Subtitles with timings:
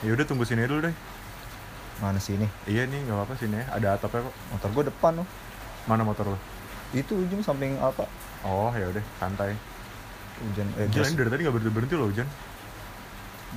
[0.00, 0.94] Ya udah tunggu sini dulu deh.
[2.00, 2.48] Mana sini?
[2.64, 3.66] Iya nih, nggak apa-apa sini ya.
[3.76, 4.34] Ada atapnya kok.
[4.56, 5.28] Motor gue depan loh.
[5.84, 6.38] Mana motor lo?
[6.96, 8.08] Itu ujung samping apa?
[8.40, 9.52] Oh, ya udah, santai.
[10.40, 10.66] Hujan.
[10.80, 12.28] Eh, Gila, ini dari tadi nggak berhenti berhenti loh hujan.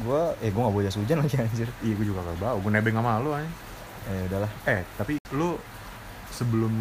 [0.03, 1.69] Gue, eh gue gak bawa jas hujan lagi anjir.
[1.79, 2.59] Iya, gue juga gak bawa.
[2.59, 3.47] Gue nebeng sama lu aja.
[4.11, 4.51] Eh udahlah.
[4.67, 5.55] Eh, tapi lu
[6.27, 6.73] sebelum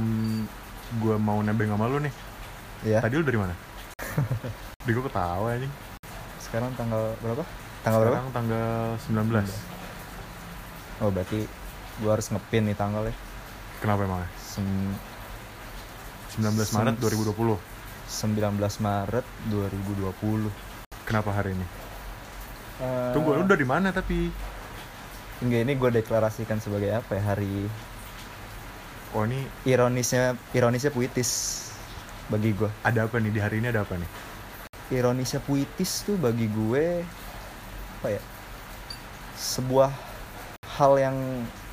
[0.98, 2.12] gue mau nebeng sama lu nih,
[2.82, 2.98] Ya.
[2.98, 3.54] tadi lu dari mana?
[4.86, 5.70] Di gue ketawa anjing.
[6.42, 7.44] Sekarang tanggal berapa?
[7.82, 8.14] Tanggal berapa?
[8.14, 8.70] Sekarang tanggal
[9.02, 11.02] 19.
[11.02, 11.40] Oh berarti
[11.98, 13.14] gue harus ngepin nih tanggalnya.
[13.78, 14.22] Kenapa emang?
[14.38, 14.64] Sem
[16.38, 17.58] 19 Maret Sem- 2020.
[18.04, 20.52] 19 Maret 2020.
[21.02, 21.66] Kenapa hari ini?
[22.78, 24.30] Eh, Tunggu, lu dari mana tapi?
[25.42, 27.66] Enggak ini gue deklarasikan sebagai apa ya hari
[29.12, 31.60] Oh ini ironisnya ironisnya puitis
[32.30, 32.70] bagi gue.
[32.80, 34.08] ada apa nih di hari ini ada apa nih?
[34.90, 37.02] Ironisnya puitis tuh bagi gue
[38.02, 38.22] apa ya?
[39.32, 39.94] Sebuah
[40.74, 41.16] hal yang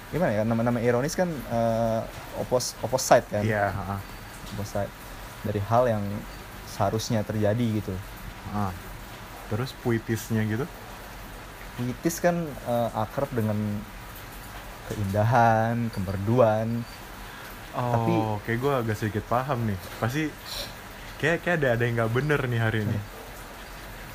[0.10, 2.02] gimana ya nama-nama ironis kan eh,
[2.38, 4.00] opos opposite kan Iya, heeh.
[4.54, 4.90] opposite
[5.42, 6.04] dari hal yang
[6.68, 7.94] seharusnya terjadi gitu
[8.50, 8.70] Ah.
[9.50, 10.70] Terus puitisnya gitu?
[11.76, 13.58] puitis kan eh, akrab dengan
[14.88, 16.86] keindahan kemerduan
[17.70, 19.78] Oh, Tapi- kayak gue agak sedikit paham nih.
[19.98, 20.26] Pasti
[21.18, 22.98] kayak kayak ada ada yang nggak bener nih hari ini.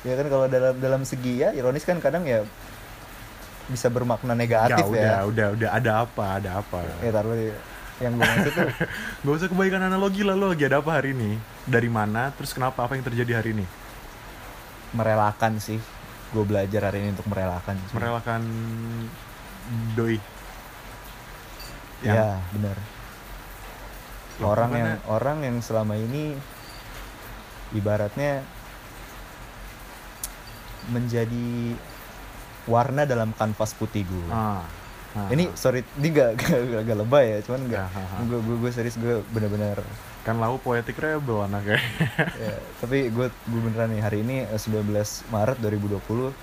[0.05, 2.45] Ya kan kalau dalam dalam segi ya ironis kan kadang ya
[3.65, 6.85] bisa bermakna negatif udah, ya udah, udah ada apa, ada apa.
[7.01, 7.33] ya taruh
[7.97, 8.69] yang gue maksud tuh
[9.25, 11.39] Gak usah kebaikan analogi lah lo lagi ada apa hari ini?
[11.65, 12.29] Dari mana?
[12.35, 12.85] Terus kenapa?
[12.85, 13.65] Apa yang terjadi hari ini?
[14.95, 15.77] merelakan sih
[16.31, 17.93] gue belajar hari ini untuk merelakan sih.
[17.95, 18.41] Merelakan
[19.95, 20.17] doi.
[22.05, 22.77] ya benar
[24.37, 24.83] Loh, orang gimana?
[24.83, 26.37] yang orang yang selama ini
[27.73, 28.45] ibaratnya
[30.87, 31.73] menjadi
[32.65, 34.65] warna dalam kanvas putih gue Ah.
[35.13, 35.53] ah, ini ah.
[35.53, 39.21] sorry ini gak, gak, gak lebay ya cuman gak Ah, gue gue gue serius gue
[39.29, 39.77] bener-bener
[40.21, 41.77] kan lau poetik rebel anaknya.
[42.43, 44.89] ya, tapi gue gue beneran nih hari ini eh, 19
[45.29, 46.33] Maret 2020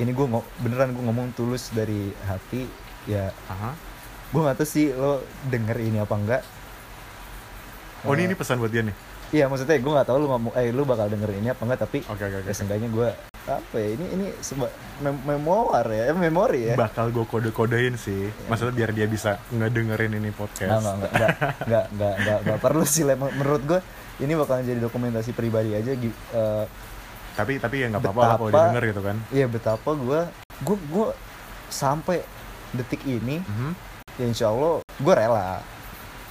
[0.00, 0.26] ini gue
[0.58, 2.64] beneran gue ngomong tulus dari hati
[3.04, 3.76] ya Aha.
[4.26, 6.42] gue gak tahu sih lo denger ini apa enggak
[8.00, 8.96] Oh ini Eh, ini pesan buat dia nih.
[9.30, 12.00] iya maksudnya gue gak tahu lu ngomong eh lu bakal denger ini apa enggak tapi
[12.02, 12.50] Oke oke ya oke.
[12.50, 13.08] seenggaknya gue
[13.42, 14.68] apa ya ini ini seba,
[15.00, 18.28] mem- memoir ya eh, memori ya Bakal gue kode-kodein sih.
[18.46, 20.70] Maksudnya biar dia bisa ngedengerin ini Nggak, podcast.
[20.76, 21.30] nggak, nggak, nggak,
[21.64, 23.80] nggak, nggak, nggak, nggak perlu sih menurut gue
[24.20, 26.64] ini bakalan jadi dokumentasi pribadi aja eh,
[27.30, 29.16] Tapi tapi ya nggak apa-apa lah kalau didengar gitu kan.
[29.30, 30.20] Iya betapa gue
[30.60, 31.06] gue gue
[31.66, 32.20] sampai
[32.70, 33.70] detik ini Mhm.
[34.14, 35.64] ya insya Allah gue rela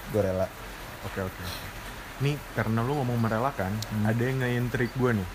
[0.10, 0.48] gue rela
[1.02, 1.44] Oke oke.
[2.20, 4.04] Nih karena lu ngomong merelakan, Hmm.
[4.06, 5.28] ada yang nge-intrik gue nih.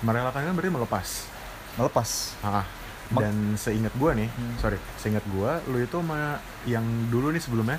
[0.00, 1.08] Merelakan kan berarti melepas.
[1.74, 2.66] melepas Ah,
[3.14, 4.54] dan seingat gue nih, Hmm.
[4.58, 7.78] sorry, seingat gue, lu itu sama yang dulu nih sebelumnya,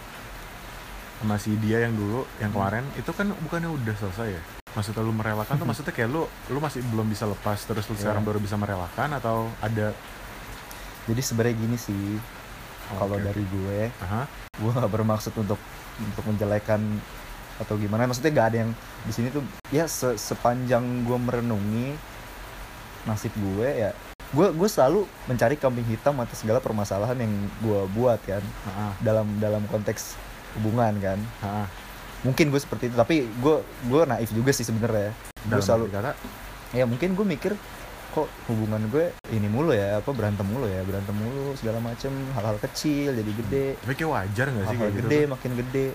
[1.20, 2.64] sama si dia yang dulu, yang Hmm.
[2.64, 4.44] kemarin, itu kan bukannya udah selesai ya?
[4.72, 8.08] Maksudnya lu merelakan tuh maksudnya kayak lu, lu masih belum bisa lepas, terus lu Iya.
[8.08, 9.92] sekarang baru bisa merelakan atau ada?
[11.06, 12.22] jadi sebenarnya gini sih
[12.94, 14.30] Oh, kalau dari gue Aha.
[14.30, 15.58] gue nggak bermaksud untuk
[15.98, 17.02] untuk menjelekan
[17.60, 18.72] atau gimana maksudnya gak ada yang
[19.04, 21.88] di sini tuh ya se- sepanjang gue merenungi
[23.04, 23.92] nasib gue ya
[24.30, 28.94] gue gue selalu mencari kambing hitam atas segala permasalahan yang gue buat kan Aha.
[29.02, 30.14] dalam dalam konteks
[30.60, 31.66] hubungan kan Aha.
[32.22, 33.56] mungkin gue seperti itu tapi gue
[33.90, 36.12] gue naif juga sih sebenarnya gue Dalam selalu kata,
[36.76, 37.54] ya mungkin gue mikir
[38.10, 42.58] kok hubungan gue ini mulu ya apa berantem mulu ya berantem mulu segala macem hal-hal
[42.58, 45.00] kecil jadi gede tapi kayak wajar gak sih kayak gitu?
[45.06, 45.30] gede tuh?
[45.30, 45.88] makin gede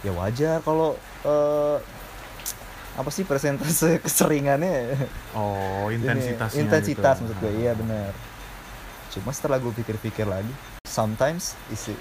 [0.00, 1.76] ya wajar kalau eh,
[2.92, 4.96] apa sih persentase keseringannya
[5.32, 6.58] Oh, Ini, intensitasnya.
[6.58, 7.24] intensitas gitu.
[7.26, 8.12] maksud gue iya benar
[9.10, 10.50] cuma setelah gue pikir-pikir lagi
[10.82, 11.94] sometimes isi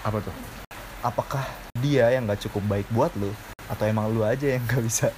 [0.00, 0.34] Apa tuh?
[1.00, 1.42] apakah
[1.76, 3.30] dia yang nggak cukup baik buat lu
[3.66, 5.08] atau emang lu aja yang nggak bisa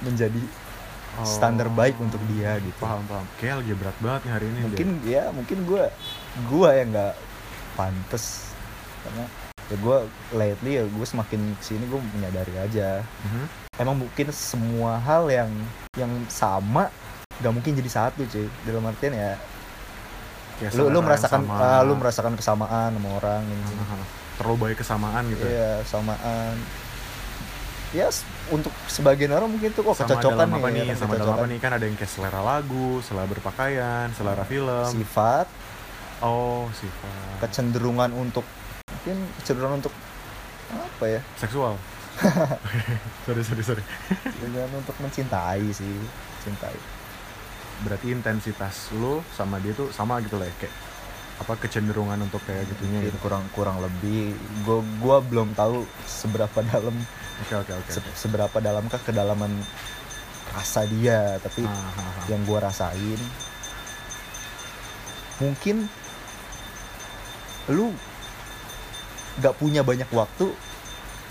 [0.00, 0.40] menjadi
[1.12, 1.28] Oh.
[1.28, 3.28] standar baik untuk dia gitu Paham paham.
[3.36, 4.58] Kayak lagi berat banget nih hari ini.
[4.64, 5.12] mungkin deh.
[5.12, 5.84] ya mungkin gue
[6.48, 7.14] gue yang nggak
[7.72, 8.48] pantes
[8.98, 9.24] karena
[9.72, 9.96] ya gue
[10.32, 13.44] lately ya gue semakin ke sini gue menyadari aja Mhm.
[13.78, 15.48] emang mungkin semua hal yang
[15.94, 16.92] yang sama
[17.34, 19.34] gak mungkin jadi satu cuy dalam artian ya
[20.54, 21.56] Kayak lu lu merasakan sama.
[21.58, 23.98] ah, lu merasakan kesamaan sama orang ini Aha.
[24.32, 25.42] Terlalu banyak kesamaan gitu.
[25.42, 26.54] iya samaan
[27.90, 30.86] ya s- untuk sebagian orang mungkin tuh kok sama kecocokan dalam apa nih, nih, ya
[30.86, 34.86] kan, sama dalam apa nih kan ada yang kayak selera lagu, selera berpakaian, selera film.
[34.90, 35.46] sifat
[36.20, 37.42] Oh, sifat.
[37.42, 38.46] kecenderungan untuk
[39.02, 39.94] mungkin kecenderungan untuk
[40.70, 41.74] apa ya Seksual.
[43.24, 43.82] sorry, sorry, sorry.
[44.22, 45.96] kecenderungan untuk mencintai sih
[46.40, 46.76] cintai
[47.82, 50.74] Berarti intensitas lu sama dia tuh sama gitu lah ya, kayak
[51.34, 54.30] apa kecenderungan untuk kayak gitunya gitu kurang kurang lebih
[54.62, 56.94] gue gua belum tahu seberapa dalam
[57.42, 59.50] oke oke oke se- seberapa dalamkah kedalaman
[60.52, 62.24] rasa dia tapi Ah, ah, ah.
[62.28, 63.18] yang gue rasain
[65.38, 65.90] mungkin
[67.66, 67.90] lu
[69.40, 70.52] gak punya banyak waktu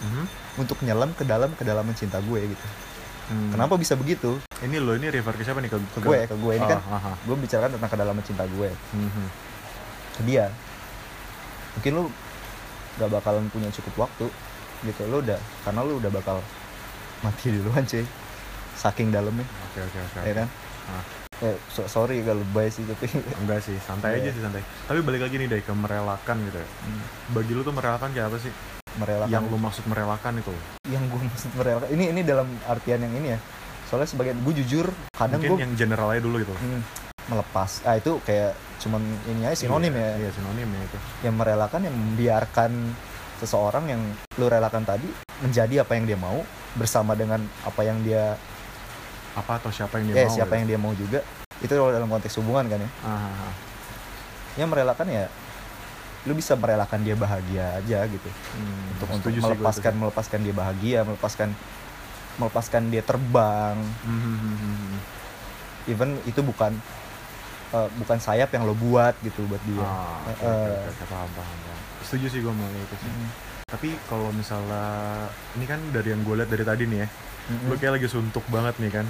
[0.02, 0.24] Mhm.
[0.58, 2.68] untuk nyelam ke dalam kedalaman cinta gue gitu.
[3.32, 3.48] Hmm.
[3.54, 4.42] kenapa bisa begitu?
[4.60, 5.72] Ini lo ini refer ke siapa nih?
[5.72, 6.54] Ke, ke gue ke gue.
[6.58, 7.16] Ini Ah, kan ah, ah.
[7.16, 8.70] gue bicarakan tentang kedalaman cinta gue.
[8.92, 9.26] Mhm.
[10.12, 10.46] ke dia.
[11.78, 12.04] Mungkin lu
[13.00, 14.28] gak bakalan punya cukup waktu
[14.84, 15.02] gitu.
[15.08, 16.44] Lu udah karena lu udah bakal
[17.22, 18.04] mati duluan cuy.
[18.76, 19.46] Saking dalamnya.
[19.72, 20.48] Oke oke oke ya kan?
[20.90, 21.21] Ah.
[21.42, 23.10] Eh, so- sorry kalau lebay sih tapi
[23.42, 24.34] enggak sih santai aja Iya.
[24.34, 24.62] sih santai.
[24.62, 26.68] Tapi balik lagi nih deh ke merelakan gitu ya.
[26.68, 27.02] Hmm,
[27.32, 28.54] bagi lu tuh merelakan kayak apa sih?
[28.92, 29.32] Merelakan.
[29.32, 30.54] Yang lu maksud merelakan itu.
[30.86, 31.88] Yang gue maksud merelakan.
[31.90, 33.40] Ini ini dalam artian yang ini ya.
[33.88, 36.54] Soalnya sebagai gue jujur kadang mungkin gue yang general aja dulu gitu.
[36.54, 36.82] Hmm,
[37.28, 37.84] melepas.
[37.84, 38.52] Ah itu kayak
[38.82, 40.14] cuman ini aja sinonim iya, ya.
[40.18, 40.98] iya sinonim ya itu.
[41.24, 42.72] Yang merelakan yang membiarkan
[43.38, 44.02] seseorang yang
[44.38, 45.10] lu relakan tadi
[45.42, 48.38] menjadi apa yang dia mau bersama dengan apa yang dia
[49.34, 50.58] apa atau siapa yang dia eh mau siapa gitu.
[50.58, 51.20] yang dia mau juga
[51.58, 53.54] itu kalau dalam konteks hubungan kan ya Ah, ah, ah.
[54.56, 55.26] yang merelakan ya
[56.22, 61.50] lu bisa merelakan dia bahagia aja gitu Hmm, untuk untuk melepaskan melepaskan dia bahagia melepaskan
[62.38, 64.94] melepaskan dia terbang Hmm, hmm, hmm, hmm,
[65.88, 66.76] even itu bukan
[67.72, 70.46] eh, bukan sayap yang lo buat gitu buat dia Ah, Eh, eh.
[70.46, 71.80] oke, oke, paham, paham, paham.
[72.02, 73.12] Setuju sih gue malah itu sih.
[73.66, 74.84] Tapi kalau misalnya
[75.54, 77.08] ini kan dari yang gue lihat dari tadi nih ya,
[77.48, 79.08] mm, lu kayak lagi suntuk banget nih kan.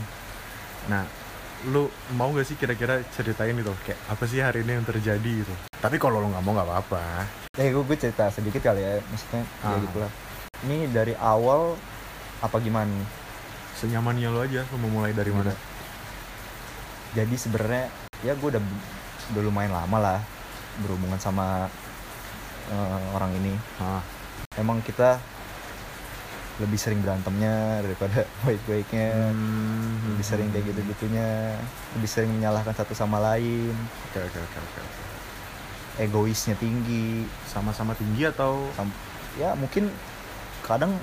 [0.87, 1.03] Nah,
[1.67, 5.53] lu mau gak sih kira-kira ceritain gitu kayak apa sih hari ini yang terjadi gitu.
[5.77, 7.03] Tapi kalau lu nggak mau nggak apa-apa.
[7.53, 9.75] eh gue, gue cerita sedikit kali ya maksudnya ya Ah.
[9.77, 10.11] gitu lah
[10.61, 11.75] ini dari awal
[12.39, 13.09] apa gimana nih
[13.75, 15.51] Senyamannya lu aja, lu mau mulai dari mana?
[17.11, 17.91] jadi sebenarnya
[18.21, 18.63] ya gue udah
[19.29, 20.19] udah lumayan lama lah
[20.79, 21.67] berhubungan sama
[22.69, 23.99] eh, orang ini Ah,
[24.55, 25.19] emang kita
[26.61, 31.57] lebih sering berantemnya daripada baik-baiknya hmm, lebih sering kayak gitu-gitunya
[31.93, 33.73] lebih sering menyalahkan satu sama lain
[34.07, 34.79] Oke, oke, oke, oke.
[34.79, 35.03] oke.
[35.97, 38.95] egoisnya tinggi Sama-sama tinggi atau Sam-
[39.33, 39.89] ya mungkin
[40.61, 40.93] kadang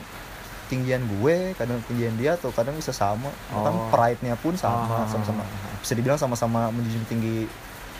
[0.68, 3.88] tinggian gue kadang tinggian dia atau kadang bisa sama Oh.
[3.88, 5.76] pride-nya pun sama Ah, sama-sama ah, ah.
[5.80, 7.48] bisa dibilang sama-sama menjunjung tinggi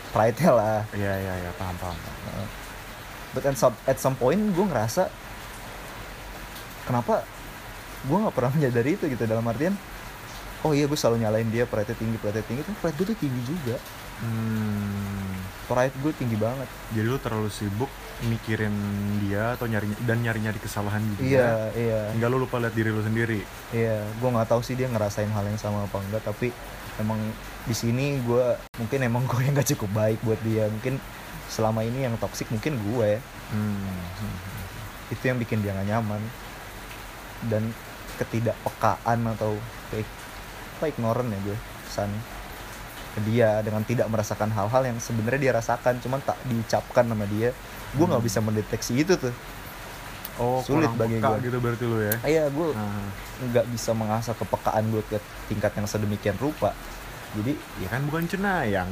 [0.09, 1.97] pride-nya lah Iya, iya, iya, paham, paham.
[1.97, 2.47] paham.
[3.29, 5.09] but at some, at some point gue ngerasa
[6.83, 7.21] kenapa
[8.01, 9.75] gue nggak pernah menyadari itu gitu dalam artian
[10.61, 13.41] oh iya gue selalu nyalain dia pride tinggi pride tinggi tapi pride gue tuh tinggi
[13.43, 13.77] juga
[14.19, 15.31] Hmm.
[15.65, 17.87] pride gue tinggi banget Jadi lu terlalu sibuk
[18.21, 18.75] mikirin
[19.23, 21.23] dia atau nyari dan nyari-nyari kesalahan juga.
[21.23, 23.47] iya iya Enggak lu lupa lihat diri lu sendiri.
[23.71, 26.51] iya gue nggak tahu sih dia ngerasain hal yang sama apa enggak tapi
[26.99, 27.15] emang
[27.63, 28.43] di sini gue
[28.75, 30.99] mungkin emang gue yang gak cukup baik buat dia mungkin
[31.47, 33.87] selama ini yang toksik mungkin gue Hmm.
[35.07, 36.19] itu yang bikin dia gak nyaman
[37.47, 37.71] dan
[38.19, 39.55] ketidakpekaan atau
[39.89, 40.05] kayak
[40.75, 42.21] apa ignorant ya gue kesannya
[43.09, 47.49] ke dia dengan tidak merasakan hal-hal yang sebenarnya dia rasakan cuman tak diucapkan sama dia
[47.89, 48.27] gue nggak Hmm.
[48.27, 49.33] bisa mendeteksi itu tuh
[50.37, 51.35] Oh, Sulit bagi gua.
[51.37, 52.15] gitu berarti lu ya.
[52.23, 52.71] iya gue
[53.45, 56.71] nggak bisa mengasah kepekaan gue ke tingkat yang sedemikian rupa
[57.35, 58.87] jadi ya kan bukan cenayang.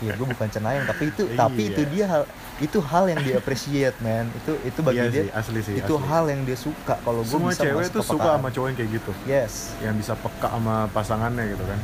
[0.00, 1.38] ya gue bukan cenayang tapi itu Iya.
[1.40, 2.22] tapi itu dia hal
[2.62, 5.74] itu hal yang dia appreciate man itu itu bagi iya dia sih, asli sih.
[5.74, 6.06] itu asli.
[6.06, 8.90] hal yang dia suka kalau gue Semua bisa cewek tuh suka sama cowok yang kayak
[8.94, 9.12] gitu.
[9.26, 11.78] yes Yang bisa peka sama pasangannya gitu kan.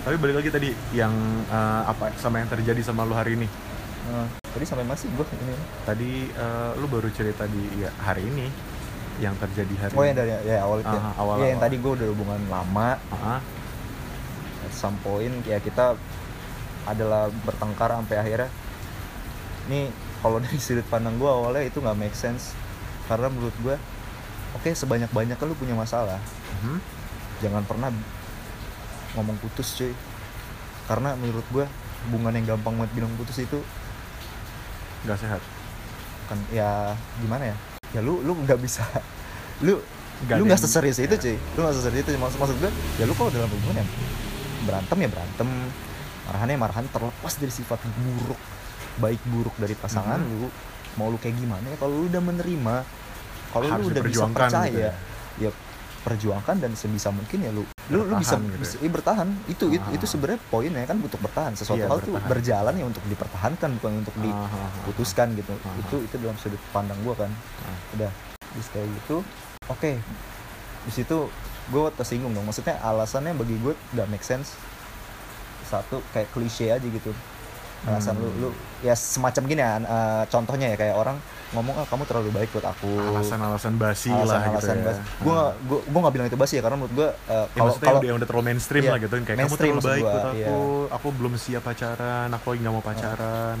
[0.00, 1.12] Tapi balik lagi tadi yang
[1.46, 3.44] eh, apa sama yang terjadi sama lu hari ini.
[4.08, 5.52] Nah, tadi sampai masih gue ini
[5.84, 8.48] Tadi eh, lu baru cerita di ya, hari ini
[9.20, 10.96] yang terjadi hari oh yang dari ya awal itu ya.
[10.96, 11.66] Aha, awal- Iya, yang awal.
[11.68, 13.40] tadi gue udah hubungan lama Ah,
[14.64, 15.92] at some point ya kita
[16.88, 18.48] adalah bertengkar sampai akhirnya
[19.68, 19.90] ini
[20.20, 22.54] kalau dari sudut pandang gue awalnya itu nggak make sense.
[23.04, 23.76] Karena menurut gue
[24.54, 26.18] oke sebanyak banyaknya lu punya masalah.
[26.60, 26.78] Mhm.
[27.40, 27.88] jangan pernah
[29.16, 29.92] ngomong putus cuy.
[30.84, 31.64] Karena menurut gue
[32.08, 33.58] hubungan yang gampang banget bilang putus itu
[35.04, 35.40] nggak sehat.
[36.28, 37.56] kan ya gimana ya?
[37.90, 38.84] Ya lu lu nggak bisa.
[39.60, 39.80] Lu
[40.20, 41.22] Nggak lu nggak seserius itu ya.
[41.24, 41.36] cuy.
[41.56, 43.86] Lu nggak seserius itu maksud maksud gue ya lu kalau dalam hubungan ya
[44.68, 45.48] berantem ya berantem.
[46.28, 48.38] Marahannya marahan terlepas dari sifat buruk
[49.00, 50.30] baik buruk dari pasangan Mhm.
[50.36, 50.48] lu
[50.94, 52.74] mau lu kayak gimana ya kalau lu udah menerima
[53.50, 54.92] kalau lu udah bisa diperjuangkan gitu percaya ya.
[55.40, 55.50] ya
[56.00, 59.64] perjuangkan dan sebisa mungkin ya lu lu, lu bisa, Bertahan gitu bisa iya, bertahan itu
[59.70, 59.92] itu, Ah.
[59.92, 62.30] itu sebenarnya poinnya kan untuk bertahan sesuatu Iya, hal tuh bertahan.
[62.30, 64.70] berjalan ya untuk dipertahankan bukan untuk Ah, ah, ah.
[64.78, 65.76] diputuskan gitu Ah.
[65.76, 67.30] itu itu dalam sudut pandang gua kan
[67.60, 67.76] Ah.
[67.92, 68.10] udah
[68.50, 69.16] terus kayak gitu
[69.66, 69.92] oke
[70.80, 71.18] di situ
[71.68, 74.56] gue tersinggung dong maksudnya alasannya bagi gue gak make sense
[75.62, 77.14] satu kayak klise aja gitu
[77.88, 78.40] alasan lu Hmm.
[78.40, 78.48] lu
[78.80, 81.16] ya semacam gini ya eh, contohnya ya kayak orang
[81.50, 84.86] ngomong ah kamu terlalu baik buat aku alasan-alasan basi lah gitu ya.
[84.86, 85.00] basi.
[85.18, 87.64] Gue gak, gua, gua gak bilang itu basi ya karena menurut gue uh, Ya, kalau
[87.66, 90.24] maksudnya kalau udah, udah terlalu mainstream Iya, lah gitu kayak kamu terlalu baik gua, buat
[90.24, 90.94] aku iya.
[90.94, 93.58] aku belum siap pacaran aku lagi nggak mau pacaran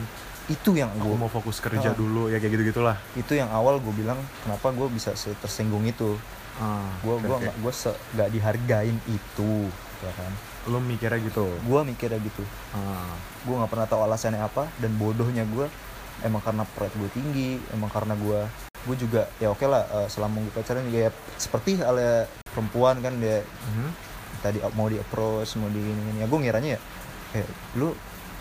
[0.50, 1.94] itu yang gue mau fokus kerja Ah.
[1.94, 6.14] dulu ya kayak gitu gitulah itu yang awal gue bilang kenapa gue bisa tersinggung itu
[6.58, 7.72] ah, gue nggak gue
[8.18, 9.52] gak dihargain itu
[10.02, 10.32] ya kan
[10.66, 12.42] lo mikirnya gitu gue mikirnya gitu
[12.74, 15.66] ah, gue nggak pernah tahu alasannya apa dan bodohnya gue
[16.20, 18.40] emang karena pride gue tinggi emang karena gue
[18.80, 23.16] gue juga ya oke lah eh, selama gue pacaran juga ya seperti halnya perempuan kan
[23.16, 23.88] dia mhm.
[24.40, 26.80] tadi mau di approach mau di ini, ya gue ngiranya ya
[27.40, 27.92] eh lu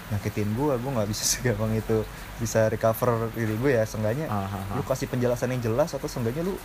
[0.09, 2.03] nyakitin gue gue nggak bisa segampang itu
[2.39, 6.43] bisa recover diri gue ya seenggaknya Ah, ah, lu kasih penjelasan yang jelas atau seenggaknya
[6.43, 6.55] lu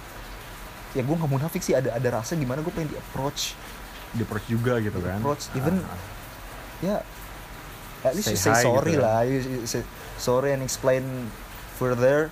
[0.95, 3.59] ya gue nggak munafik sih ada ada rasa gimana gue pengen di approach
[4.15, 6.01] di approach juga gitu kan Di-approach, even- Ah, ah.
[6.81, 6.97] ya
[8.05, 9.03] at least Say you say hi sorry gitu ya.
[9.03, 9.81] lah you, you say
[10.15, 11.05] sorry and explain
[11.75, 12.29] further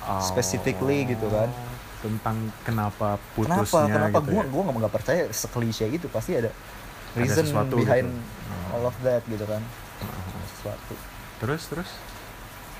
[0.00, 1.50] Oh, specifically gitu kan.
[1.98, 4.46] tentang kenapa kenapa putusnya kenapa gitu gue ya.
[4.46, 8.70] gue nggak percaya seklise gitu pasti ada Ada reason sesuatu behind gitu.
[8.70, 9.58] All of that gitu kan.
[9.98, 10.94] Ada sesuatu
[11.36, 11.90] terus terus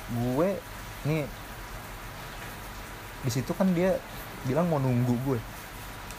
[0.09, 0.49] gue
[1.05, 1.27] nih
[3.21, 3.99] di situ kan dia
[4.45, 5.39] bilang mau nunggu gue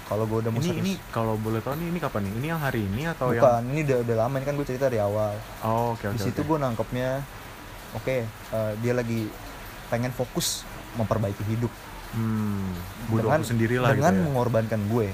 [0.07, 0.81] kalau gue udah mau ini serius.
[0.81, 3.67] ini kalau boleh tahu nih ini kapan nih ini yang hari ini atau bukan yang
[3.69, 6.39] ini udah udah lama ini kan gue cerita dari awal oh oke oke di situ
[6.39, 6.47] oke.
[6.47, 7.09] gue nangkepnya
[7.93, 9.27] oke eh, dia lagi
[9.87, 10.63] pengen fokus
[10.95, 11.71] memperbaiki hidup
[12.13, 12.71] hmm,
[13.09, 14.25] dengan waktu sendiri lah dengan gitu ya.
[14.25, 15.07] mengorbankan gue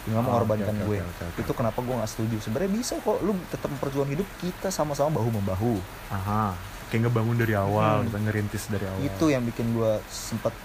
[0.00, 1.38] dengan Oh, mengorbankan oke, oke, gue oke, oke, oke.
[1.44, 5.28] itu kenapa gue nggak setuju sebenarnya bisa kok lu tetap memperjuangkan hidup kita sama-sama bahu
[5.30, 5.74] membahu
[6.08, 6.56] Aha,
[6.88, 8.16] kayak ngebangun dari awal, Hmm.
[8.18, 9.04] ngerintis dari awal.
[9.04, 10.56] itu yang bikin gue sempet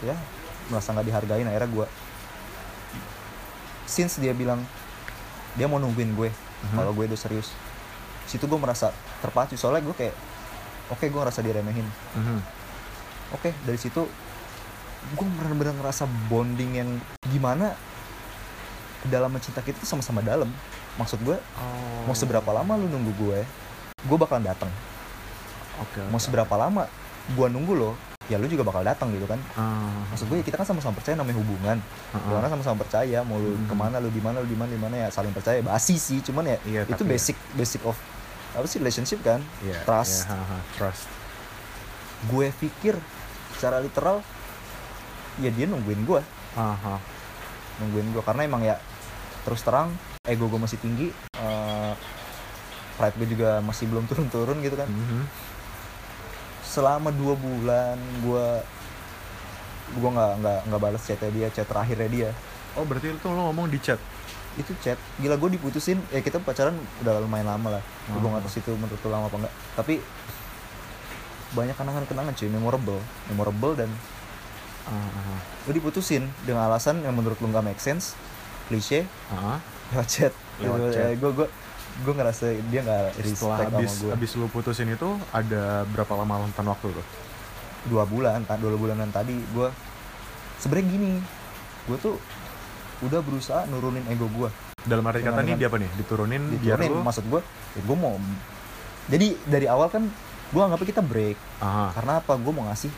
[0.00, 0.16] ya
[0.66, 1.86] merasa nggak dihargain akhirnya gue
[3.86, 4.60] since dia bilang
[5.54, 6.74] dia mau nungguin gue Mhm.
[6.74, 7.52] kalau gue udah serius
[8.26, 10.14] situ gue merasa terpacu soalnya gue kayak
[10.88, 12.38] oke gue ngerasa diremehin Mhm.
[13.32, 14.02] oke dari situ
[15.08, 16.90] gue benar-benar ngerasa bonding yang
[17.24, 17.78] gimana
[19.00, 20.50] kedalaman cinta kita tuh sama-sama dalam
[20.96, 22.02] maksud gue Oh.
[22.04, 23.40] mau seberapa lama lu nunggu gue
[24.02, 24.72] gue bakalan datang
[25.78, 26.00] Oke.
[26.08, 26.88] mau seberapa lama
[27.28, 27.92] gue nunggu lo
[28.26, 31.14] ya lu juga bakal datang gitu kan Ah, maksud gue ya kita kan sama-sama percaya
[31.14, 31.78] namanya hubungan
[32.10, 32.36] ah, ah.
[32.36, 33.64] orang sama-sama percaya mau lu Hmm.
[33.64, 36.18] ke mana lu di mana lu di mana di mana ya saling percaya basi sih
[36.20, 37.10] cuman ya Iya, itu tapi ya.
[37.12, 37.94] basic basic of
[38.52, 40.24] apa sih relationship kan Iya, trust.
[40.24, 41.06] iya, ha, ha, trust.
[42.26, 42.94] gue pikir
[43.52, 44.24] secara literal
[45.36, 46.20] ya dia nungguin gue
[46.54, 46.96] Aha.
[47.78, 48.80] nungguin gue karena emang ya
[49.42, 49.92] terus terang
[50.22, 51.92] ego gue masih tinggi eh,
[52.96, 55.22] pride gue juga masih belum turun-turun gitu kan Mhm.
[56.66, 58.46] Selama dua bulan gue
[59.86, 62.30] gue nggak nggak nggak balas chatnya dia chat terakhirnya dia.
[62.74, 64.00] Oh berarti itu lo ngomong di chat?
[64.56, 64.96] itu chat.
[65.20, 66.00] Gila gue diputusin.
[66.08, 66.72] Ya kita pacaran
[67.04, 67.82] udah lumayan lama lah.
[68.08, 68.32] Gue Oh.
[68.32, 69.94] nggak tahu situ menurut lu lama apa enggak tapi
[71.52, 72.48] banyak kenangan-kenangan cuy.
[72.48, 73.00] Memorable.
[73.30, 73.90] Memorable dan
[74.86, 78.14] Ah, ah, lu diputusin dengan alasan yang menurut lu nggak make sense
[78.70, 79.02] klise
[79.34, 79.58] ah.
[79.90, 80.32] lewat chat.
[80.62, 81.18] Lewat chat.
[81.18, 81.48] gue gue
[81.96, 86.12] gue ngerasa dia nggak Setelah respect habis sama gue habis lu putusin itu ada berapa
[86.12, 87.06] lama rentan waktu tuh?
[87.86, 89.68] dua bulan dua bulanan tadi gue
[90.58, 91.12] sebenarnya gini
[91.86, 92.18] gue tuh
[93.06, 94.50] udah berusaha nurunin ego gue
[94.86, 95.90] Dalam arti kata nih dia apa nih?
[95.98, 97.40] Diturunin, biar diturunin lu maksud gue
[97.74, 98.14] ya gue mau
[99.06, 100.02] jadi dari awal kan
[100.46, 101.90] gue anggapnya kita break Aha.
[101.94, 102.90] karena apa gue mau ngasih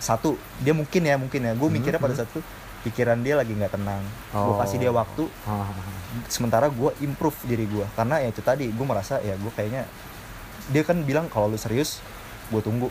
[0.00, 2.20] satu dia mungkin ya mungkin ya gue Hmm, mikirnya pada hmm.
[2.24, 2.40] saat itu
[2.86, 4.02] pikiran dia lagi nggak tenang.
[4.32, 4.58] Gue Oh.
[4.60, 5.28] kasih dia waktu.
[5.44, 5.98] Ah, ah.
[6.26, 9.86] sementara gue improve diri gue karena ya itu tadi gue merasa ya gue kayaknya
[10.74, 12.02] dia kan bilang kalau lu serius
[12.50, 12.90] gue tunggu.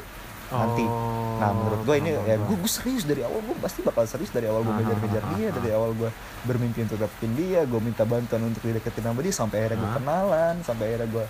[0.50, 0.82] Nanti.
[0.82, 3.44] Oh, nah menurut gue ini ya gue gue serius dari awal.
[3.44, 6.10] Gue pasti bakal serius dari awal gue ngejar-ngejar ah, dia dari awal gue
[6.48, 10.56] bermimpi untuk dapetin dia gue minta bantuan untuk dideketin sama dia sampai akhirnya gue kenalan
[10.64, 11.26] sampai akhirnya gue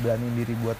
[0.00, 0.78] beraniin diri buat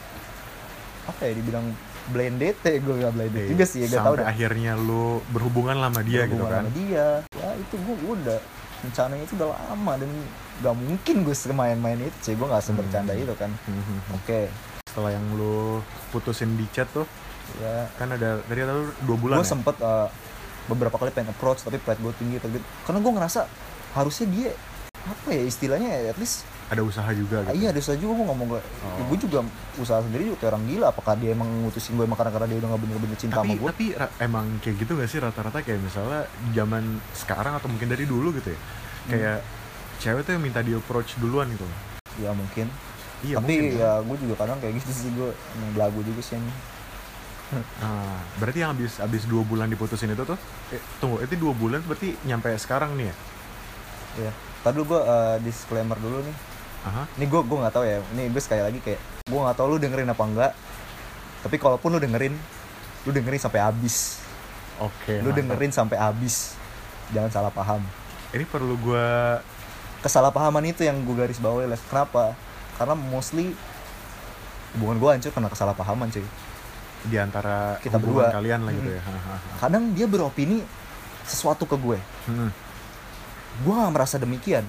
[1.11, 1.67] apa ya dibilang
[2.09, 5.89] blind date gue gak date Iya, juga sih ya gak tau akhirnya lu berhubungan lah
[5.89, 6.65] sama dia gitu berhubungan kan?
[6.65, 7.07] sama dia.
[7.33, 8.39] Ya itu gue udah
[8.83, 10.11] rencananya itu udah lama dan
[10.59, 13.23] gak mungkin gue semain-main itu sih gue gak sebercanda Hmm.
[13.23, 13.51] itu kan.
[13.63, 13.97] Mhm.
[14.15, 14.41] oke.
[14.85, 15.79] Setelah yang lu
[16.11, 17.07] putusin di chat tuh
[17.57, 17.87] ya.
[17.95, 19.53] kan ada tadi kata lu dua bulan gue ya?
[19.53, 20.09] sempet uh,
[20.65, 23.41] beberapa kali pengen approach tapi pride gue tinggi tapi karena gue ngerasa
[23.93, 24.51] harusnya dia
[25.03, 27.53] apa ya istilahnya ya, at least ada usaha juga gitu.
[27.61, 29.05] Iya ada usaha juga gue ngomong gue Oh.
[29.13, 29.39] gue juga
[29.77, 32.69] usaha sendiri juga kayak orang gila apakah dia emang ngutusin gue emang karena dia udah
[32.73, 33.87] gak bener-bener cinta tapi sama gue tapi
[34.25, 36.21] emang kayak gitu gak sih rata-rata kayak misalnya
[36.57, 38.61] zaman sekarang atau mungkin dari dulu gitu ya?
[39.07, 39.39] Kayak
[40.01, 41.67] cewek tuh yang minta di approach duluan gitu
[42.21, 42.67] ya mungkin.
[43.23, 43.93] Iya tapi mungkin, ya.
[44.03, 45.31] gue juga kadang kayak gitu sih gue
[45.77, 46.53] belagu juga sih ini
[47.85, 50.41] Ah, berarti yang habis habis dua bulan diputusin itu tuh
[50.73, 53.17] eh, tunggu itu dua bulan berarti nyampe sekarang nih ya?
[54.29, 56.37] Ya tadi dulu gue uh, disclaimer dulu nih
[56.83, 57.07] Aha.
[57.15, 57.99] ini gue gue nggak tahu ya.
[58.13, 60.53] Ini gue sekali lagi kayak gue nggak tahu lu dengerin apa enggak.
[61.41, 62.35] Tapi kalaupun lu dengerin
[63.03, 64.19] lu dengerin sampai habis.
[64.79, 65.39] Oke lu mantap.
[65.39, 66.59] dengerin sampai habis.
[67.11, 67.83] Jangan salah paham.
[68.33, 69.39] Ini perlu gua
[70.01, 71.79] kesalahpahaman itu yang gue garis bawahi Les.
[71.85, 72.35] Kenapa?
[72.75, 73.53] Karena mostly
[74.73, 76.25] hubungan gue hancur karena kesalahpahaman cuy.
[77.05, 78.33] Di antara Kita berdua.
[78.33, 78.97] kalian lah gitu Mm.
[78.97, 79.03] ya.
[79.61, 80.65] Kadang dia beropini
[81.23, 81.99] sesuatu ke gue.
[82.27, 82.51] Hmm.
[83.61, 84.65] gue gak merasa demikian.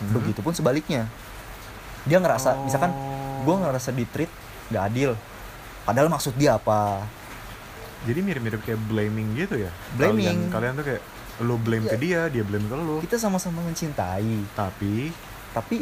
[0.00, 0.16] Hmm.
[0.16, 1.06] begitupun sebaliknya
[2.04, 2.64] dia ngerasa Oh.
[2.64, 2.90] misalkan
[3.42, 4.30] gue ngerasa di treat
[4.68, 5.12] gak adil.
[5.82, 7.02] Padahal maksud dia apa?
[8.02, 9.70] Jadi mirip-mirip kayak blaming gitu ya?
[9.92, 10.50] Blaming.
[10.50, 11.02] kalian, kalian tuh kayak
[11.40, 14.46] lu blame ke dia dia blame ke lu kita sama-sama mencintai.
[14.52, 15.10] Tapi?
[15.50, 15.76] Tapi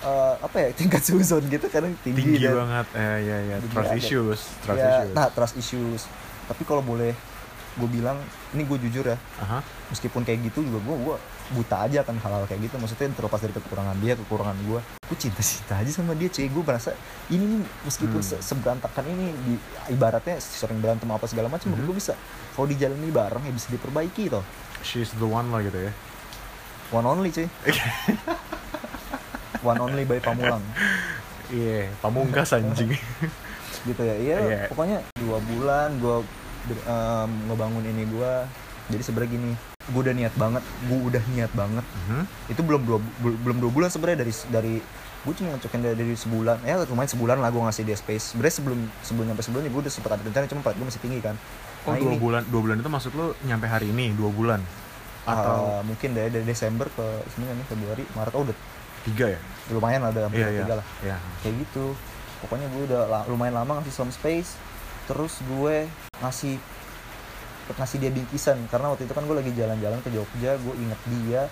[0.00, 2.86] eh, apa ya tingkat suzon gitu kadang tinggi, tinggi dan- banget.
[2.92, 3.56] Eh ya ya.
[3.64, 5.12] Trust ada- issues trust ya, issues.
[5.12, 6.02] nah trust issues.
[6.46, 7.14] Tapi kalau boleh
[7.72, 8.18] gue bilang
[8.50, 9.18] ini gue jujur ya.
[9.38, 9.62] Aha.
[9.88, 11.16] meskipun kayak gitu juga gue gua
[11.50, 12.76] buta aja kan hal-hal kayak gitu.
[12.76, 16.46] Maksudnya terlepas dari kekurangan dia kekurangan gue gue cinta-cinta aja sama dia cuy.
[16.46, 16.94] Gue merasa
[17.28, 18.30] ini nih meskipun Hmm.
[18.30, 19.54] se- seberantakan ini di,
[19.90, 21.82] ibaratnya sering berantem apa segala macam Mhm.
[21.82, 22.14] gue bisa.
[22.52, 24.44] Kalau dijalani bareng ya bisa diperbaiki toh.
[24.80, 25.92] She's the one lah gitu ya.
[26.90, 27.46] One only cuy.
[29.62, 30.62] One only by Pamulang.
[31.48, 32.94] Iya pamungkas anjing.
[33.82, 34.14] Gitu ya.
[34.14, 34.60] Iya Iya.
[34.68, 36.16] pokoknya dua bulan gue
[37.46, 38.32] ngebangun ini gue
[38.88, 39.52] jadi sebenarnya gini
[39.90, 41.84] gue udah niat banget gue udah niat banget.
[42.06, 42.22] Mhm.
[42.48, 44.74] itu belum dua bu- belum dua bulan sebenarnya dari dari
[45.20, 46.56] gue cuma ngecokin dari, dari sebulan.
[46.62, 48.32] Ya lumayan sebulan lah gue ngasih dia space.
[48.32, 51.36] Sebenarnya sebelum sebelum nyampe sebulan gue udah sempat ada rencana cuma gue masih tinggi kan.
[51.84, 54.60] Oh Nah, dua ini, bulan dua bulan itu maksud lu nyampe hari ini dua bulan?
[55.24, 58.56] Atau uh, mungkin dari, dari Desember ke sebenarnya nih Februari Maret oh udah
[59.00, 59.40] tiga ya?
[59.70, 60.86] lumayan lah ada hampir iya tiga lah.
[61.00, 61.16] Iya.
[61.40, 61.86] Kayak gitu.
[62.40, 64.56] Pokoknya gue udah lumayan lama ngasih some space.
[65.04, 65.86] Terus gue
[66.20, 66.56] ngasih
[67.72, 68.56] ngasih dia bingkisan.
[68.66, 71.42] Karena waktu itu kan gue lagi jalan-jalan ke Jogja gue inget dia.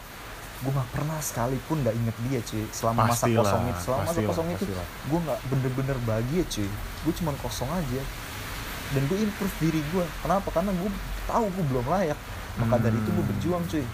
[0.58, 3.80] Gue nggak pernah sekalipun nggak inget dia cuy selama masa Pastilah, kosong itu.
[3.80, 4.86] Selama masa pastilah, kosong itu pastilah.
[5.04, 6.68] gue nggak bener-bener bahagia cuy.
[7.04, 8.02] Gue cuman kosong aja.
[8.88, 10.48] Dan gue improve diri gue kenapa?
[10.50, 10.90] Karena gue
[11.24, 12.18] tahu gue belum layak.
[12.56, 13.30] Maka dari itu gue Hmm.
[13.30, 13.84] berjuang cuy.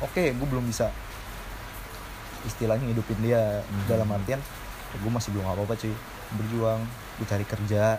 [0.00, 0.88] Oke gue belum bisa
[2.44, 3.84] istilahnya hidupin dia Hmm.
[3.86, 4.40] dalam artian
[4.94, 5.92] gue masih belum apa apa cuy.
[6.30, 6.80] Berjuang
[7.18, 7.98] gue cari kerja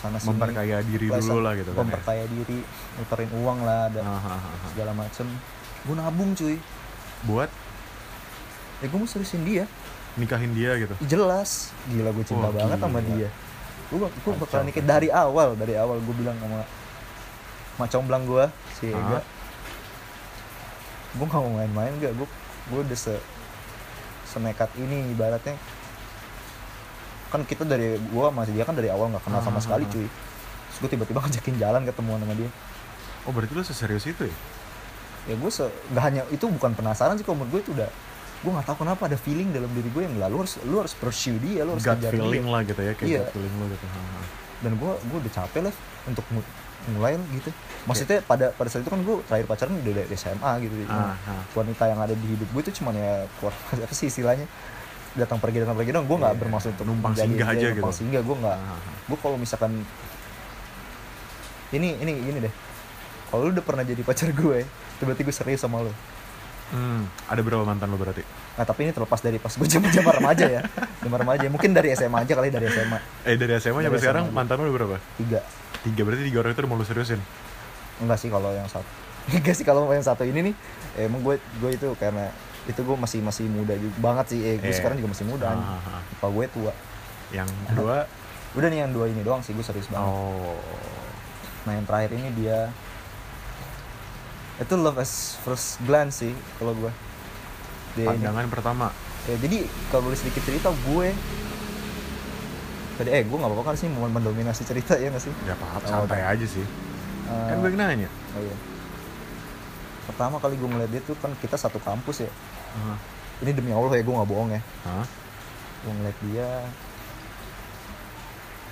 [0.00, 0.28] sana sini.
[0.36, 1.82] Memperkaya diri dulu lah gitu kan ya.
[1.84, 2.58] memperkaya diri
[2.96, 4.50] muterin uang lah ada Hahaha.
[4.72, 5.26] segala macem.
[5.86, 6.56] Gue nabung cuy.
[7.24, 7.50] Buat?
[8.80, 9.64] Ya gue mau seriusin dia.
[10.16, 10.94] Nikahin dia gitu?
[11.04, 11.72] Jelas.
[11.88, 13.12] Gila gue cinta Wah, banget sama gila.
[13.16, 13.30] dia
[13.86, 16.66] gue gue bakalan nikah dari awal dari awal gue bilang sama
[17.78, 18.90] sama comblang gue si?
[18.90, 19.22] Ega.
[21.16, 22.28] Gue gak mau main-main gak gue
[22.74, 23.14] gue udah se
[24.26, 25.54] senekat ini ibaratnya
[27.36, 29.88] kan kita dari gue masih dia kan dari awal nggak kenal sama Ah, sekali ah,
[29.88, 29.92] ah.
[29.92, 30.06] cuy.
[30.66, 32.48] Terus gue tiba-tiba ngajakin jalan ketemuan sama dia.
[33.22, 34.36] Oh berarti lu seserius itu ya?
[35.26, 37.90] Ya gue se nggak hanya itu bukan penasaran sih kalau menurut gue itu udah
[38.36, 40.94] gue nggak tahu kenapa ada feeling dalam diri gue yang nggak lu harus lu harus
[40.94, 42.52] pursue dia lu harus gut kejar feeling dia.
[42.52, 43.20] lah gitu ya kayak Iya.
[43.20, 43.86] gut feeling lu gitu.
[44.56, 45.74] Dan gue gue udah capek lah
[46.06, 46.52] untuk mu-
[46.88, 47.50] mulai gitu.
[47.84, 51.42] Maksudnya pada pada saat itu kan gue terakhir pacaran udah dari SMA gitu Ah, ah.
[51.52, 54.46] wanita yang ada di hidup gue itu cuman ya keluar apa sih istilahnya
[55.16, 57.98] datang pergi datang pergi dong gue nggak Iya, bermaksud untuk numpang singgah aja numpang gitu.
[57.98, 58.58] singgah gue nggak
[59.06, 59.72] gue kalau misalkan
[61.72, 62.54] ini ini gini deh
[63.26, 65.92] kalau lu udah pernah jadi pacar gue itu berarti gue serius sama lu
[66.66, 68.26] Hmm, ada berapa mantan lu berarti?
[68.52, 70.60] nah tapi ini terlepas dari pas gue zaman zaman remaja ya
[70.98, 74.34] zaman remaja mungkin dari SMA aja kali dari SMA Eh dari SMA sampai sekarang SMA.
[74.34, 74.96] mantan lu ada berapa?
[75.14, 75.40] tiga
[75.78, 77.22] Tiga berarti tiga orang itu udah mau lu seriusin?
[77.96, 78.82] enggak sih kalau yang satu
[79.30, 80.54] enggak sih kalau yang satu ini nih
[81.00, 82.34] emang gue gue itu karena
[82.66, 84.76] itu gue masih masih muda juga banget sih eh gue Iya.
[84.76, 86.02] sekarang juga masih muda ah.
[86.12, 86.72] apa gue tua
[87.28, 88.06] Yang kedua,
[88.54, 90.58] udah nih yang dua ini doang sih gue serius banget oh
[91.62, 92.70] nah yang terakhir ini dia
[94.56, 96.88] itu love as first glance sih kalau gue
[97.94, 98.08] dia ini.
[98.14, 98.86] pandangan pertama.
[99.24, 101.08] Ya, jadi kalau boleh sedikit cerita gue
[102.96, 105.66] tadi eh gue nggak apa-apa kan sih mau mendominasi cerita ya nggak sih Ya apa
[105.76, 106.62] Oh, santai aja sih.
[106.62, 108.08] Eh, Kan gue yang nanya.
[108.32, 108.56] oh iya.
[110.06, 112.30] pertama kali gue ngeliat dia tuh kan kita satu kampus ya
[112.76, 112.98] Hah?
[113.36, 115.06] ini demi allah ya gue nggak bohong ya Hah?
[115.84, 116.48] gue ngeliat dia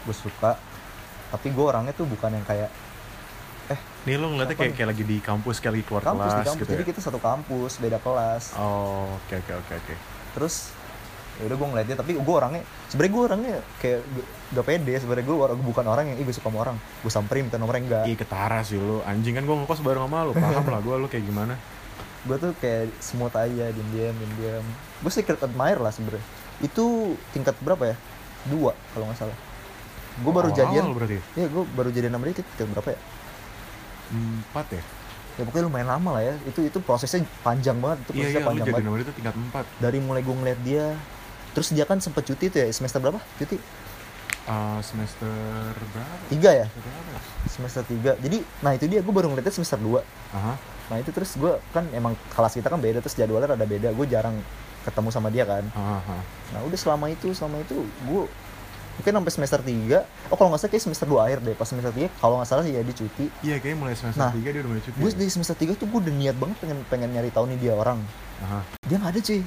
[0.04, 0.60] gue suka
[1.32, 2.70] tapi gue orangnya tuh bukan yang kayak
[4.04, 4.76] Nih lu ngeliatnya kayak nih?
[4.76, 6.88] kayak lagi di kampus kayak lagi keluar kampus kelas di kampus gitu jadi ya.
[6.92, 9.94] kita satu kampus beda kelas Oh, oke oke oke oke.
[10.36, 10.54] terus
[11.34, 14.00] ya udah gue ngeliat dia tapi gue orangnya sebenarnya gue orangnya kayak
[14.54, 17.48] gak pede sebenarnya gue orang bukan orang yang ih gue suka sama orang gue samperin
[17.50, 19.00] orang yang enggak Ih ketara sih lu.
[19.02, 20.32] Anjing kan gue ngekos bareng sama lu.
[20.36, 21.56] Paham lah gue lu kayak gimana.
[22.24, 24.64] Gue tuh kayak semut aja diam diam diam diam
[24.98, 26.24] gue secret admire lah sebenarnya.
[26.58, 26.84] Itu
[27.30, 27.96] tingkat berapa ya?
[28.44, 29.36] Dua kalau nggak salah.
[30.16, 30.84] Gue baru Awal-awal jadian.
[30.92, 31.18] berarti.
[31.34, 31.46] ya?
[31.46, 32.98] Gue baru jadian sama dia tingkat berapa ya?
[34.10, 34.82] Empat ya?
[35.34, 36.34] ya pokoknya lumayan lama lah ya.
[36.44, 37.98] Itu itu prosesnya panjang banget.
[38.04, 39.02] Itu Iya prosesnya iya lu panjang jadi banget.
[39.02, 39.64] itu tingkat empat.
[39.76, 40.86] dari mulai gue ngeliat dia
[41.50, 43.18] terus dia kan sempat cuti tuh ya semester berapa?
[43.36, 43.56] Cuti?
[44.44, 45.30] Eh, semester
[45.90, 46.14] berapa?
[46.28, 46.66] Tiga ya?
[46.66, 47.20] Semester berapa ya?
[47.46, 48.12] semester tiga.
[48.16, 49.98] Jadi nah itu dia gue baru ngeliatnya semester 2
[50.32, 50.54] Aha.
[50.84, 53.90] Nah itu terus gue kan emang kelas kita kan beda terus jadwalnya rada beda.
[53.90, 54.36] Gue jarang
[54.82, 55.64] ketemu sama dia kan.
[55.70, 56.18] Aha.
[56.50, 58.22] nah udah selama itu selama itu gue
[58.94, 61.54] mungkin sampai semester 3 oh kalau nggak salah kayak semester 2 akhir deh.
[61.54, 63.26] Pas semester 3 kalau nggak salah sih ya dia cuti.
[63.42, 65.16] Iya kayaknya mulai semester Nah, tiga dia udah mulai cuti gue ya?
[65.16, 67.98] dari semester 3 tuh gue udah niat banget pengen pengen nyari tahu nih dia orang.
[68.40, 68.60] Aha.
[68.84, 69.42] dia nggak ada cuy.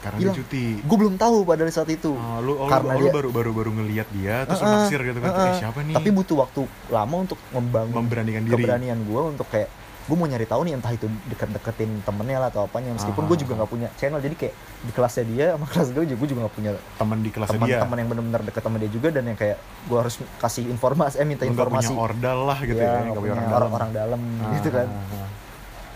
[0.00, 0.32] Karena Hilang.
[0.32, 0.64] dia cuti.
[0.80, 2.08] Gue belum tahu pada saat itu.
[2.10, 5.18] Oh, lu, oh, Karena lu dia- baru baru baru ngelihat dia terus Heeh, naksir gitu
[5.20, 5.44] kan heeh.
[5.46, 5.94] eh, siapa nih?
[5.94, 8.54] Tapi butuh waktu lama untuk membangun memberanikan diri.
[8.56, 9.68] keberanian gue untuk kayak
[10.00, 13.28] gue mau nyari tahu nih entah itu deket-deketin temennya lah atau apanya meskipun Ah.
[13.28, 16.28] gue juga nggak punya channel jadi kayak di kelasnya dia sama kelas gue juga gue
[16.28, 17.62] juga nggak punya teman di kelasnya dia.
[17.78, 21.24] teman-teman yang benar-benar deket sama dia juga dan yang kayak gue harus kasih informasi eh
[21.24, 21.90] minta informasi.
[21.90, 24.50] punya ordal lah gitu ya, ya, nggak nggak punya orang, orang dalam orang dalam Ah,
[24.56, 24.88] gitu kan.
[24.88, 25.28] ah, ah.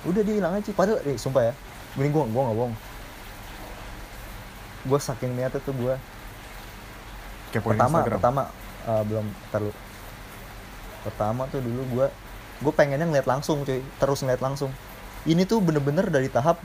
[0.05, 1.53] udah dia hilang aja padahal eh, sumpah ya
[1.95, 2.75] gini gue gue nggak bohong.
[4.85, 5.95] Gue saking niatnya tuh gue
[7.51, 8.15] kepoin pertama Instagram.
[8.15, 8.43] pertama
[8.85, 9.73] eh, belum terlalu
[11.03, 12.07] pertama tuh dulu gue
[12.65, 13.85] gue pengennya ngeliat langsung cuy.
[14.01, 14.73] Terus ngeliat langsung.
[15.25, 16.61] Ini tuh bener-bener dari tahap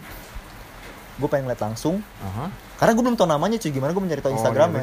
[1.20, 2.00] gue pengen ngeliat langsung.
[2.24, 2.48] Aha.
[2.80, 3.72] karena gue belum tau namanya cuy.
[3.76, 4.80] Gimana gue mencari tahu Oh, iya, Instagramnya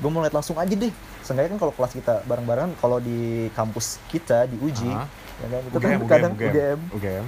[0.00, 0.92] gue mau lihat langsung aja deh.
[1.20, 5.04] Seenggaknya kan kalau kelas kita bareng-bareng kalau di kampus kita di uji Aha.
[5.44, 5.60] ya kan?
[5.68, 7.24] Itu kan kadang UGM, UGM, UGM.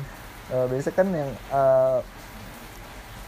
[0.48, 1.98] eh, biasanya kan yang eh,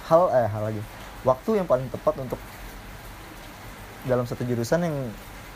[0.09, 0.81] hal eh hal lagi.
[1.21, 2.41] Waktu yang paling tepat untuk
[4.05, 4.97] dalam satu jurusan yang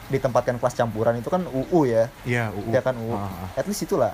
[0.09, 2.71] ditempatkan kelas campuran itu kan UU ya Iya, UU.
[2.71, 3.49] ya kan UU Ah, ah.
[3.55, 4.13] at least itulah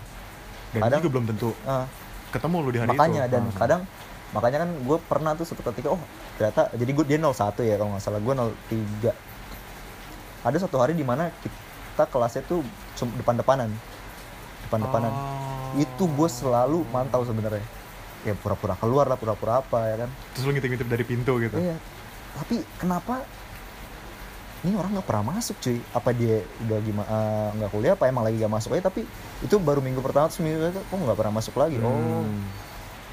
[0.71, 1.87] Dan Kadang- itu juga belum tentu Eh,
[2.31, 3.33] ketemu lu di hari makanya itu.
[3.33, 3.57] dan Ah, ah.
[3.57, 3.81] kadang
[4.31, 6.03] makanya kan gue pernah tuh suatu ketika oh
[6.35, 7.31] ternyata jadi gue dia 01
[7.63, 9.15] ya kalau nggak salah gue 03
[10.43, 12.67] ada suatu hari di mana kita kelasnya tuh
[13.15, 13.71] depan-depanan
[14.65, 15.73] depan-depanan Oh.
[15.77, 17.63] itu gue selalu mantau sebenarnya
[18.23, 21.55] ya pura-pura keluar lah pura-pura apa ya kan Terus lu ngintip-ngintip dari pintu gitu.
[21.55, 21.79] iya
[22.35, 23.23] tapi kenapa
[24.65, 25.77] ini orang nggak pernah masuk cuy.
[25.93, 27.09] Apa dia udah gimana
[27.53, 28.89] nggak kuliah apa emang lagi gak masuk aja?
[28.89, 29.05] Tapi
[29.45, 31.77] itu baru minggu pertama terus minggu kok nggak pernah masuk lagi?
[31.79, 31.93] Oh
[32.25, 32.41] Hmm.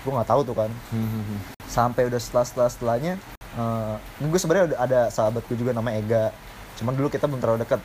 [0.02, 0.72] gue nggak tahu tuh kan.
[0.90, 1.40] Hmm, hmm, hmm.
[1.68, 3.14] sampai udah setelah setelah setelahnya
[3.52, 6.26] eh gue sebenarnya udah ada sahabatku juga namanya Ega.
[6.80, 7.84] Cuman dulu kita belum terlalu dekat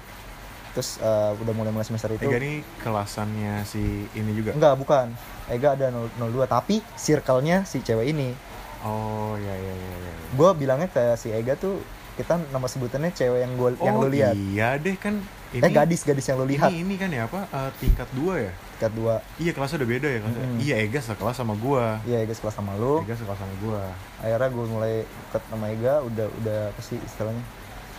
[0.72, 2.22] terus eh, udah mulai mulai semester itu.
[2.22, 4.54] Ega ini kelasannya si ini juga.
[4.54, 5.06] enggak bukan.
[5.50, 8.30] Ega ada 0- 02 tapi circle-nya si cewek ini.
[8.86, 10.12] Oh, iya iya iya iya.
[10.30, 11.82] gue bilangnya ke si Ega tuh
[12.16, 15.20] kita nama sebutannya cewek yang gue yang oh, lu lihat Iya deh kan
[15.52, 17.44] ini eh gadis gadis yang lu lihat Ini ini kan ya apa?
[17.46, 18.52] eh, tingkat dua ya?
[18.72, 20.42] tingkat dua Iya, kelasnya udah beda ya kelasnya.
[20.42, 20.58] Mm-mm.
[20.58, 22.00] Iya, Ega sekelas sama gua.
[22.02, 23.82] iya Ega sekelas sama lu Ega sekelas sama gua.
[24.18, 27.44] akhirnya gue mulai deket sama Ega udah udah apa sih istilahnya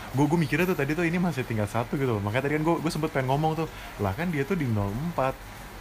[0.08, 2.64] gue gue mikirnya tuh tadi tuh ini masih tinggal satu gitu loh makanya tadi kan
[2.64, 3.68] gue gue sempet pengen ngomong tuh
[4.00, 5.14] lah kan dia tuh di 04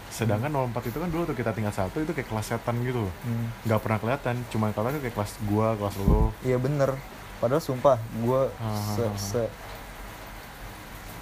[0.08, 3.12] sedangkan 04 itu kan dulu tuh kita tinggal satu itu kayak kelas setan gitu loh
[3.22, 3.48] Hmm.
[3.62, 6.94] nggak pernah kelihatan cuma kalau kayak kelas gua kelas lo Iya bener.
[7.36, 9.16] Padahal sumpah gue Ah, se, ah, ah.
[9.16, 9.52] se-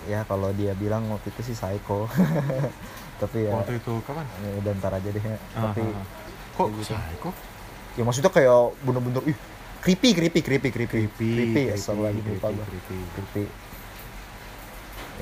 [0.05, 2.07] ya kalau dia bilang waktu itu sih psycho.
[3.22, 5.18] Tapi ya, waktu itu kapan ya udah ntar aja deh.
[5.18, 5.38] ya.
[5.55, 6.07] Ah, Tapi ah, ah.
[6.55, 6.92] kok gitu.
[6.92, 7.31] psycho
[7.94, 9.38] ya maksudnya kayak bener-bener ih
[9.79, 12.98] creepy creepy creepy creepy creepy creepy ya sorry lagi creepy, gue creepy.
[13.14, 13.44] creepy.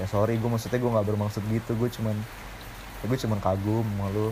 [0.01, 2.17] Ya sorry gue maksudnya gue nggak bermaksud gitu gue cuman
[3.01, 4.29] ya gue cuman kagum sama lu.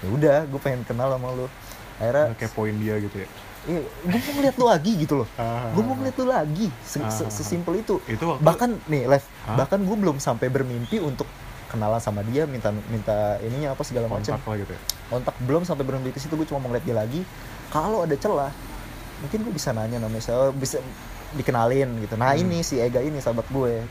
[0.00, 1.46] Ya udah gue pengen kenal sama lu.
[1.98, 3.28] Akhirnya kayak poin dia gitu ya
[3.62, 3.84] gue
[4.16, 5.28] mau ngeliat lu lagi gitu loh.
[5.34, 9.04] Ah, gue mau ngeliat lu lagi Se- Ah, se- sesimpel itu itu waktu bahkan nih
[9.06, 9.56] live Hah?
[9.58, 11.28] bahkan gue belum sampai bermimpi untuk
[11.66, 15.84] kenalan sama dia minta minta ininya apa segala macam kontak gitu ya kontak belum sampai
[15.84, 17.20] bermimpi ke situ gue cuma mau ngeliat dia lagi
[17.68, 18.50] kalau ada celah
[19.20, 20.80] mungkin gue bisa nanya namanya saya bisa
[21.32, 22.42] dikenalin gitu nah Hmm.
[22.42, 23.84] ini si Ega ini sahabat gue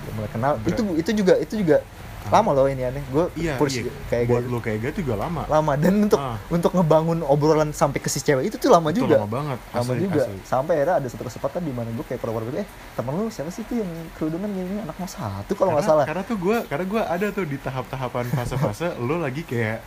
[0.00, 1.80] Gue mulai kenal Ber- itu itu juga itu juga.
[2.24, 3.04] Lama loh ini aneh.
[3.06, 3.92] Gue iya push iya.
[4.06, 5.44] kayak buat Ega lo kayak gitu juga lama.
[5.44, 5.72] Lama.
[5.74, 6.40] Dan untuk Ah.
[6.48, 9.20] untuk ngebangun obrolan sampai ke si cewek itu tuh lama itu juga.
[9.20, 9.58] lama banget.
[9.70, 10.22] Lama asli, juga.
[10.24, 10.38] asli.
[10.42, 13.48] sampai akhirnya ada satu kesempatan di mana gue kayak pura-pura gitu eh temen lu siapa
[13.48, 16.04] sih tuh yang kerudungan gini anak mau satu kalau nggak salah.
[16.04, 19.84] karena tuh gue karena gue ada tuh di tahap-tahapan fase-fase lo lagi kayak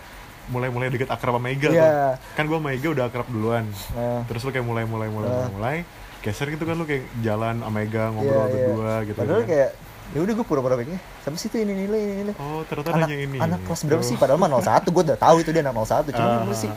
[0.47, 1.75] mulai-mulai deket akrab sama Ega tuh.
[1.75, 3.65] Iya kan gue sama Ega udah akrab duluan.
[3.91, 5.35] Nah, terus lo kayak mulai mulai mulai Ah.
[5.49, 5.77] mulai, mulai
[6.17, 8.51] geser gitu kan lo kayak jalan sama Ega ngobrol iya, iya.
[8.53, 9.49] berdua gitu padahal kan.
[9.49, 9.69] kayak
[10.07, 12.89] ya udah gue pura-pura kayak "Eh, siapa sih tuh ini nilai ini nilai oh ternyata
[12.91, 13.37] anak nanya ini.
[13.37, 14.07] anak kelas berapa Oh.
[14.07, 14.15] sih?
[14.15, 16.71] Padahal mah 01 gue udah tahu itu dia anak 01 cuma dulu sih.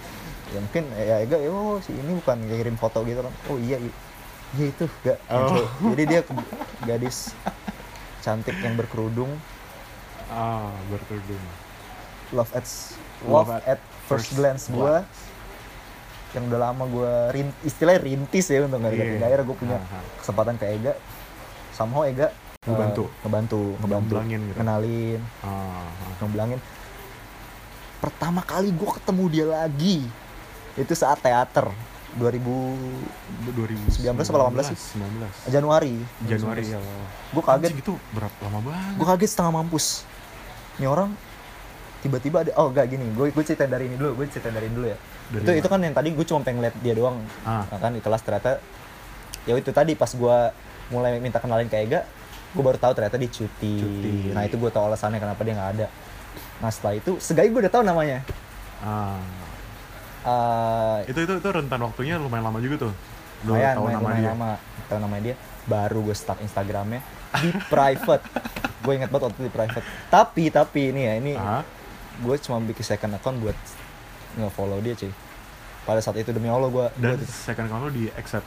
[0.50, 3.30] Ya mungkin ya Ega ya oh si ini bukan ngirim foto gitu kan.
[3.46, 3.92] Oh iya iya,
[4.54, 5.62] iya itu gak Oh.
[5.94, 6.20] jadi dia
[6.84, 7.30] gadis
[8.20, 9.30] cantik yang berkerudung.
[10.26, 11.42] Ah berkerudung.
[12.30, 12.66] Love at
[13.22, 14.94] Love love at at first first glance gue
[16.30, 19.98] yang udah lama gue rin, istilahnya rintis ya untuk nggak deketin akhirnya gue punya Ah,
[19.98, 20.02] ah.
[20.18, 20.94] kesempatan ke Ega.
[21.70, 23.08] Somehow Ega Ngebantu.
[23.24, 24.12] ngebantu ngebantu.
[24.12, 24.56] Ngeblangin gitu.
[24.60, 25.20] kenalin.
[25.40, 26.12] Ah, ah.
[26.20, 26.60] ngeblangin
[28.04, 30.04] pertama kali gue ketemu dia lagi
[30.76, 31.72] itu saat teater.
[32.20, 32.36] 2000
[33.56, 34.78] 2019 apa 18 sih?
[34.92, 35.94] 19 Januari.
[36.28, 36.76] Januari ya.
[37.32, 37.70] Gue kaget.
[37.72, 38.92] Anjing, itu berapa lama banget?
[38.92, 40.04] Gue kaget setengah mampus.
[40.76, 41.16] Ini orang
[42.04, 43.08] tiba-tiba ada oh enggak gini.
[43.16, 44.98] Gue gue cerita dari ini dulu gue cerita dari ini dulu ya.
[45.32, 45.60] Dari itu mana?
[45.64, 47.24] itu kan yang tadi gue cuma pengen lihat dia doang.
[47.40, 47.64] Ah.
[47.72, 48.60] Nah, kan di kelas ternyata
[49.48, 50.36] ya itu tadi pas gue
[50.92, 52.04] mulai minta kenalin ke Ega
[52.50, 54.34] gue baru tahu ternyata dia cuti, Cuti.
[54.34, 55.86] nah itu gue tahu alasannya kenapa dia nggak ada.
[56.58, 58.26] Nah setelah itu segai gue udah tahu namanya.
[58.82, 59.22] Ah.
[60.20, 62.92] Eh, itu itu itu rentan waktunya lumayan lama juga tuh.
[63.48, 64.30] Lu lumayan, tahu lumayan, nama lumayan dia.
[64.34, 64.50] lama.
[64.90, 65.36] Tahu namanya dia.
[65.64, 67.00] Baru gue start Instagramnya
[67.40, 68.24] di private.
[68.80, 69.84] Gue inget banget waktu itu di private.
[70.08, 71.60] Tapi tapi ini ya ini ah
[72.20, 73.56] gue cuma bikin second account buat
[74.40, 75.12] nge-follow dia cuy.
[75.84, 78.44] Pada saat itu demi Allah gue dan second account lu di accept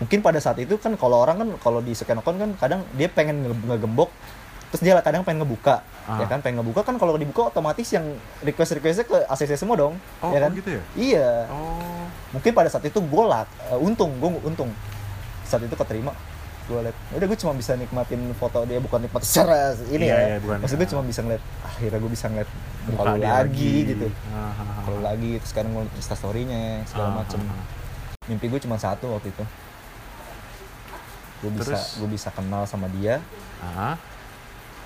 [0.00, 3.06] mungkin pada saat itu kan kalau orang kan kalau di second account kan kadang dia
[3.06, 4.08] pengen nge- ngegembok
[4.70, 6.18] terus dia kadang pengen ngebuka Ah.
[6.18, 6.40] ya kan?
[6.40, 8.02] Pengen ngebuka kan kalau dibuka otomatis yang
[8.40, 10.50] request requestnya ke ACC semua dong oh, ya kan?
[10.50, 10.82] oh gitu ya?
[10.96, 11.30] Iya.
[11.46, 12.02] Oh.
[12.32, 13.44] Mungkin pada saat itu gue lah
[13.76, 14.70] untung gue untung.
[15.44, 16.10] Saat itu keterima
[16.66, 20.18] gue liat udah gue cuma bisa nikmatin foto dia bukan nikmat secara ini Iya, ya.
[20.24, 20.56] iya, bukan.
[20.62, 22.50] maksud gue cuma bisa ngeliat akhirnya gue bisa ngeliat
[22.86, 24.06] lu dia lagi, gitu.
[24.30, 25.04] Ah, ah, ah, kalau ah.
[25.04, 27.38] lagi terus sekarang gue insta storynya segala Ah, macem.
[27.42, 27.66] ah, ah.
[28.24, 29.42] mimpi gue cuma satu waktu itu
[31.40, 33.20] gue bisa gue bisa kenal sama dia.
[33.60, 33.96] Ah,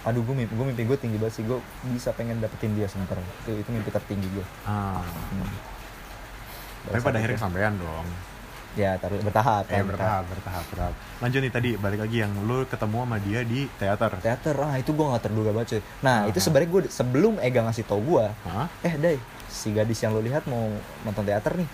[0.06, 1.44] aduh gue mimpi gue mimpi gue tinggi banget sih.
[1.46, 1.58] Gue
[1.90, 3.18] bisa pengen dapetin dia sebentar.
[3.44, 5.02] Itu itu mimpi tertinggi gue ah.
[5.02, 5.52] Hmm.
[6.84, 8.06] tapi pada akhirnya kesampaian dong.
[8.74, 10.94] Ya taruh bertahap eh kan, bertahap bertahap bertahap.
[11.22, 14.12] Lanjut nih tadi balik lagi yang lu ketemu sama dia di teater.
[14.18, 14.56] Teater?
[14.60, 15.82] Ah itu gue gak terduga banget cuy.
[16.02, 16.44] Nah itu Aha.
[16.44, 18.66] sebenarnya gue sebelum Ega ngasih tau gue Hah?
[18.82, 19.16] eh Day
[19.54, 20.66] si gadis yang lo lihat mau
[21.06, 21.68] nonton teater nih.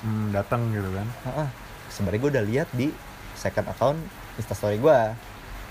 [0.00, 1.08] Hmm, datang gitu kan?
[1.28, 1.48] Ah, ah.
[1.92, 2.88] sebenarnya gue udah lihat di
[3.36, 4.00] second account
[4.36, 4.98] instastory gue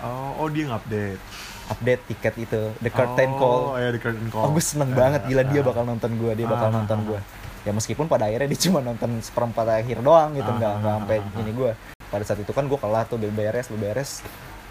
[0.03, 1.21] oh oh dia ngupdate.
[1.65, 3.61] Update tiket itu the curtain oh, call.
[3.81, 6.45] ya the curtain oh call gue seneng banget gila dia Ah, bakal nonton gue dia
[6.45, 7.19] bakal Ah, nonton ah, gue
[7.65, 10.99] ya meskipun pada akhirnya dia cuma nonton seperempat akhir doang gitu Ah, nggak nggak ah,
[11.01, 11.41] sampai ah, ah.
[11.41, 11.71] ini gue
[12.13, 14.21] pada saat itu kan gue kelar tuh beres beres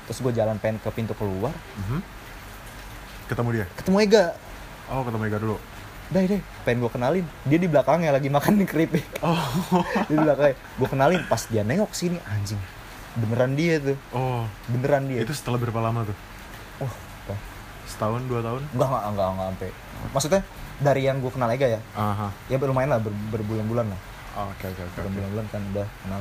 [0.04, 1.52] terus gue jalan pengen ke pintu keluar.
[1.80, 2.00] Mhm.
[3.24, 3.66] ketemu dia?
[3.80, 4.24] Ketemu Ega.
[4.92, 5.56] Oh ketemu Ega dulu.
[6.12, 7.26] Dai deh, pengen gue kenalin.
[7.48, 9.24] Dia di belakangnya lagi makan di keripik.
[9.24, 9.40] oh.
[10.12, 10.56] Dia di belakangnya.
[10.76, 12.60] Gue kenalin pas dia nengok sini anjing.
[13.14, 13.96] Beneran dia tuh.
[14.10, 15.22] oh Beneran dia.
[15.22, 16.16] itu setelah berapa lama tuh
[16.76, 16.90] Oh,
[17.22, 17.34] apa?
[17.84, 19.70] setahun dua tahun enggak enggak enggak enggak sampai.
[20.10, 20.40] Maksudnya
[20.76, 21.80] dari yang gue kenal Ega ya.
[21.94, 22.28] Aha.
[22.46, 24.00] Ya lumayan lah ber- berbulan-bulan lah.
[24.34, 24.98] Oh, oke oke oke.
[25.00, 26.20] Berbulan-bulan kan udah kenal.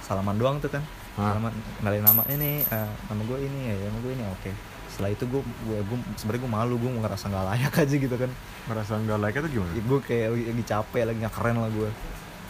[0.00, 0.82] Salaman doang tuh kan.
[1.14, 1.30] Ah.
[1.30, 4.50] Salaman kenalin nama ini eh, nama gue ini ya nama gue ini oke.
[4.90, 8.30] Setelah itu gue gue, gue sebenarnya gue malu gue ngerasa nggak layak aja gitu kan.
[8.64, 11.68] merasa nggak like itu gimana ya, gue kayak lagi, lagi capek lagi nggak keren lah
[11.68, 11.90] gue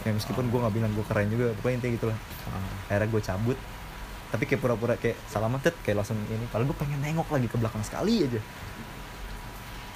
[0.05, 2.61] ya meskipun gue nggak bilang gue keren juga pokoknya intinya gitu lah Ah.
[2.87, 3.57] akhirnya gue cabut.
[4.25, 6.45] Tapi kayak pura-pura kayak salaman tet kayak langsung ini.
[6.45, 8.37] Padahal gue pengen nengok lagi ke belakang sekali aja.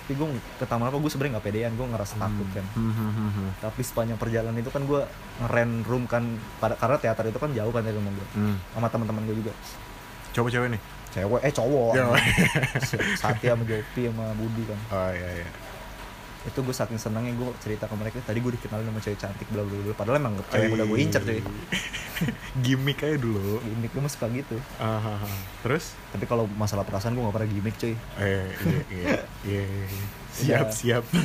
[0.02, 2.65] Tapi gue ke taman apa gue sebenarnya nggak pedean gue ngerasa takut kan.
[2.74, 3.50] Hmm, hmm, hmm, hmm.
[3.60, 5.02] tapi sepanjang perjalanan itu kan gue
[5.39, 6.26] ngeren room kan
[6.58, 8.58] pada karena teater itu kan jauh kan dari rumah gue Hmm.
[8.72, 9.54] sama teman-teman gue juga.
[10.32, 10.82] Coba cewek nih?
[11.12, 11.91] Cewek eh cowok.
[13.22, 14.80] Satya sama Jopi sama Budi kan.
[14.89, 15.50] Oh iya iya
[16.41, 19.62] itu gue saking senangnya gue cerita ke mereka tadi gue dikenalin sama cewek cantik bla
[19.62, 19.93] bla bla.
[19.93, 21.39] Padahal emang cewek yang udah gue incer cuy.
[22.63, 23.60] Gimmick aja dulu.
[23.60, 24.56] Gimmick gue suka gitu.
[24.78, 25.39] Ah, ah, ah.
[25.62, 25.95] terus?
[26.10, 27.93] Tapi kalau masalah perasaan gue gak pernah gimmick cuy.
[28.15, 29.88] Eh iya iya iya iya.
[30.32, 30.75] siap Iya.
[31.02, 31.04] siap.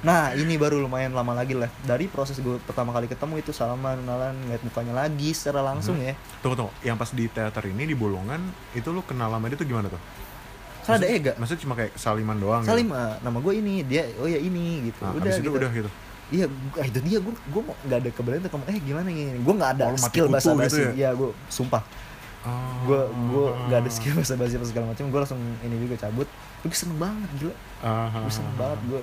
[0.00, 1.68] Nah ini baru lumayan lama lagi lah.
[1.84, 6.08] Dari proses gue pertama kali ketemu itu salaman kenalan ngeliat mukanya lagi secara langsung Mhm.
[6.08, 6.14] ya.
[6.40, 6.72] Tunggu tunggu.
[6.80, 8.40] Yang pas di teater ini di bolongan
[8.72, 10.00] itu lu kenal sama dia tuh gimana tuh
[10.90, 11.32] kan ada Ega.
[11.34, 12.96] maksudnya cuma kayak saliman doang Salim gitu?
[12.96, 15.00] ah, nama gue ini dia oh ya ini gitu.
[15.00, 15.50] Nah, udah gitu.
[15.52, 15.90] udah gitu?
[16.30, 19.08] Iya gua- ah, itu dia gue gue mau nggak ada keberanian untuk ngomong eh gimana
[19.08, 20.64] gini gue nggak ada Oh, lu mati skill bahasa basi.
[20.64, 20.90] gitu ya?
[20.92, 21.82] iya gue sumpah.
[22.40, 22.72] Oh.
[22.86, 25.04] gue gue nggak ada skill bahasa basi apa segala macam.
[25.06, 26.28] Gue langsung ini juga cabut.
[26.60, 27.54] Gue seneng banget gila.
[27.80, 29.00] Ah, gue seneng banget gue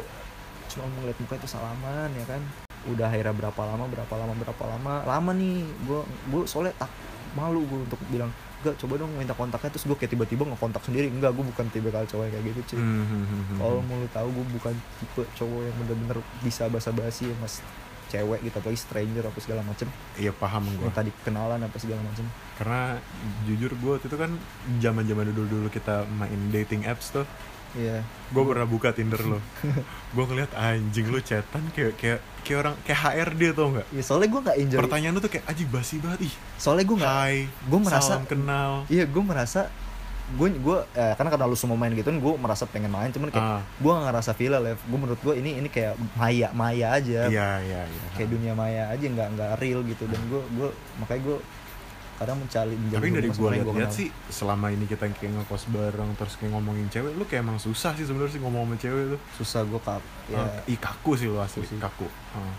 [0.67, 2.41] cuma mau ngeliat muka itu salaman ya kan?
[2.87, 4.93] Udah akhirnya berapa lama berapa lama berapa lama.
[5.03, 6.89] Lama nih gue gue soalnya tak
[7.33, 8.31] malu gue untuk bilang
[8.63, 9.69] enggak coba dong minta kontaknya.
[9.73, 11.07] Terus gue kayak tiba-tiba ngekontak sendiri.
[11.09, 12.79] Enggak gue bukan tipe kalau cowok yang kayak gitu cuy.
[12.79, 17.29] Hmm, hmm, hmm, kalau mau lu tahu gue bukan tipe cowok yang bener-bener bisa basa-basi
[17.29, 17.61] ya mas
[18.07, 19.87] cewek gitu apalagi stranger apa segala macem.
[20.15, 22.25] Iya paham gue tadi kenalan apa segala macem.
[22.55, 22.97] Karena
[23.43, 24.31] jujur gue itu kan
[24.79, 27.27] zaman zaman dulu dulu kita main dating apps tuh
[27.75, 28.05] iya.
[28.31, 29.39] Gue pernah buka tinder lo.
[30.15, 33.87] Gue ngeliat anjing lu chatan kayak kayak kayak orang kayak HRD tau nggak?
[33.91, 34.79] Iya, soalnya gue nggak enjoy.
[34.79, 36.33] Pertanyaan lu tuh kayak aji basi banget ih.
[36.55, 38.71] Soalnya gue nggak hai gue merasa salam kenal.
[38.87, 39.61] Iya gue merasa
[40.27, 43.47] gue gue eh, karena karena lu semua main gitu gue merasa pengen main cuman kayak
[43.47, 43.63] ah.
[43.63, 47.31] gue gak ngerasa feel live gue menurut gue ini ini kayak maya maya aja.
[47.31, 48.07] Iya iya iya.
[48.19, 50.03] Kayak dunia maya aja nggak nggak real gitu.
[50.07, 51.37] Dan gue gue makanya gue
[52.17, 53.93] kadang mencari tapi dari gue lihat-lihat kenal.
[53.93, 57.93] sih selama ini kita kayak ngekos bareng terus kayak ngomongin cewek lu kayak emang susah
[57.93, 61.25] sih sebenarnya sih ngomong sama cewek tuh susah gue kap ya Ah, ih kaku sih
[61.25, 61.77] lu asli sih.
[61.77, 62.53] kaku Ah.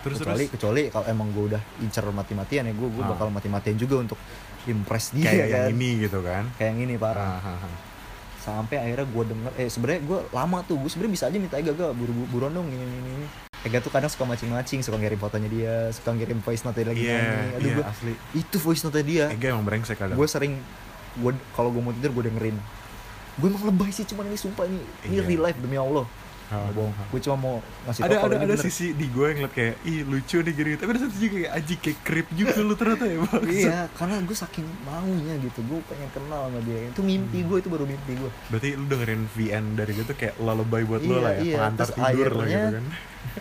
[0.00, 0.54] Terus, kecuali terus?
[0.54, 3.10] kecuali kalau emang gue udah incer mati-matian ya gue gue Ah.
[3.10, 4.18] bakal mati-matian juga untuk
[4.64, 7.74] impress dia kayak kan yang ini gitu kan kayak yang ini parah Ah, ah, ah.
[8.38, 11.70] sampai akhirnya gue denger eh sebenarnya gue lama tuh gue sebenarnya bisa aja minta Ega
[11.70, 15.48] gak buru buruan dong ini ini ini Ega tuh kadang suka macing-macing suka ngirim fotonya
[15.48, 17.48] dia suka ngirim voice note lagi iya nyanyi.
[17.50, 18.12] Aduh iya gue asli.
[18.32, 19.26] Itu voice note dia.
[19.28, 20.14] Ega emang brengsek kadang.
[20.14, 20.60] Gue sering
[21.16, 22.56] gue kalau gue mau tidur gue dengerin.
[23.36, 25.24] Gue emang lebay sih cuman ini sumpah ini ini Iya.
[25.24, 26.04] real life demi Allah.
[26.04, 27.06] Ah, Nggak bohong ah.
[27.06, 28.58] gue cuma mau ngasih ada ada ada bener.
[28.60, 31.52] sisi di gue yang ngeliat kayak ih lucu nih gini tapi ada satu juga kayak
[31.52, 33.42] aji kayak creep juga lu ternyata ya bang.
[33.44, 35.58] Iya karena gue saking maunya gitu.
[35.60, 36.78] Gue pengen kenal sama dia.
[36.86, 37.48] Itu mimpi Hmm.
[37.48, 41.12] gue itu baru mimpi gue berarti lu dengerin VN dari gitu kayak lullaby buat lu
[41.12, 41.54] Iya, lah ya iya.
[41.58, 42.84] pengantar Terus tidur lah gitu kan.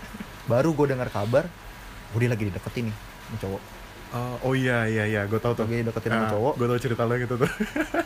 [0.52, 1.46] baru gue dengar kabar
[2.10, 3.62] oh dia lagi dideketin nih sama cowok.
[4.14, 5.22] Oh, oh iya iya iya.
[5.26, 5.68] Gue tau tuh.
[5.68, 6.54] Lagi deketin sama cowok.
[6.56, 7.52] gue tau cerita lo yang itu tuh.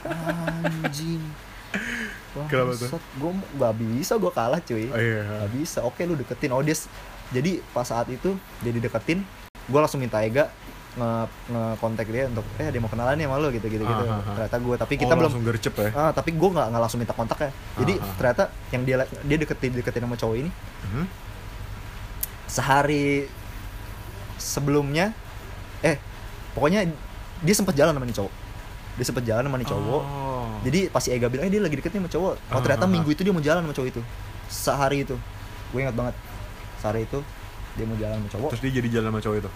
[0.03, 1.23] Anjing
[2.29, 2.89] Wah, Kenapa tuh?
[2.95, 4.85] gue gak bisa gue kalah cuy.
[4.85, 5.21] Oh iya.
[5.41, 6.77] Gak bisa, oke lu deketin Oh dia,
[7.29, 9.25] jadi pas saat itu dia dideketin
[9.65, 10.49] Gue langsung minta Ega
[10.91, 11.09] nge,
[11.47, 14.03] nge kontak dia untuk eh dia mau kenalan nih sama lu gitu gitu gitu.
[14.03, 14.33] Ah, ah, ah.
[14.35, 15.89] ternyata gue tapi Oh, kita belum langsung gercep ya?
[15.93, 17.51] Ah, tapi gue nggak nggak langsung minta kontak ya.
[17.77, 20.49] Jadi Ah, ternyata yang dia dia deketin deketin sama cowok ini
[20.83, 21.05] Mhm.
[22.45, 23.29] sehari
[24.35, 25.13] sebelumnya
[25.79, 26.01] eh
[26.51, 26.89] pokoknya
[27.39, 28.33] dia sempat jalan sama nih cowok.
[28.97, 30.03] Dia sempat jalan sama nih cowok.
[30.03, 30.28] Oh.
[30.59, 32.33] Jadi pas si Ega bilang eh dia lagi deketin sama cowok.
[32.35, 32.93] Oh Ah, ternyata ah, ah.
[32.93, 34.01] minggu itu dia mau jalan sama cowok itu.
[34.49, 35.15] Sehari itu.
[35.71, 36.15] Gue ingat banget.
[36.81, 37.19] Sehari itu
[37.77, 38.49] dia mau jalan sama cowok.
[38.55, 39.49] Terus dia jadi jalan sama cowok itu?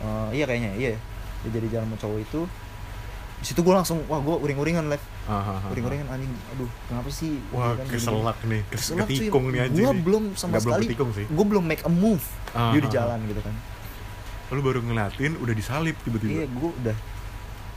[0.00, 0.90] Eh, iya kayaknya iya.
[1.46, 2.40] Dia jadi jalan sama cowok itu.
[3.40, 5.70] Di situ gue langsung wah gue uring-uringan live Ah, ah, ah, ah.
[5.72, 6.32] uring-uringan anjing.
[6.56, 7.38] Aduh kenapa sih?
[7.54, 8.60] Wah Kan keselak nih.
[8.68, 9.16] Kes Keselak, cuy.
[9.16, 9.84] ketikung nih anjing.
[9.86, 10.02] Gua nih.
[10.04, 11.24] belum sama Nggak belum sekali.
[11.30, 12.24] gue belum make a move.
[12.52, 12.92] Ah, dia ah, di ah.
[12.92, 13.54] jalan gitu kan.
[14.50, 16.96] Lu baru ngeliatin udah disalip iya tiba-tiba gue udah.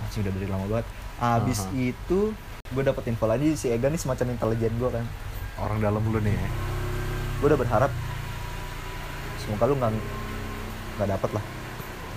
[0.04, 0.88] Anjing udah dari lama banget
[1.24, 1.96] abis Aha.
[1.96, 2.36] itu
[2.74, 5.06] gue dapet info lagi si Ega nih semacam intelijen gue kan.
[5.56, 6.50] Orang dalam lu nih ya?
[7.40, 7.92] Gue udah berharap
[9.40, 9.92] semoga lu nggak
[11.00, 11.44] nggak dapet lah.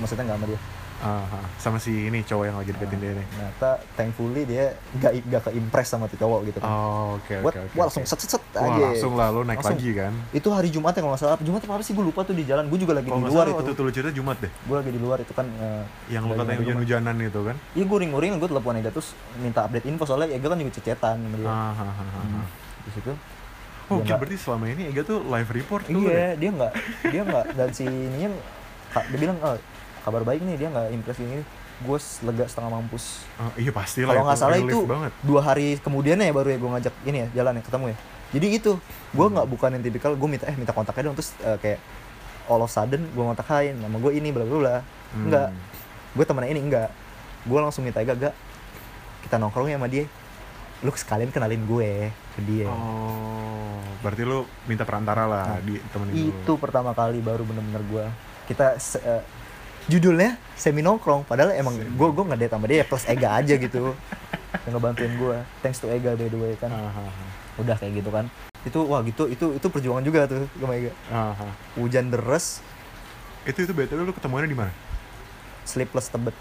[0.03, 0.61] Maksudnya nggak sama dia
[0.99, 1.45] Ah, ah.
[1.57, 3.27] sama si ini cowok yang lagi deketin Nah, dia nih.
[3.29, 6.67] ternyata thankfully dia nggak nggak ke impress sama tuh cowok gitu kan.
[6.67, 7.77] Oh oke oke oke oke.
[7.77, 8.81] langsung set set set Wah, aja.
[8.87, 9.77] langsung lah lu naik Langsung.
[9.77, 10.13] lagi kan?
[10.33, 11.37] Itu hari Jumat ya kalau nggak salah.
[11.39, 11.93] Jumat apa sih?
[11.93, 12.65] Gue lupa tuh di jalan.
[12.67, 13.57] Gue juga lagi kalau di luar salah itu.
[13.59, 14.53] waktu itu lu cerita Jumat deh.
[14.63, 17.57] Gue lagi di luar itu kan eh, yang lagi katanya hujan-hujanan itu kan?
[17.73, 20.05] Iya gue ring-ring gue telepon Ega terus minta update info.
[20.05, 21.47] Soalnya Ega kan juga cecetan sama dia.
[21.47, 22.41] ah, ah, ah, ah, Hmm.
[22.41, 22.47] ah.
[22.83, 23.13] Di situ.
[23.87, 26.73] Oh, nggak- berarti selama ini Ega tuh live report tuh Iya, dia nggak
[27.07, 27.85] dia nggak dan si
[28.91, 29.55] ka- dia bilang oh,
[30.07, 31.43] kabar baik nih dia nggak impress gini.
[31.83, 33.27] Gue lega setengah mampus.
[33.37, 36.59] Oh, iya pasti lah Kalau nggak salah itu banget dua hari kemudian ya baru ya
[36.63, 37.97] gue ngajak ini ya jalan ya ketemu ya.
[38.39, 38.71] Jadi itu
[39.13, 41.81] gue nggak bukan yang tipikal gue minta eh minta kontaknya dong terus eh, kayak
[42.47, 44.77] all of sudden gue ngontak-hain nama gue ini bla bla bla.
[45.13, 45.27] Hmm.
[45.29, 45.49] Enggak.
[46.17, 46.89] Gue temennya ini enggak.
[47.45, 48.35] Gue langsung minta Ega gak
[49.27, 50.07] kita nongkrong ya sama dia.
[50.81, 52.73] Lu sekalian kenalin gue ke dia.
[52.73, 58.05] Oh, berarti lu minta perantara lah Nah, di temenin itu pertama kali baru bener-bener gue
[58.47, 59.23] kita eh,
[59.87, 63.95] judulnya semi nongkrong padahal emang gue gue ngedate sama dia plus Ega aja gitu.
[64.67, 66.71] Yang ngebantuin gue thanks to Ega by the way kan.
[66.71, 67.11] Ah.
[67.57, 68.29] udah kayak gitu kan?
[68.67, 70.93] Itu wah gitu itu itu perjuangan juga tuh sama Ega.
[71.09, 71.35] Ah.
[71.79, 72.61] hujan deras.
[73.47, 74.73] Itu itu btw lu ketemuannya di mana?
[75.67, 76.33] sleepless tebet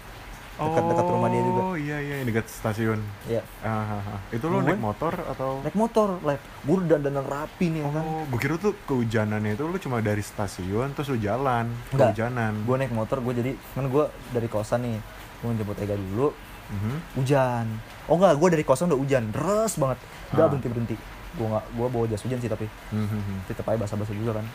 [0.58, 3.00] dekat-dekat rumah dia juga Oh iya iya dekat stasiun.
[3.26, 4.20] ya Ah, ah, ah.
[4.28, 5.60] Itu Gue- naik motor atau?
[5.60, 9.52] naik motor live gue udah dandan rapi nih ya kan Oh, gue kira tuh kehujanannya
[9.52, 12.12] itu lu cuma dari stasiun terus lu jalan Enggak.
[12.12, 12.52] kehujanan.
[12.62, 14.96] gue naik motor gue jadi kan gue dari kosan nih
[15.36, 16.32] gue jemput Ega dulu
[16.66, 16.96] Mhm.
[17.14, 17.66] hujan
[18.04, 20.48] oh enggak gue dari kosan udah hujan deras banget nggak Ah.
[20.48, 20.96] berhenti berhenti
[21.32, 23.46] gue nggak gue bawa jas hujan sih tapi Mhm.
[23.46, 24.46] tetap aja basah basah juga kan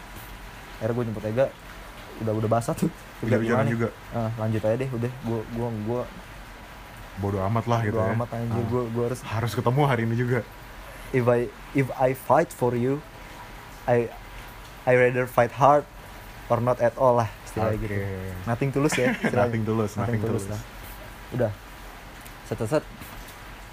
[0.76, 1.46] akhirnya gue jemput Ega
[2.20, 2.90] udah udah basah tuh
[3.22, 3.72] Udah Ega, hujanan gimana nih?
[3.72, 3.88] juga.
[4.12, 6.02] Ah, lanjut aja deh udah gue gue gue
[7.14, 8.14] Bodoh amat lah gitu gue ya.
[8.16, 8.68] amat anjir Ah.
[8.68, 10.40] gue gue harus Harus ketemu hari ini juga.
[11.12, 11.40] if I
[11.74, 13.04] if I fight for you
[13.84, 14.08] I
[14.82, 15.84] I rather fight hard
[16.48, 17.86] or not at all lah istilahnya Oke.
[17.86, 17.96] gitu
[18.46, 19.12] nothing tulus ya.
[19.38, 20.48] Nothing tulus, nothing tulus.
[20.48, 20.60] lah
[21.32, 21.52] udah
[22.44, 22.84] set set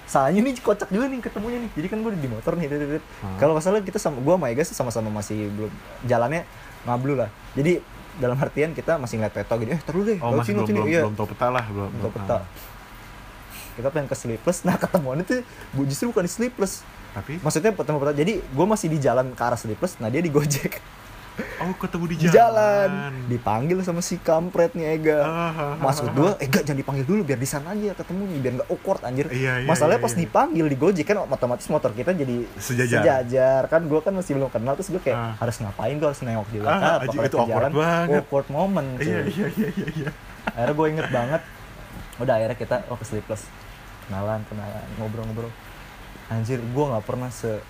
[0.08, 1.70] Soalnya nih kocak juga nih ketemunya nih.
[1.76, 2.64] Jadi kan gue di motor nih.
[2.64, 3.36] Hmm.
[3.36, 5.68] Kalau nggak salah kita sama gue sama Ega sih sama-sama masih belum
[6.02, 6.48] jalannya
[6.88, 7.28] ngablu lah.
[7.52, 7.84] Jadi
[8.18, 9.70] dalam artian kita masih ngeliat peta gitu.
[9.70, 10.18] Eh terus deh.
[10.18, 10.76] Oh, masih sini, belum sini.
[10.76, 11.00] belum, Iya.
[11.02, 11.90] belum tahu peta lah, belum.
[11.92, 12.36] Belum- peta.
[12.36, 12.42] ah.
[13.72, 14.58] Kita pengen ke sleepless.
[14.62, 15.40] Nah ketemuan itu
[15.70, 16.82] bu justru bukan di sleepless.
[17.08, 18.12] Tapi Maksudnya ketemu peta.
[18.12, 19.96] Jadi gue masih di jalan ke arah sleepless.
[19.96, 20.82] Nah dia di gojek.
[21.38, 22.88] Oh ketemu di Di jalan.
[22.88, 22.90] jalan.
[23.26, 25.18] Dipanggil sama si kampret nih Ega.
[25.18, 28.52] Ah, ah, ah, Maksud gue, gak jangan dipanggil dulu biar di sana aja ketemunya biar
[28.56, 29.26] nggak awkward anjir.
[29.28, 30.20] Iya, iya, Masalahnya iya, pas iya.
[30.20, 33.00] dipanggil di Gojek kan otomatis motor kita jadi Sejajar.
[33.00, 33.62] sejajar.
[33.66, 35.34] kan gue kan masih belum kenal terus gue kayak Ah.
[35.36, 38.20] harus ngapain gue harus nengok juga Ah, kan kalau itu awkward jalan, banget.
[38.20, 39.04] awkward moment cuy.
[39.04, 40.08] Iya iya iya iya iya.
[40.48, 41.42] akhirnya gue inget banget
[42.16, 43.42] udah akhirnya kita oh ke sleepless
[44.04, 45.52] kenalan kenalan ngobrol-ngobrol
[46.28, 47.60] anjir gue nggak pernah se,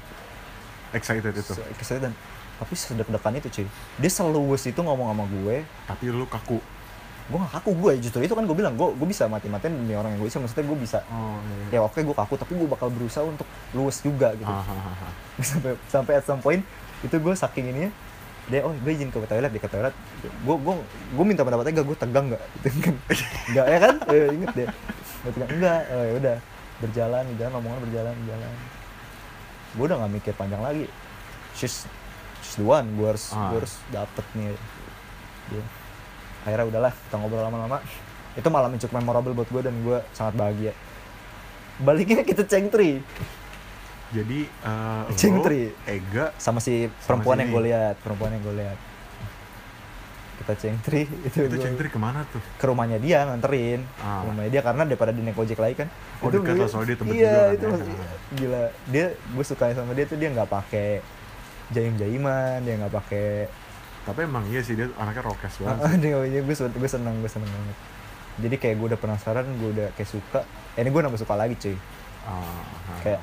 [0.91, 1.53] Excited itu.
[1.53, 2.15] se excited dan
[2.59, 3.67] tapi sedek-dekan itu cuy.
[4.03, 5.63] Dia seluwes itu ngomong sama gue.
[5.87, 6.59] Tapi lu kaku.
[7.29, 10.17] Gue gak kaku gue justru itu kan gue bilang gue gue bisa mati-matian demi orang
[10.17, 10.43] yang gue bisa.
[10.43, 10.99] Maksudnya gue bisa.
[11.13, 11.39] Oh
[11.71, 13.47] ya oke gue kaku tapi gue bakal berusaha untuk
[13.77, 14.51] luwes juga gitu.
[14.51, 15.13] Ah, ah, ah, ah.
[15.49, 16.65] sampai sampai at some point
[17.07, 17.93] itu gue saking ininya
[18.49, 19.95] dia oh gue izin ke toilet dia ke toilet.
[20.43, 20.75] Gue gue
[21.15, 22.43] gue minta pendapatnya gak gue tegang nggak?
[22.65, 22.95] Gitu kan.
[23.55, 23.95] Nggak ya kan?
[24.09, 24.69] Eh, inget deh.
[25.23, 25.81] Gue tegang enggak.
[25.93, 26.37] Oh, ya udah.
[26.79, 28.53] Berjalan berjalan omongan berjalan berjalan
[29.77, 30.87] gue udah nggak mikir panjang lagi.
[31.53, 31.85] She's
[32.49, 33.53] she's the one gue harus Ah.
[33.53, 34.57] gue harus dapet nih.
[35.53, 35.63] Dia
[36.49, 37.79] akhirnya udahlah kita ngobrol lama-lama.
[38.33, 40.73] Itu malam yang cukup memorable buat gue dan gue sangat bahagia.
[41.77, 43.05] Baliknya kita cengtri
[44.09, 45.77] jadi eh, lo, Cengtri.
[45.85, 48.79] Ega sama si perempuan si yang gue lihat perempuan yang gue lihat.
[50.39, 52.41] Kita cengtri itu, itu gua cengtri ke mana tuh?
[52.57, 53.85] Ke rumahnya dia nganterin.
[54.01, 54.25] Ah.
[54.25, 55.89] ke rumahnya dia karena daripada di naik ojek lagi kan.
[56.25, 58.07] Oh, dekat lah, soalnya dia tempat iya juga kan itu ya.
[58.33, 58.63] gila.
[58.89, 60.89] Dia gue suka sama dia tuh dia nggak pakai
[61.69, 63.47] jaim jaiman dia nggak pakai
[64.05, 66.01] tapi emang iya sih dia anaknya rokes banget
[66.33, 67.77] dia gue sen- gue seneng gue seneng banget.
[68.39, 70.41] Jadi kayak gue udah penasaran gue udah kayak suka.
[70.79, 71.77] Eh, ini gue nambah suka lagi cuy.
[72.25, 72.65] Ah.
[73.05, 73.21] kayak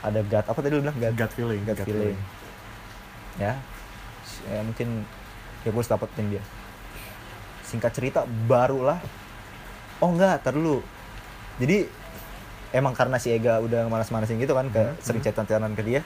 [0.00, 0.96] ada gut apa tadi lu bilang?
[0.96, 2.16] Gut, gut feeling gut feeling.
[3.36, 3.60] ya.
[4.24, 5.04] S- ya mungkin
[5.60, 6.42] ya gue harus dapetin dia.
[7.66, 9.02] Singkat cerita barulah.
[10.00, 10.80] Oh enggak tar dulu.
[11.60, 11.84] Jadi
[12.72, 15.28] emang karena si Ega udah manas-manasin gitu kan ke Hmm, sering hmm.
[15.44, 16.00] chatan ke dia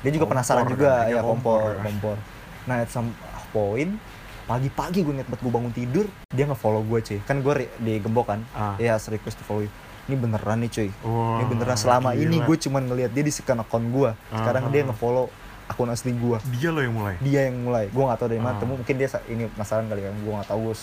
[0.00, 1.74] dia juga Kompor penasaran juga ya kompor.
[1.82, 2.16] kompor.
[2.64, 3.10] nah at some
[3.50, 3.96] point
[4.44, 7.18] pagi-pagi gue niat buat gue bangun tidur dia nge-follow gue cuy.
[7.22, 8.40] Kan gue di gembok kan?
[8.52, 8.80] Ah.
[8.80, 9.60] ya request to follow.
[9.60, 9.72] You
[10.08, 10.88] ini beneran nih cuy.
[10.88, 12.48] Ini beneran selama ini gila.
[12.48, 14.72] gue cuman ngelihat dia di second akun gue sekarang Ah.
[14.72, 15.28] dia nge-follow
[15.68, 17.14] akun asli gue dia lo yang mulai?
[17.20, 17.92] Dia yang mulai.
[17.92, 18.56] Gue nggak tahu dari mana.
[18.56, 18.60] Ah.
[18.64, 20.76] temu mungkin dia ini penasaran kali kan gue nggak tahu gue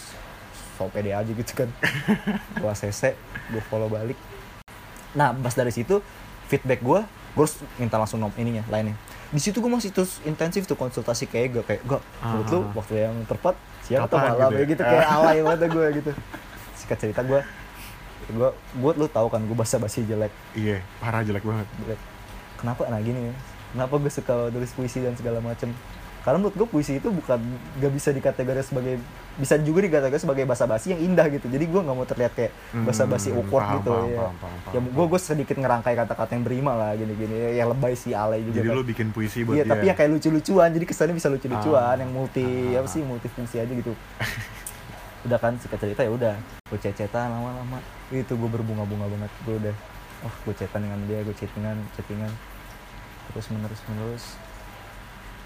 [0.78, 1.70] so pede aja gitu kan.
[2.61, 3.01] Gue cc
[3.49, 4.20] gue follow balik.
[5.18, 6.05] Nah pas dari situ
[6.45, 7.01] feedback gue
[7.36, 8.95] gue harus minta langsung nom ininya lainnya.
[9.27, 12.71] Di situ gue masih terus intensif tuh konsultasi kayak gue kayak gak menurut lu Ah.
[12.73, 14.49] waktu yang tepat siang atau malam?
[14.49, 14.65] gitu ya?
[14.65, 16.11] Gitu kayak alay banget gue gitu.
[16.73, 17.39] Sikat cerita gue
[18.25, 20.31] gue gue lu tahu kan gue bahasa basi jelek.
[20.55, 21.67] Iya parah jelek banget.
[21.83, 21.99] Jelek.
[22.55, 22.81] Kenapa?
[22.88, 23.36] Nah gini ya
[23.71, 25.75] kenapa gue suka tulis puisi dan segala macem
[26.26, 27.38] karena menurut gue puisi itu bukan
[27.78, 28.97] gak bisa dikategori sebagai
[29.36, 31.45] bisa juga dikategori sebagai bahasa basi yang indah gitu.
[31.45, 32.51] Jadi gue nggak mau terlihat kayak
[32.82, 34.17] bahasa basi Hmm, awkward paham, gitu paham, ya.
[34.17, 37.36] paham, paham, ya gue gue sedikit ngerangkai kata-kata yang berima lah gini-gini.
[37.53, 38.76] Ya lebay sih alay juga jadi kan.
[38.76, 42.01] lo bikin puisi buat Iya, dia tapi yang kayak lucu-lucuan, jadi kesannya bisa lucu-lucuan, Ah.
[42.01, 42.80] yang multi Ah.
[42.80, 43.93] apa sih multifungsi aja gitu.
[45.26, 47.78] udah kan singkat cerita ya udah, gue cecetan lama-lama,
[48.09, 49.76] itu gue berbunga-bunga banget, gue udah,
[50.21, 52.30] oh gue chatan dengan dia, gue chattingan, chattingan,
[53.28, 54.23] terus menerus menerus,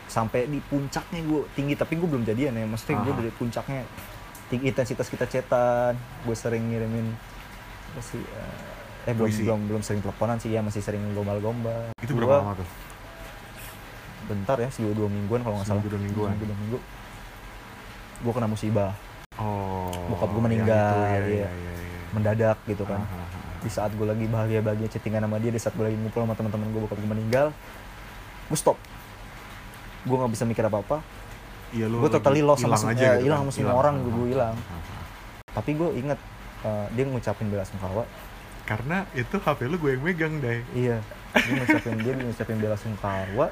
[0.09, 3.17] sampai di puncaknya gue tinggi, tapi gue belum jadian ya, maksudnya gue Ah.
[3.17, 3.81] dari puncaknya
[4.47, 7.13] tinggi intensitas kita chatan, gue sering ngirimin
[7.89, 8.53] apa sih, eh,
[9.05, 9.45] eh belum Puisi.
[9.45, 11.93] belum belum sering teleponan sih ya masih sering gombal-gombal.
[11.99, 12.69] itu Gua- berapa lama tuh
[14.25, 16.33] bentar ya dua dua mingguan kalau nggak salah dua mingguan.
[16.35, 16.77] Dua minggu
[18.19, 18.91] gue kena musibah
[19.37, 21.47] oh Bokap gua yang meninggal, itu, iya, iya.
[21.47, 21.99] iya, iya, iya.
[22.11, 23.57] mendadak gitu kan Ah, ah, ah.
[23.59, 26.35] di saat gue lagi bahagia bahagia chattingan sama dia di saat gue lagi ngumpul sama
[26.35, 27.47] teman-teman gue bokap gue meninggal
[28.49, 28.75] gue stop
[30.01, 30.97] gue nggak bisa mikir apa apa
[31.69, 33.45] iya lo Gua totally lost sama hilang sem- aja ya, gitu hilang kan?
[33.45, 34.55] sama semua orang, ah, hilang.
[35.49, 36.19] tapi gue inget
[36.61, 38.03] eh, dia ngucapin bela sungkawa.
[38.65, 40.97] Karena itu HP lu gue yang megang deh iya.
[41.31, 43.47] Dia ngucapin dia ngucapin bela sungkawa.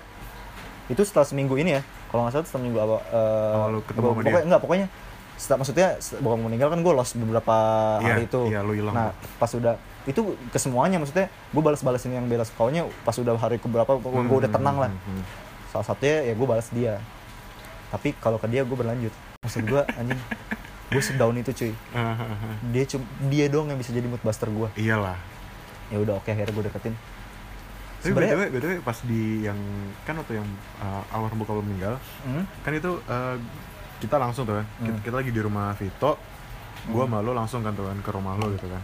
[0.88, 1.82] Itu setelah seminggu ini ya.
[2.08, 4.46] Kalau nggak salah setelah minggu apa eh, Awal lu ketemu gua- pokoknya dia?
[4.46, 4.88] enggak pokoknya
[5.36, 5.88] setelah maksudnya
[6.18, 7.56] bokap meninggal kan gue lost beberapa
[7.96, 8.42] Iya, hari itu.
[8.48, 8.94] iya, lu hilang.
[8.94, 9.74] Nah pas udah
[10.04, 14.10] itu ke semuanya maksudnya gue balas balasin yang bela sungkawanya pas udah hari keberapa gue
[14.10, 14.90] Hmm, udah tenang lah.
[14.90, 15.24] hmm, hmm.
[15.78, 16.98] Salah satunya ya gue balas dia.
[17.88, 19.14] Tapi kalau ke dia gue berlanjut.
[19.40, 20.20] Maksud gue anjing
[20.88, 21.72] gue sedown itu cuy.
[21.92, 22.16] Ah.
[22.68, 25.16] dia cum dia doang yang bisa jadi mood buster gue iyalah.
[25.88, 26.96] Ya udah oke akhirnya gue deketin.
[27.98, 29.60] Tapi Sebenarnya- btw btw pas di yang
[30.02, 30.48] kan waktu yang
[30.80, 32.46] uh, almarhum bokap lu meninggal Hmm?
[32.62, 33.36] kan itu uh,
[33.98, 34.66] kita langsung tuh kan.
[34.80, 35.04] Kita, Hmm.
[35.04, 36.18] kita lagi di rumah Vito
[36.86, 36.94] Hmm.
[36.96, 38.80] sama lo langsung kan tuh kan ke rumah lo gitu kan.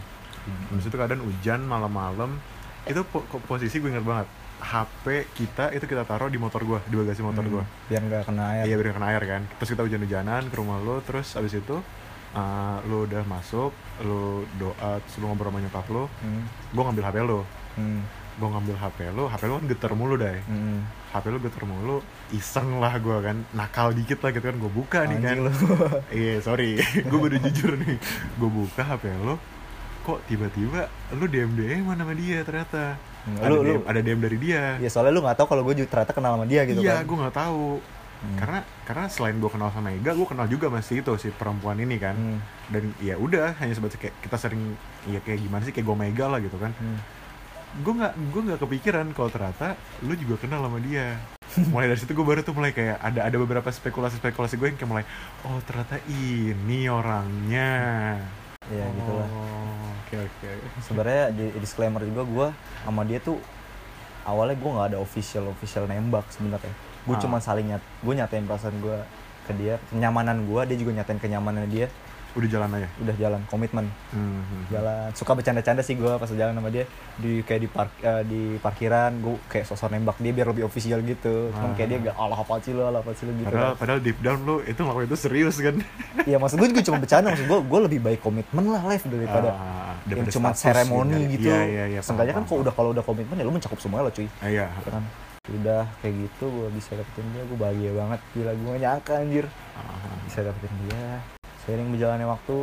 [0.68, 2.36] Habis itu keadaan hujan malam-malam
[2.84, 4.28] itu po- posisi gue inget banget
[4.64, 7.64] HP kita itu kita taruh di motor gua di bagasi motor Hmm, gua.
[7.86, 8.64] biar nggak kena air.
[8.64, 9.42] Iya biar kena air kan.
[9.54, 11.76] Terus kita hujan-hujanan ke rumah lo terus abis itu
[12.32, 16.42] uh, lo udah masuk lo doa terus lo ngobrol sama nyokap lo Hmm,
[16.72, 17.40] gue ngambil HP lo.
[17.74, 18.00] Hmm,
[18.34, 20.78] gue ngambil HP lo HP lo kan getar mulu deh hmm.
[21.12, 21.96] HP lo getar mulu
[22.30, 23.36] iseng lah gue kan.
[23.52, 25.36] Nakal dikit lah gitu kan gue buka nih kan.
[26.10, 26.80] Iya sorry.
[27.10, 27.98] Gue baru jujur nih.
[28.34, 29.36] Gue buka HP lo
[30.02, 34.20] kok tiba-tiba lu DM DM sama dia ternyata Hmm, ada, lu- DM, lu- ada DM
[34.20, 34.62] dari dia.
[34.76, 37.04] Ya soalnya lu nggak tahu kalau gue juga ternyata kenal sama dia gitu iya kan.
[37.04, 37.68] gue nggak tahu.
[38.14, 38.40] Hmm.
[38.40, 41.96] karena karena selain gue kenal sama Ega gue kenal juga masih itu si perempuan ini
[41.96, 42.12] kan.
[42.12, 45.96] Hmm, dan ya udah hanya sebatas kayak kita sering ya kayak gimana sih kayak gue
[45.98, 46.72] Mega lah gitu kan.
[46.74, 46.96] Hmm.
[47.74, 51.20] gue nggak gue nggak kepikiran kalau ternyata lu juga kenal sama dia.
[51.66, 54.76] Mulai dari situ gue baru tuh mulai kayak ada ada beberapa spekulasi spekulasi gue yang
[54.76, 55.04] kayak mulai
[55.44, 57.70] oh ternyata ini orangnya
[58.68, 60.48] ya gitu lah Oh, oke oke.
[60.86, 62.46] Sebenarnya di disclaimer juga gue
[62.82, 63.36] sama dia tuh
[64.22, 66.72] awalnya gue nggak ada official official nembak sebenarnya.
[67.04, 67.20] Gue Ah.
[67.20, 68.96] cuma saling nyat gue nyatain perasaan gue
[69.44, 71.92] ke dia kenyamanan gue dia juga nyatain kenyamanan dia
[72.34, 72.88] udah jalan aja?
[72.98, 73.86] Udah jalan komitmen.
[74.10, 75.08] Hmm, jalan.
[75.12, 76.84] Suka bercanda-canda sih gue pas jalan sama dia.
[77.14, 80.98] Di kayak di park eh, di parkiran gue kayak sosok nembak dia biar lebih official
[81.00, 81.48] gitu.
[81.50, 83.98] Cuman kayak dia gak Allah apa sih lo Allah apa sih lo gitu padahal padahal
[83.98, 85.76] deep down lu itu ngelakuin itu serius kan?
[86.24, 87.28] Iya maksud gue juga cuma bercanda.
[87.30, 91.46] Maksud gue gue lebih baik komitmen lah live daripada Ah, yang cuma seremoni gitu.
[91.46, 92.64] iya iya iya Seenggaknya kan kalau paham.
[92.64, 94.26] udah kalau udah komitmen ya lu mencakup semuanya lah cuy.
[94.38, 94.66] Ah, iya.
[94.66, 95.04] Ya kan.
[95.44, 97.42] Udah kayak gitu gue bisa dapetin dia.
[97.44, 98.20] Gue bahagia banget.
[98.32, 99.46] Gila gue nyangka anjir.
[99.76, 101.20] Ah, bisa dapetin dia
[101.64, 102.56] seiring berjalannya waktu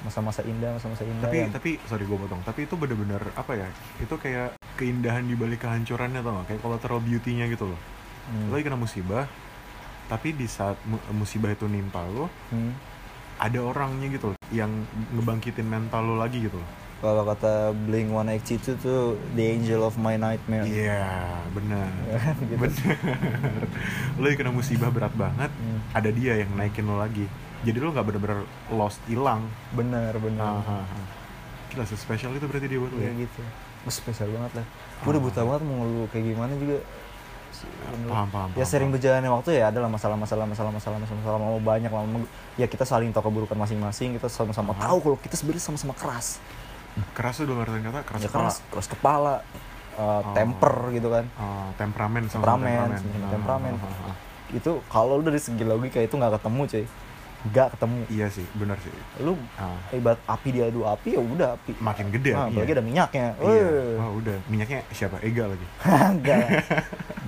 [0.00, 3.68] masa-masa indah masa-masa indah tapi yang tapi sorry gue potong tapi itu bener-bener apa ya
[3.98, 7.80] itu kayak keindahan di balik kehancurannya tau gak kayak collateral beauty-nya gitu loh
[8.28, 8.52] Hmm.
[8.52, 9.24] lo kena musibah
[10.06, 12.76] tapi di saat mu- musibah itu nimpa lo Hmm.
[13.38, 14.68] ada orangnya gitu loh yang
[15.10, 19.02] ngebangkitin mental lo lagi gitu loh kalau kata Blink 182 tuh
[19.32, 21.88] the angel of my nightmare iya benar
[22.42, 22.58] gitu.
[22.60, 22.96] bener
[24.14, 25.80] lo kena musibah berat banget Hmm.
[25.94, 27.24] ada dia yang naikin lo lagi
[27.60, 28.40] jadi lo nggak bener-bener
[28.70, 29.46] lost hilang.
[29.72, 30.42] Bener bener.
[30.42, 31.06] Ah, ah, ah.
[31.68, 33.22] gila spesial itu berarti dia buat lo Iya ya?
[33.22, 33.40] gitu.
[33.86, 34.66] Spesial banget lah.
[35.00, 36.78] Gue udah buta banget mau lu kayak gimana juga.
[37.58, 38.06] Bener.
[38.06, 42.22] paham paham ya sering berjalannya waktu ya adalah masalah-masalah masalah-masalah masalah-masalah mau banyak lama
[42.54, 44.86] ya kita saling tahu keburukan masing-masing kita sama-sama Ah.
[44.86, 46.38] tahu kalau kita sebenarnya sama-sama keras.
[47.18, 48.42] Keras tuh dalam artian kata keras ya kepala.
[48.46, 49.34] keras keras kepala
[49.98, 50.34] uh, Oh.
[50.38, 51.24] temper gitu kan.
[51.34, 53.72] Ah, temperamen sama Temperamen, Ah, temperamen.
[53.74, 54.16] ah, ah, ah.
[54.54, 56.84] itu kalau dari segi logika itu nggak ketemu cuy
[57.46, 57.98] nggak ketemu.
[58.10, 58.90] Iya sih benar sih.
[59.22, 61.72] Lu Ah, ibarat api diadu api ya udah api.
[61.78, 63.26] Makin gede nah, apalagi ada minyaknya.
[63.38, 63.70] Iya.
[64.02, 64.36] Wah udah.
[64.50, 65.22] Minyaknya siapa?
[65.22, 65.66] Ega lagi.
[66.18, 66.66] Enggak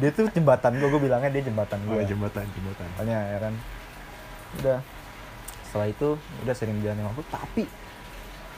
[0.01, 2.89] dia tuh jembatan gue gue bilangnya dia jembatan oh, gue jembatan jembatan.
[2.99, 3.55] Makanya ya kan.
[4.59, 4.79] Udah.
[5.71, 6.09] Setelah itu
[6.43, 7.65] udah sering berjalan waktu tapi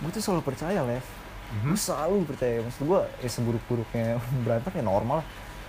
[0.02, 1.04] gue tuh selalu percaya Lev.
[1.52, 1.76] Mhm.
[1.76, 2.64] gue selalu percaya.
[2.64, 5.26] Maksud gue ya seburuk-buruknya berantem ya normal lah.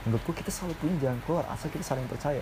[0.07, 2.39] Menurut gue kita selalu punya jalan keluar asal kita saling percaya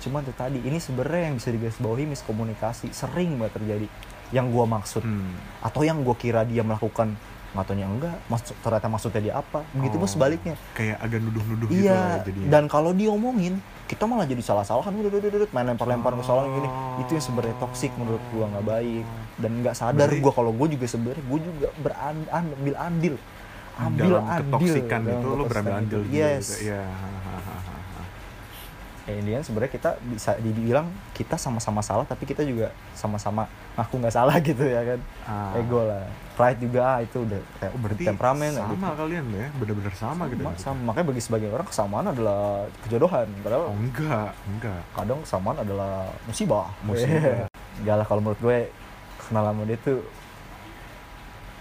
[0.00, 3.86] cuman tuh tadi ini sebenarnya yang bisa digarisbawahi miskomunikasi sering banget terjadi.
[4.30, 5.02] Yang gue maksud.
[5.02, 5.34] Hmm.
[5.60, 7.14] atau yang gue kira dia melakukan
[7.50, 10.54] nggak taunya enggak maksud ternyata maksudnya dia apa begitu pun Oh, sebaliknya.
[10.70, 12.46] kayak agak nuduh-nuduh gitu iya lah jadinya.
[12.48, 16.68] dan kalau diomongin kita malah jadi salah-salahan udah udah udah main lempar-lempar kesalahan gini.
[16.70, 17.02] Oh.
[17.02, 19.04] itu yang sebenarnya toksik menurut gua nggak baik.
[19.34, 22.30] Dan nggak sadar Berarti- gua kalau gua juga sebenarnya gua juga berambil
[22.78, 23.14] andil
[23.76, 24.38] ambil dalam andil.
[24.46, 26.06] ketoksikan dalam itu lo berambil andil itu.
[26.06, 26.46] juga yes.
[26.46, 26.54] gitu.
[26.62, 28.02] iya ha, ha, ha, ha, ha.
[29.10, 34.14] Ya intinya sebenarnya kita bisa dibilang kita sama-sama salah tapi kita juga sama-sama ngaku nggak
[34.14, 35.58] salah gitu ya kan Ah.
[35.58, 38.86] ego lah pride juga ah, itu udah kayak Oh, berarti temperamen sama gitu.
[38.96, 40.58] kalian ya bener-bener sama, gitu sama, ya?
[40.62, 40.80] sama.
[40.86, 42.42] makanya bagi sebagian orang kesamaan adalah
[42.82, 46.70] kejodohan padahal oh enggak enggak kadang kesamaan adalah musibah.
[46.82, 47.50] Musibah.
[47.80, 48.58] Enggak lah kalau menurut gue
[49.22, 50.04] kenal sama dia tuh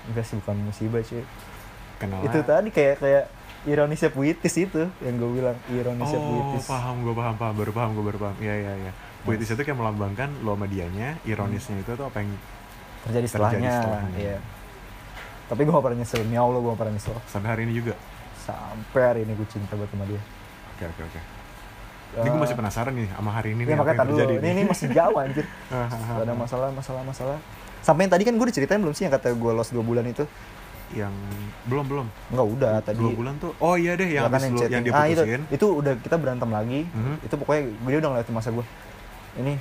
[0.09, 1.23] enggak sih bukan musibah cuy.
[1.95, 3.25] kenal Itu tadi kayak kayak
[3.63, 6.63] ironisnya puitis itu yang gue bilang ironisnya oh puitis.
[6.65, 9.75] paham gue paham paham baru paham gue baru paham iya iya iya puitis itu kayak
[9.75, 12.31] melambangkan lo sama dianya ironisnya itu tuh apa yang
[12.99, 13.71] Terjadi setelahnya.
[13.79, 14.17] setelahnya.
[14.19, 14.37] Iya.
[15.47, 17.15] Tapi gue gak pernah nyesel, demi Allah gue gak pernah nyesel.
[17.25, 17.93] sampai hari ini juga
[18.39, 20.21] Sampai hari ini gue cinta banget sama dia.
[20.69, 21.21] oke oke oke
[22.09, 24.61] ini gue masih penasaran nih sama hari ini Iya nih apa yang terjadi ini, ini
[24.65, 25.45] masih jauh anjir.
[25.69, 26.11] Hahaha.
[26.11, 27.37] Gak ada masalah, masalah, masalah.
[27.79, 30.25] Sampai yang tadi kan gue diceritain belum sih yang kata gue lost 2 bulan itu?
[30.91, 31.13] Yang
[31.63, 32.07] belum belum?
[32.29, 32.97] Enggak udah tadi.
[32.97, 33.51] dua bulan tuh?
[33.57, 34.91] Oh iya deh yang Ya kan lo- yang chatting.
[34.91, 36.81] ah, itu, itu udah kita berantem lagi.
[36.87, 37.15] Mhm.
[37.21, 38.65] itu pokoknya dia udah ngeliatin masa gue
[39.35, 39.53] ini.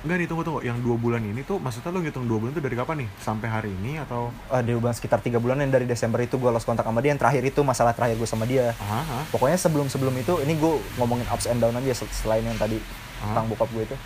[0.00, 0.60] Enggak nih tunggu tunggu.
[0.62, 3.08] Yang dua bulan ini tuh maksudnya lo ngitung dua bulan tuh dari kapan nih?
[3.18, 4.32] Sampai hari ini atau?
[4.48, 7.12] Ah, dia udah sekitar tiga bulan yang dari Desember itu gue lost kontak sama dia.
[7.12, 8.72] Yang terakhir itu masalah terakhir gue sama dia.
[8.78, 12.40] Ah ah, pokoknya sebelum sebelum itu ini gue ngomongin ups and down aja sel- selain
[12.42, 12.80] yang tadi
[13.18, 13.28] Ah.
[13.28, 13.96] tentang bokap gue itu.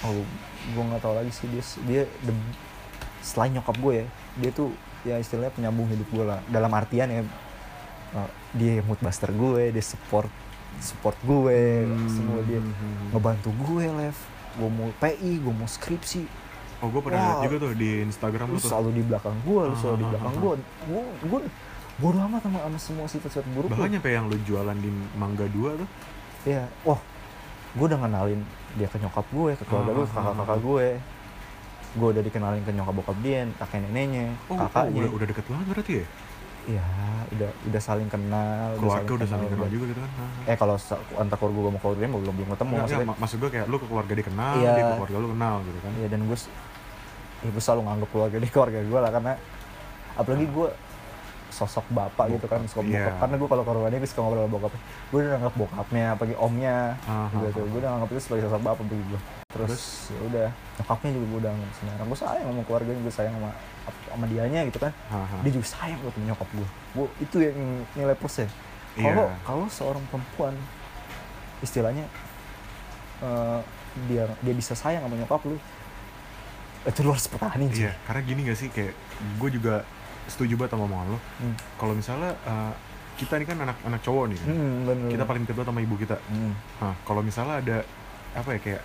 [0.00, 0.24] Oh
[0.66, 2.56] gue nggak tahu lagi sih dia dia the-
[3.20, 4.06] selain nyokap gue ya
[4.38, 7.22] dia tuh ya istilahnya penyambung hidup gue lah dalam artian ya
[8.12, 10.28] uh, dia mood buster gue dia support
[10.78, 12.08] support gue Hmm.
[12.08, 13.10] semua dia Hmm.
[13.10, 14.16] ngebantu gue lev
[14.52, 16.22] gue mau PI gue mau skripsi
[16.78, 19.74] oh gue pernah lihat juga tuh di Instagram lu tuh selalu di belakang gue lu
[19.74, 20.52] selalu di Ah, belakang ah, gue
[20.86, 21.40] gue gue
[21.96, 23.72] bodo amat sama, sama semua sifat-sifat buruk lu.
[23.72, 25.88] bahkan nyampe yang lo jualan di Mangga 2 tuh
[26.40, 26.96] Iya, wah,
[27.70, 28.40] gue udah kenalin
[28.72, 30.64] dia ke nyokap gue, ke keluarga gue, ke Ah, ah, kakak-kakak ah.
[30.64, 30.86] gue.
[31.92, 35.00] Gue udah dikenalin ke nyokap bokap dia, kakek neneknya, oh, oh kakaknya.
[35.00, 36.06] udah, udah deket banget berarti ya
[36.62, 36.86] Iya,
[37.32, 38.68] udah udah saling kenal.
[38.76, 40.50] keluarga udah saling kenal udah- juga gitu kan Ah, ah.
[40.52, 40.74] Eh kalau
[41.16, 43.06] antar keluarga gue sama keluarga dia belum belum ketemu Nggak, maksudnya.
[43.06, 44.70] nggak, maksud gue kayak lu ke keluarga dia kenal, Iya.
[44.70, 45.92] dia ke keluarga lu kenal gitu kan.
[45.96, 46.36] Iya dan gue,
[47.40, 49.32] ya gue selalu nganggap keluarga dia keluarga gue lah karena
[50.12, 50.68] apalagi gue
[51.50, 52.70] sosok bapak gitu kan Iya.
[53.02, 54.80] bokap karena gue kalau ke rumahnya gue suka ngobrol sama bokapnya
[55.10, 58.62] gue udah nganggap bokapnya apalagi omnya Ah, gitu ah, gue udah nganggap itu sebagai sosok
[58.62, 59.20] bapak bagi gue
[59.50, 60.48] terus, ya udah
[60.78, 63.50] nyokapnya juga gue udah nganggap sembarang gue sayang sama keluarganya gue sayang sama
[64.06, 65.40] sama dianya gitu kan Ah, ah.
[65.42, 67.58] dia juga sayang sama nyokap gue gue itu yang
[67.92, 68.48] nilai plusnya
[68.94, 69.36] kalau Iya.
[69.42, 70.54] kalau seorang perempuan
[71.60, 72.06] istilahnya
[73.20, 73.60] eh,
[74.06, 75.58] dia dia bisa sayang sama nyokap lu
[76.80, 78.94] itu lu harus pertahanin sih Iya, karena gini gak sih kayak
[79.36, 79.84] gue juga
[80.24, 81.18] setuju banget sama omongan lo.
[81.42, 81.54] Hmm.
[81.74, 82.70] Kalau misalnya uh,
[83.18, 84.48] kita ini kan anak-anak cowok nih kan.
[84.48, 85.08] Hmm, bener.
[85.10, 86.16] Kita paling kedua sama ibu kita.
[86.30, 86.54] Hmm.
[86.80, 87.76] Nah, kalau misalnya ada
[88.32, 88.82] apa ya kayak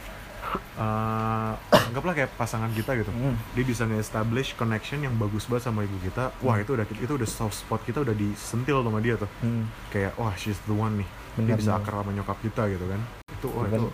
[0.75, 3.09] uh, anggaplah kayak pasangan kita gitu.
[3.09, 3.35] Hmm.
[3.53, 6.31] Dia bisa nge-establish connection yang bagus banget sama ibu kita.
[6.39, 6.63] Wah, Hmm.
[6.63, 9.29] itu udah itu udah soft spot kita udah disentil sama dia tuh.
[9.39, 9.65] Hmm.
[9.89, 11.09] Kayak wah, she's the one nih.
[11.35, 11.81] dia Benar, bisa benar.
[11.83, 13.01] akrab sama nyokap kita gitu kan.
[13.29, 13.75] Itu oh Benar.
[13.75, 13.87] itu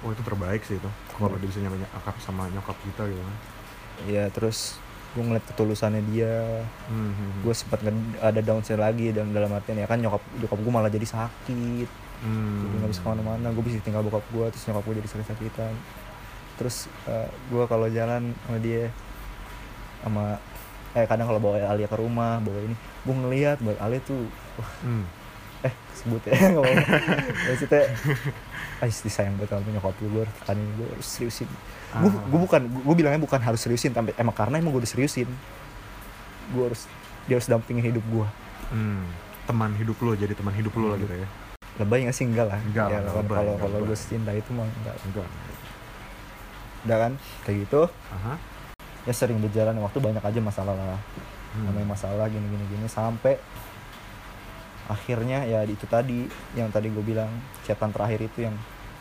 [0.00, 0.90] oh itu terbaik sih itu.
[1.12, 3.36] Kalau dia bisa nyampe akrab sama nyokap kita gitu kan.
[4.08, 4.80] Iya terus
[5.10, 7.38] gue ngeliat ketulusannya dia Hmm, hmm, hmm.
[7.42, 7.82] gue sempat
[8.16, 12.62] ada downside lagi dan dalam artian ya kan nyokap nyokap gue malah jadi sakit Hmm.
[12.62, 15.72] jadi nggak bisa ke mana-mana gue bisa tinggal bokap gue terus nyokap gue jadi sakit-sakitan
[16.54, 16.76] terus
[17.48, 18.92] gue kalau jalan sama dia
[20.00, 20.36] sama
[20.90, 24.70] eh kadang kalau bawa Alia ke rumah bawa ini gue ngeliat buat Alia tuh wah,
[24.80, 25.04] Hmm.
[25.60, 26.96] eh sebut ya nggak apa-apa
[27.46, 27.82] maksudnya
[28.76, 31.58] ah disayang banget sama nyokap gue gue harus tekanin gue harus seriusin gue
[32.06, 32.22] Ah.
[32.22, 35.28] gue bukan gue bilangnya bukan harus seriusin tapi emang karena emang gue udah seriusin
[36.50, 36.84] gue harus
[37.24, 38.26] dia harus dampingin hidup gue
[38.70, 39.02] Hmm,
[39.44, 41.02] teman hidup lo jadi teman hidup lo lah Hmm.
[41.02, 41.28] gitu ya
[41.78, 42.26] lebay gak sih?
[42.26, 42.58] Enggak lah.
[42.58, 44.96] Enggak ya, kalau lebay, kalau gue cinta itu mah enggak.
[45.06, 45.28] Enggak.
[46.88, 47.12] Udah kan?
[47.46, 47.82] Kayak gitu.
[48.10, 48.34] Aha.
[49.08, 49.76] ya sering berjalan.
[49.78, 51.00] Waktu banyak aja masalah lah.
[51.50, 51.66] Hmm.
[51.66, 52.86] namanya masalah gini gini gini.
[52.86, 53.38] Sampai
[54.90, 56.26] akhirnya ya itu tadi
[56.58, 57.30] yang tadi gue bilang.
[57.64, 58.56] Chatan terakhir itu yang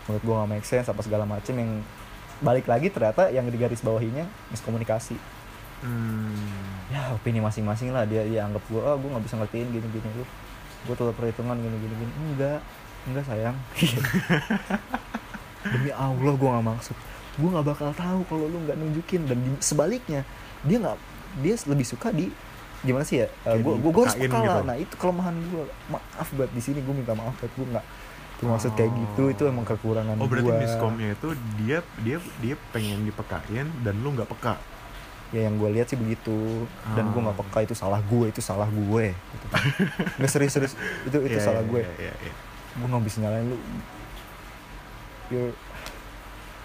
[0.05, 1.55] menurut gue gak make sense apa segala macem.
[1.55, 1.83] Yang
[2.39, 5.17] balik lagi ternyata yang di garis bawahinya miskomunikasi.
[5.79, 6.35] Hmm.
[6.91, 8.03] ya opini masing-masing lah.
[8.03, 10.25] Dia dia anggap gue ah gue nggak bisa ngertiin gini gini lu
[10.85, 12.11] gue tuh perhitungan gini gini gini.
[12.29, 12.59] Enggak
[13.07, 13.55] enggak sayang.
[15.73, 16.95] Demi allah gue nggak maksud.
[17.35, 19.21] Gue nggak bakal tahu kalau lu nggak nunjukin.
[19.27, 20.23] Dan di- sebaliknya
[20.63, 20.97] dia nggak
[21.39, 22.31] dia lebih suka di
[22.79, 23.27] gimana sih ya?
[23.59, 24.43] Gue gue harus peka lah.
[24.43, 24.59] gitu.
[24.63, 27.85] nah itu kelemahan gue maaf buat di sini gue minta maaf buat gue nggak
[28.39, 29.23] itu maksud kayak gitu.
[29.35, 31.27] Itu emang kekurangan oh berarti gue miskomnya itu
[31.59, 34.55] dia dia dia pengen dipekain dan lu nggak peka
[35.29, 36.65] ya yang gue lihat sih begitu.
[36.93, 37.41] Dan gue nggak Ah.
[37.45, 39.45] peka itu salah gue itu salah gue gitu.
[40.17, 40.73] nggak serius serius.
[41.03, 42.33] Itu itu Iya, salah iya, gue iya, iya, iya.
[42.75, 43.57] gue nggak bisa nyalain lu.
[45.29, 45.57] You're-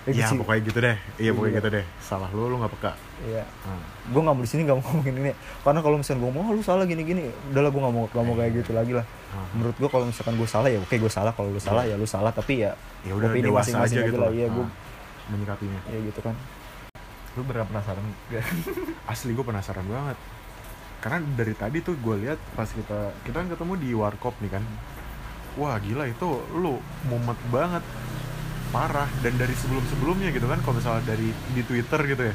[0.04, 0.96] Ya, ya pokoknya gitu deh.
[1.16, 1.60] Iya pokoknya Iya.
[1.64, 1.84] gitu deh.
[1.96, 2.92] Salah lu lu nggak peka.
[3.24, 3.40] Iya.
[3.64, 3.80] Ah.
[4.04, 5.32] gue nggak mau di sini nggak mau ngomongin ini.
[5.64, 8.20] Karena kalau misalnya gue mau "Oh, lu salah gini gini udahlah gue nggak mau nggak
[8.22, 9.06] mau kayak gitu lagi lah.
[9.32, 9.48] Ah.
[9.56, 11.32] menurut gue kalau misalkan gue salah ya oke gue salah.
[11.32, 12.28] Kalau lu salah ya lu salah.
[12.30, 13.48] Tapi ya ya udah dewasa
[13.80, 14.28] aja masing-masing gitu lah.
[14.28, 14.66] iya gue
[15.32, 15.80] menyikapinya.
[15.88, 16.36] Ya gitu kan
[17.34, 18.04] lu benar penasaran?
[18.30, 18.44] Gak?
[19.12, 20.18] asli gue penasaran banget.
[21.02, 24.64] Karena dari tadi tuh gue lihat pas kita kita kan ketemu di warkop nih kan.
[25.60, 26.78] Wah gila itu lu
[27.10, 27.84] mumet banget.
[28.70, 29.10] Parah.
[29.20, 32.34] Dan dari sebelum sebelumnya gitu kan kalau misalnya dari di twitter gitu ya.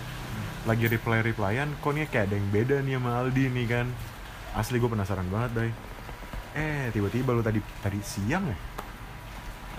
[0.68, 3.88] Lagi reply replyan kok nih kayak ada yang beda nih sama Aldi nih kan.
[4.54, 5.72] Asli gue penasaran banget dai
[6.58, 8.58] eh tiba-tiba lu tadi tadi siang ya?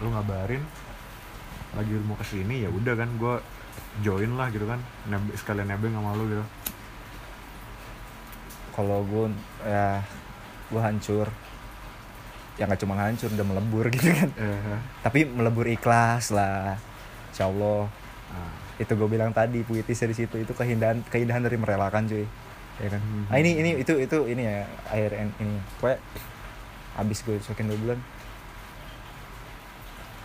[0.01, 0.62] Lu ngabarin
[1.71, 3.35] lagi mau ke sini ya udah kan gue
[3.99, 4.78] join lah gitu kan.
[5.11, 6.45] Nebe, sekalian nebeng sama lu gitu.
[8.70, 9.24] Kalau gue
[9.66, 10.01] ya
[10.70, 11.26] gue hancur.
[12.57, 14.30] Ya nggak cuma hancur udah melebur gitu kan.
[14.38, 16.78] Eh, tapi melebur ikhlas lah.
[17.34, 17.91] Insya Allah.
[18.30, 18.55] Ah.
[18.80, 20.38] itu gue bilang tadi puitis dari situ.
[20.38, 22.24] Itu keindahan keindahan dari merelakan cuy.
[22.80, 23.03] Ya kan?
[23.03, 23.24] Mhm.
[23.28, 24.64] nah ini ini itu itu ini ya
[24.97, 25.61] en- ini.
[25.76, 25.99] Pokoknya
[26.97, 27.99] abis gue disokin dua bulan.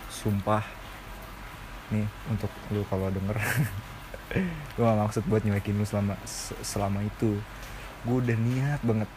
[0.08, 0.64] Sumpah
[1.88, 3.36] nih untuk lu kalau denger.
[4.74, 7.38] Gue gak maksud buat nyuekin lu selama se- selama itu.
[8.02, 9.10] Gue udah niat banget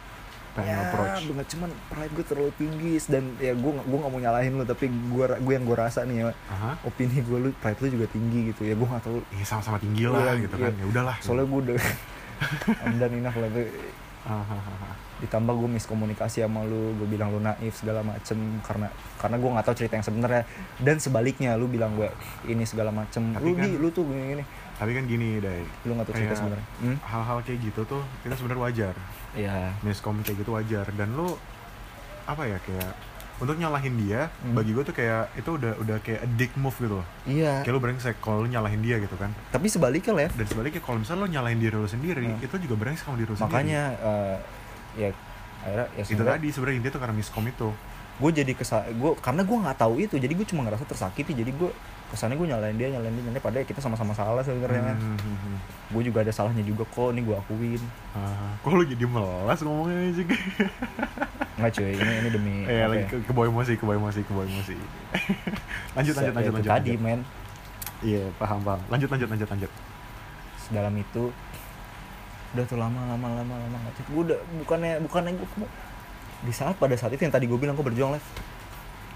[0.50, 1.22] pengen ya, approach.
[1.24, 4.86] banget cuman pride gue terlalu tinggi dan ya gue gue gak mau nyalahin lu tapi
[4.86, 6.34] gue gue yang gue rasa nih ya.
[6.48, 6.74] Aha.
[6.82, 9.22] opini gue lu pride lu juga tinggi gitu ya gue gak tahu.
[9.30, 10.64] Iya sama-sama tinggi lah Iya, gitu iya.
[10.64, 11.76] kan ya udahlah soalnya gue udah
[12.82, 13.66] I'm done enough lah gue
[14.20, 14.96] Ah, ah, ah, ah.
[15.20, 19.64] Ditambah gue miskomunikasi sama lu gue bilang lu naif segala macem karena karena gue nggak
[19.64, 20.42] tahu cerita yang sebenarnya.
[20.76, 22.08] Dan sebaliknya lu bilang gue
[22.44, 23.30] ini segala macem.
[23.30, 24.44] Tapi lu kan- di lu tuh gini gini.
[24.74, 25.60] Tapi kan gini dai.
[25.84, 26.66] Lu nggak tahu cerita sebenarnya.
[26.80, 26.96] Hmm?
[27.02, 28.94] hal-hal kayak gitu tuh itu sebenarnya wajar.
[29.32, 30.88] Ya miskom kayak gitu wajar.
[30.90, 31.36] Dan lu
[32.24, 32.92] apa ya kayak
[33.36, 34.52] untuk nyalahin dia Hmm.
[34.52, 37.06] bagi gue tuh kayak itu udah udah kayak a dick move gitu loh.
[37.24, 37.60] Iya.
[37.60, 39.32] Kayak lu brengsek kalau lu nyalahin dia gitu kan.
[39.48, 42.36] Tapi sebaliknya lah ya dan sebaliknya kalau misalnya lu nyalahin diri lu sendiri Hmm.
[42.38, 43.48] itu juga brengsek sama diri lu sendiri.
[43.50, 44.36] Makanya eh,
[44.98, 45.10] ya
[45.60, 47.68] akhirnya ya itu tadi sebenarnya intinya tuh karena miskom itu.
[48.20, 51.32] Gue jadi kesa gue karena gue nggak tahu itu jadi gue cuma ngerasa tersakiti.
[51.36, 51.70] Jadi gue
[52.10, 54.96] kesannya gue nyalain dia nyalain dia nyalain padahal kita sama-sama salah sebenarnya kan.
[54.98, 55.56] Hmm, hmm, hmm.
[55.94, 57.82] gue juga ada salahnya juga kok ini gue akuin.
[58.16, 60.26] Ah, kok lu jadi melas ngomongnya sih
[61.60, 63.08] nggak cuy ini ini demi eh apa lagi ya?
[63.12, 64.74] ke, ke emosi ke emosi ke emosi.
[65.96, 66.72] Lanjut Se- lanjut ya lanjut lanjut.
[66.72, 67.04] tadi lanjut.
[67.04, 67.20] men.
[68.00, 68.80] Iya paham paham.
[68.88, 69.72] Lanjut lanjut lanjut lanjut.
[70.72, 71.22] Dalam itu
[72.50, 75.48] udah tuh lama lama lama lama nggak gue udah bukannya bukannya gue
[76.40, 78.28] di saat pada saat itu yang tadi gue bilang gue berjuang live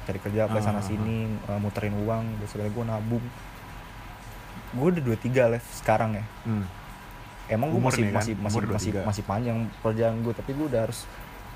[0.04, 3.24] cari kerja Ah, sana ah, sini uh, muterin uang dan sebenarnya gue nabung.
[4.76, 6.24] Gue udah dua tiga live sekarang ya.
[6.44, 6.66] Hmm.
[7.44, 8.24] emang gue masih kan?
[8.24, 9.08] masih masih masih 23.
[9.08, 11.04] masih panjang perjalanan gue tapi gue udah harus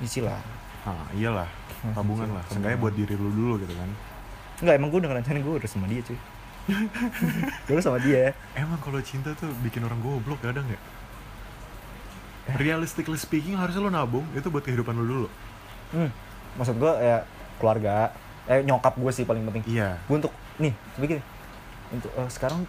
[0.04, 0.36] isi lah.
[0.84, 1.48] Ah iyalah.
[1.96, 2.44] Tabungan lah.
[2.52, 3.88] seenggaknya buat diri lu dulu gitu kan.
[4.64, 6.18] Enggak emang gue udah ngerencanain gue udah sama dia cuy.
[7.64, 8.36] Gue sama dia.
[8.52, 10.97] Emang kalau cinta tuh bikin orang goblok kadang nggak
[12.56, 14.24] realistically speaking harusnya lu nabung.
[14.32, 15.28] Itu buat kehidupan lu dulu.
[15.88, 16.12] Hmm.
[16.60, 17.24] maksud gue ya
[17.60, 18.12] keluarga.
[18.48, 19.64] Eh nyokap gue sih paling penting.
[19.68, 20.00] Iya.
[20.08, 21.22] Gue untuk nih tapi gini.
[21.92, 22.64] Untuk eh, sekarang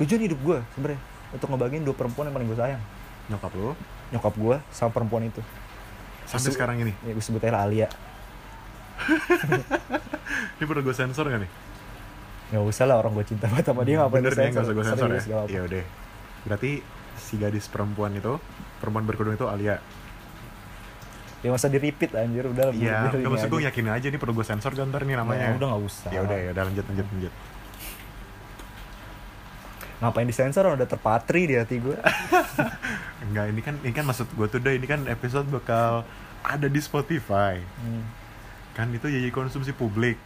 [0.00, 1.00] tujuan hidup gue sebenarnya
[1.32, 2.82] untuk ngebagiin dua perempuan yang paling gue sayang.
[3.28, 3.76] Nyokap lu?
[4.12, 5.40] Nyokap gue sama perempuan itu.
[6.24, 6.92] Sampai sekarang ini?
[7.04, 7.88] Ya gue sebut aja Alia.
[10.60, 11.50] Ini perlu gue sensor gak nih?
[12.54, 15.22] Nggak usah lah orang gue cinta banget sama dia nggak usah gue sensor ya?
[15.48, 15.84] iya udah.
[16.46, 16.72] Berarti
[17.16, 18.36] si gadis perempuan itu
[18.82, 19.80] perempuan berkerudung itu Alia.
[21.42, 24.20] Ya masa di repeat anjir udah iya biar ini nggak maksud gue yakin aja nih
[24.20, 25.50] perlu gue sensor kan ntar nih namanya.
[25.50, 26.10] Ya, udah nggak usah.
[26.14, 27.34] Ya udah ya udah lanjut lanjut lanjut.
[30.02, 31.98] Ngapain disensor udah terpatri di hati gue
[33.22, 36.06] enggak ini kan ini kan maksud gue tuh deh ini kan episode bakal
[36.46, 37.58] ada di Spotify.
[37.58, 38.06] Hmm.
[38.72, 40.16] kan itu jadi konsumsi publik.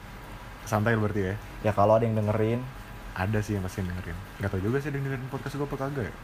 [0.68, 1.34] Santai berarti ya?
[1.66, 2.60] Ya kalau ada yang dengerin.
[3.16, 4.14] Ada sih yang pasti dengerin.
[4.36, 6.14] Nggak tau juga sih ada yang dengerin podcast gue apa kagak ya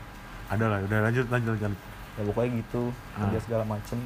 [0.48, 1.80] ada lah udah lanjut lanjut lanjut.
[2.12, 2.82] Ya pokoknya gitu
[3.14, 3.26] Ah.
[3.26, 3.98] kerja segala macem.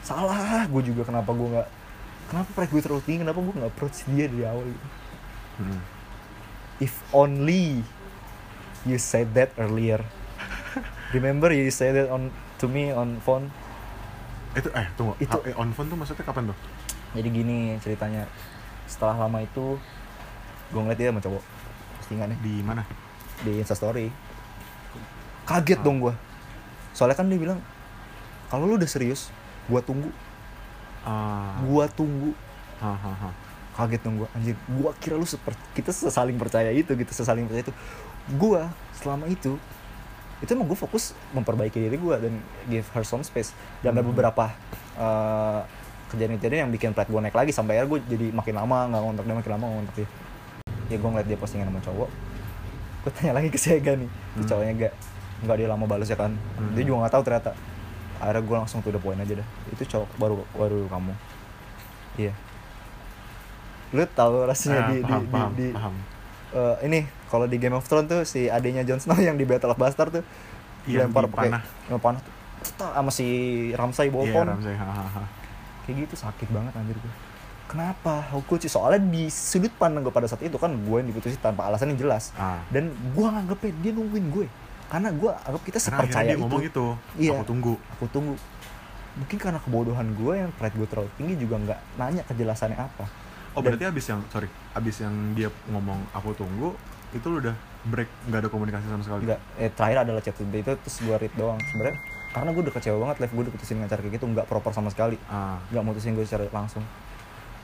[0.00, 1.68] Salah gue juga kenapa gue nggak
[2.28, 4.88] kenapa pride gue terlalu tinggi kenapa gue nggak approach dia dari awal gitu.
[5.58, 5.80] Hmm.
[6.78, 7.82] if only
[8.86, 9.98] you said that earlier.
[11.16, 13.50] Remember you said that on to me on phone?
[14.54, 15.18] Itu eh tunggu.
[15.18, 16.58] Itu- itu on phone tuh maksudnya kapan tuh?
[17.18, 18.30] Jadi gini ceritanya.
[18.86, 19.74] Setelah lama itu
[20.70, 21.42] gue ngeliat dia sama cowok.
[21.98, 22.38] Postingannya.
[22.38, 22.86] Di mana?
[23.42, 24.06] Di instastory
[25.48, 26.12] kaget dong gue
[26.92, 27.58] soalnya kan dia bilang
[28.48, 29.28] kalau lu udah serius
[29.68, 30.08] gua tunggu.
[31.04, 31.60] Ah.
[31.68, 32.32] Gua tunggu.
[33.76, 34.28] Kaget dong gua.
[34.32, 37.74] Anjir gua kira lu seperti kita sesaling percaya itu gitu sesaling percaya itu.
[38.40, 39.60] Gua selama itu
[40.38, 42.40] itu emang gue fokus memperbaiki diri gua dan
[42.72, 43.52] give her some space.
[43.84, 44.10] Dan ada Hmm.
[44.16, 44.48] beberapa
[44.96, 45.60] eh,
[46.08, 49.24] kejadian-kejadian yang bikin pride gue naik lagi sampai akhirnya gue jadi makin lama nggak ngontak
[49.28, 50.08] dia makin lama ngontak dia.
[50.88, 52.08] Ya gue ngeliat dia postingan sama cowok.
[53.04, 54.48] Gue tanya lagi ke Sega nih itu Hmm.
[54.48, 54.94] cowoknya gak
[55.40, 56.32] nggak dia lama balas ya kan.
[56.56, 56.72] Hmm.
[56.72, 57.50] dia juga nggak tahu ternyata.
[58.18, 61.12] Akhirnya gue langsung tuh the point aja dah itu cowok baru baru kamu.
[62.18, 62.32] Iya.
[63.90, 65.94] Lu tahu rasanya Ah, di, paham, di, paham, di, di paham.
[66.50, 69.70] eh, ini kalau di Game of Thrones tuh si adanya Jon Snow yang di Battle
[69.70, 70.24] of Bastard tuh
[70.84, 71.62] Yang dilempar di pakai panah.
[72.18, 72.34] tuh.
[72.74, 73.26] Sama si
[73.70, 75.22] Ramsay Iya, pohon Ramsay, ha, ha, ha.
[75.86, 77.12] kayak gitu sakit banget anjir gue
[77.64, 78.24] kenapa?
[78.32, 81.64] Aku sih soalnya di sudut pandang gue pada saat itu kan gue yang diputusin tanpa
[81.64, 82.32] alasan yang jelas.
[82.34, 82.58] Ah.
[82.68, 84.46] dan gue nganggepnya dia nungguin gue
[84.88, 86.42] karena gue anggap kita Karena sepercaya dia itu.
[86.42, 86.84] ngomong itu,
[87.14, 87.32] Iya.
[87.34, 87.74] aku tunggu.
[87.92, 88.34] aku tunggu.
[89.18, 93.04] Mungkin karena kebodohan gue yang pride gue terlalu tinggi juga nggak nanya kejelasannya apa.
[93.52, 96.72] Oh Dan- berarti abis yang, sorry, abis yang dia ngomong aku tunggu,
[97.10, 99.22] itu lu udah break, nggak ada komunikasi sama sekali.
[99.26, 101.58] Enggak, eh terakhir adalah chat itu terus gue read doang.
[101.68, 101.96] Sebenarnya
[102.28, 104.88] karena gue udah kecewa banget live gue diputusin dengan cara kayak gitu nggak proper sama
[104.88, 105.16] sekali.
[105.26, 106.84] Ah, nggak mutusin gue secara langsung.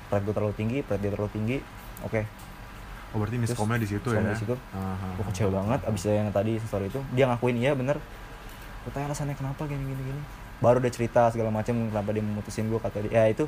[0.09, 1.57] Pride gue terlalu tinggi pride dia terlalu tinggi.
[2.03, 2.27] Oke
[3.15, 4.21] oh berarti miskomnya di situ ya?
[4.21, 4.55] di situ.
[5.15, 7.01] Gue kecewa banget abis yang tadi story itu.
[7.15, 8.03] Dia ngakuin iya bener.
[8.83, 10.23] Gue tanya alasannya kenapa gini gini gini?
[10.59, 13.23] Baru dia cerita segala macam kenapa dia memutusin gue kata dia.
[13.23, 13.47] Ya itu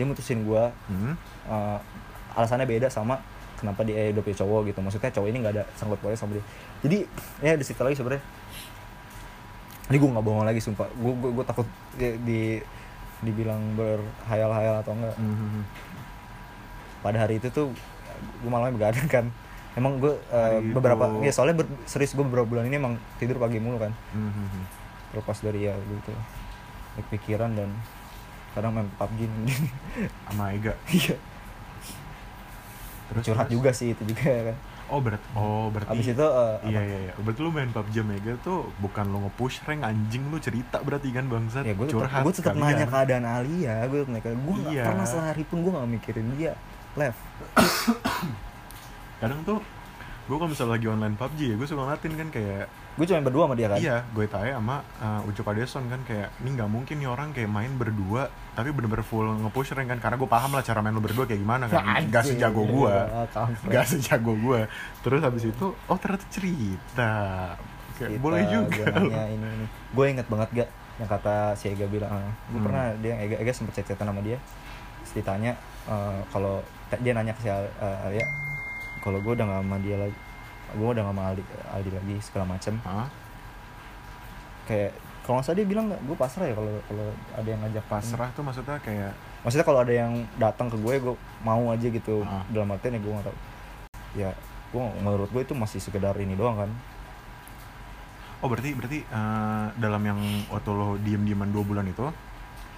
[0.00, 1.12] dia mutusin gue Hmm?
[1.52, 1.78] eh,
[2.32, 3.20] alasannya beda sama
[3.60, 4.78] kenapa dia udah punya cowok gitu.
[4.80, 6.44] Maksudnya cowok ini nggak ada sangkut pautnya sama dia.
[6.80, 6.98] Jadi
[7.44, 8.24] ya di situ lagi sebenarnya.
[9.92, 10.88] Ini gue nggak bohong lagi sumpah.
[10.96, 11.68] Gue gue, gue takut
[12.00, 12.40] di, di
[13.22, 15.14] dibilang berhayal-hayal atau enggak.
[15.14, 15.64] Hmm, hmm, hmm.
[17.06, 17.70] pada hari itu tuh
[18.22, 19.24] gue malamnya begadang kan
[19.72, 21.18] emang gue eh, Hari beberapa itu.
[21.22, 24.48] ya soalnya ber- serius gue beberapa bulan ini emang tidur pagi mulu kan Hmm, hmm,
[24.48, 24.64] hmm.
[25.10, 26.12] terlepas dari ya gitu
[26.92, 27.70] Banyak pikiran dan
[28.52, 29.20] kadang main PUBG
[30.26, 30.76] Sama Ega.
[30.88, 31.16] iya
[33.08, 33.54] Terus, curhat terus?
[33.54, 35.88] juga sih itu juga kan Oh berat, oh berarti.
[35.90, 36.84] abis itu eh, Iya apa?
[36.84, 37.12] iya iya.
[37.16, 41.24] Berarti lu main PUBG Mega tuh bukan lu nge-push rank anjing lu cerita berarti kan
[41.26, 41.64] bangsat.
[41.64, 44.84] ya gue Curhat gue tetap nanya keadaan Alia gue tetap nanya gue Iya.
[44.84, 46.52] pernah sehari pun gue nggak mikirin dia
[46.94, 47.20] left
[49.18, 49.58] kadang tuh
[50.22, 53.42] gue kalau misalnya lagi online PUBG ya gue suka ngeliatin kan kayak gue cuma berdua
[53.48, 56.94] sama dia kan Iya, gue tahu sama uh, Ucup Adeson kan kayak ini nggak mungkin
[56.94, 58.22] nih orang kayak main berdua
[58.52, 61.40] tapi bener-bener full nge-push rank kan karena gue paham lah cara main lu berdua kayak
[61.40, 61.82] gimana kan.
[62.06, 62.36] Gak Anjing.
[62.36, 63.70] sejago gue, Ah, kampret.
[63.72, 64.60] gak sejago gue.
[65.00, 67.12] Terus habis itu, oh ternyata cerita.
[67.96, 68.84] Kayak boleh juga.
[68.92, 70.68] nanya ini ini gue inget banget gak
[71.00, 72.12] yang kata si Ega bilang
[72.46, 72.62] gue Hmm.
[72.62, 74.36] pernah dia Ega Ega sempet chat sama dia
[75.02, 76.60] Terus ditanya eh, kalau
[77.00, 78.26] dia nanya ke si Al- eh, Alia
[79.00, 80.16] kalau gue udah gak sama dia lagi
[80.72, 82.74] gue udah gak sama Aldi, Aldi lagi segala macem.
[82.84, 83.08] Hah?
[84.62, 88.28] kayak kalau nggak salah dia bilang gue pasrah ya kalau kalau ada yang ngajak Pasrah
[88.34, 89.12] tuh maksudnya kayak
[89.42, 91.14] maksudnya kalau ada yang datang ke gue gue
[91.46, 92.26] mau aja gitu.
[92.26, 92.42] Ah.
[92.50, 93.38] dalam artian ya gue nggak tahu.
[94.18, 94.30] Ya
[94.74, 96.70] gue menurut gue itu masih sekedar ini doang kan.
[98.42, 100.18] Oh berarti berarti uh, dalam yang
[100.50, 102.02] waktu lo diem-dieman dua bulan itu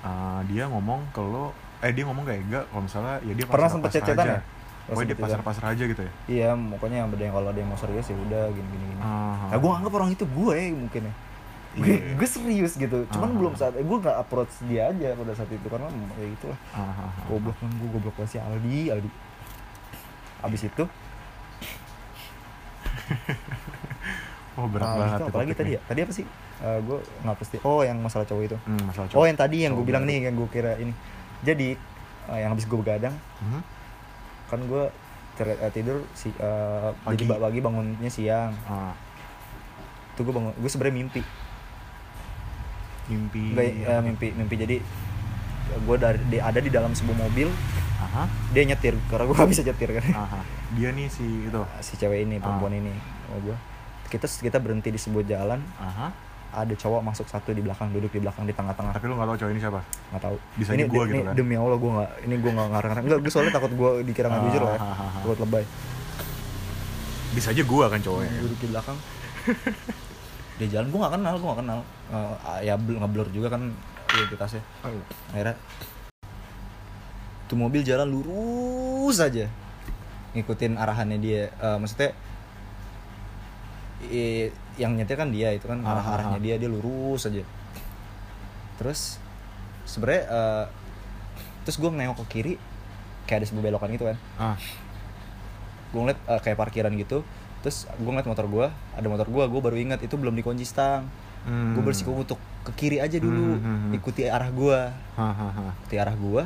[0.04, 4.14] uh, dia ngomong lo eh dia ngomong ke Ega kalau misalnya ya dia Pernah chat-chatan
[4.20, 4.30] aja.
[4.30, 4.40] ya?
[4.84, 5.24] Pokoknya dia chatan.
[5.24, 6.12] pasrah-pasrah aja gitu ya?
[6.26, 9.00] iya pokoknya yang ada yang kalau ada yang mau serius ya udah gini gini gini
[9.00, 9.48] Ah.
[9.48, 11.14] nah gue anggap orang itu gue mungkin ya
[11.74, 12.14] gue, Iya.
[12.14, 13.34] gue serius gitu cuman Ah.
[13.34, 16.58] belum saat eh, gue nggak approach dia aja pada saat itu karena ya gitu lah
[16.70, 17.24] Ah, ah, ah.
[17.26, 19.10] goblok kan gue goblok banget si Aldi Aldi
[20.42, 20.84] abis itu
[24.54, 27.48] Oh berat ah, abis banget itu apalagi tadi ya tadi apa sih Eh, gue ngapus
[27.50, 30.04] di oh yang masalah cowok itu Hmm, masalah Oh yang tadi yang gue cowok bilang
[30.06, 30.94] nih yang gue kira ini.
[31.44, 31.76] Jadi
[32.24, 33.60] eh, yang habis gue begadang Mhm.
[34.46, 34.84] kan gue
[35.34, 37.20] ter- eh, tidur si eh, Pagi.
[37.20, 38.52] jadi pagi bangunnya siang.
[38.64, 38.96] Ah,
[40.14, 41.22] Tuh gue bangun gue sebenarnya mimpi.
[43.04, 43.52] mimpi.
[43.52, 44.76] Enggak eh, mimpi mimpi jadi
[45.76, 47.48] gue dari di- ada di dalam sebuah mobil
[47.96, 50.40] Aha, dia nyetir karena gue gak bisa nyetir kan aha.
[50.72, 51.60] Dia nih si itu.
[51.80, 52.78] si cewek ini perempuan Ah.
[52.78, 53.56] ini sama gue
[54.06, 56.08] kita kita berhenti di sebuah jalan Aha.
[56.54, 58.94] Ada cowok masuk satu di belakang duduk di belakang di tengah-tengah.
[58.94, 59.80] Tapi lu gak tau cowok ini siapa?
[59.82, 60.36] nggak tahu.
[60.54, 61.34] Bisa ini de- gitu ini kan.
[61.34, 64.26] demi allah gue nggak ini gue nggak ngarang ngarang nggak gue soalnya takut gue dikira
[64.28, 64.78] nggak jujur lah ya.
[64.78, 65.64] Ah, ah, ah, takut lebay.
[67.34, 68.30] Bisa aja gua kan cowoknya.
[68.38, 68.96] duduk di belakang.
[70.62, 71.80] Dia jalan gue gak kenal gue gak kenal.
[72.08, 73.74] Eh, ya bl- ngeblur juga kan
[74.08, 74.62] identitasnya.
[75.34, 75.58] Akhirnya
[77.44, 79.50] tuh mobil jalan lurus aja.
[80.32, 81.50] Ngikutin arahannya dia.
[81.52, 82.14] Eh, maksudnya
[84.06, 86.44] i- yang nyetir kan dia itu kan Ah, arah arahnya ah, ah.
[86.44, 87.42] dia dia lurus aja.
[88.76, 89.18] Terus
[89.84, 90.64] sebenarnya eh,
[91.62, 92.54] terus gue nengok ke kiri
[93.24, 94.16] kayak ada sebuah belokan gitu kan.
[94.36, 94.56] Ah,
[95.90, 97.22] gue ngeliat eh, kayak parkiran gitu
[97.64, 101.08] terus gue ngeliat motor gue ada motor gue gue baru ingat itu belum dikunci stang.
[101.44, 101.76] Hmm.
[101.76, 103.96] gue bersikup untuk ke kiri aja dulu Hmm, hmm, hmm.
[104.00, 104.78] ikuti arah gue
[105.84, 106.42] ikuti arah gue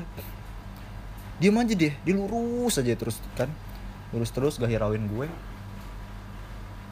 [1.39, 3.47] diam aja deh dia lurus aja terus kan.
[4.11, 5.27] Lurus terus gak hirauin gue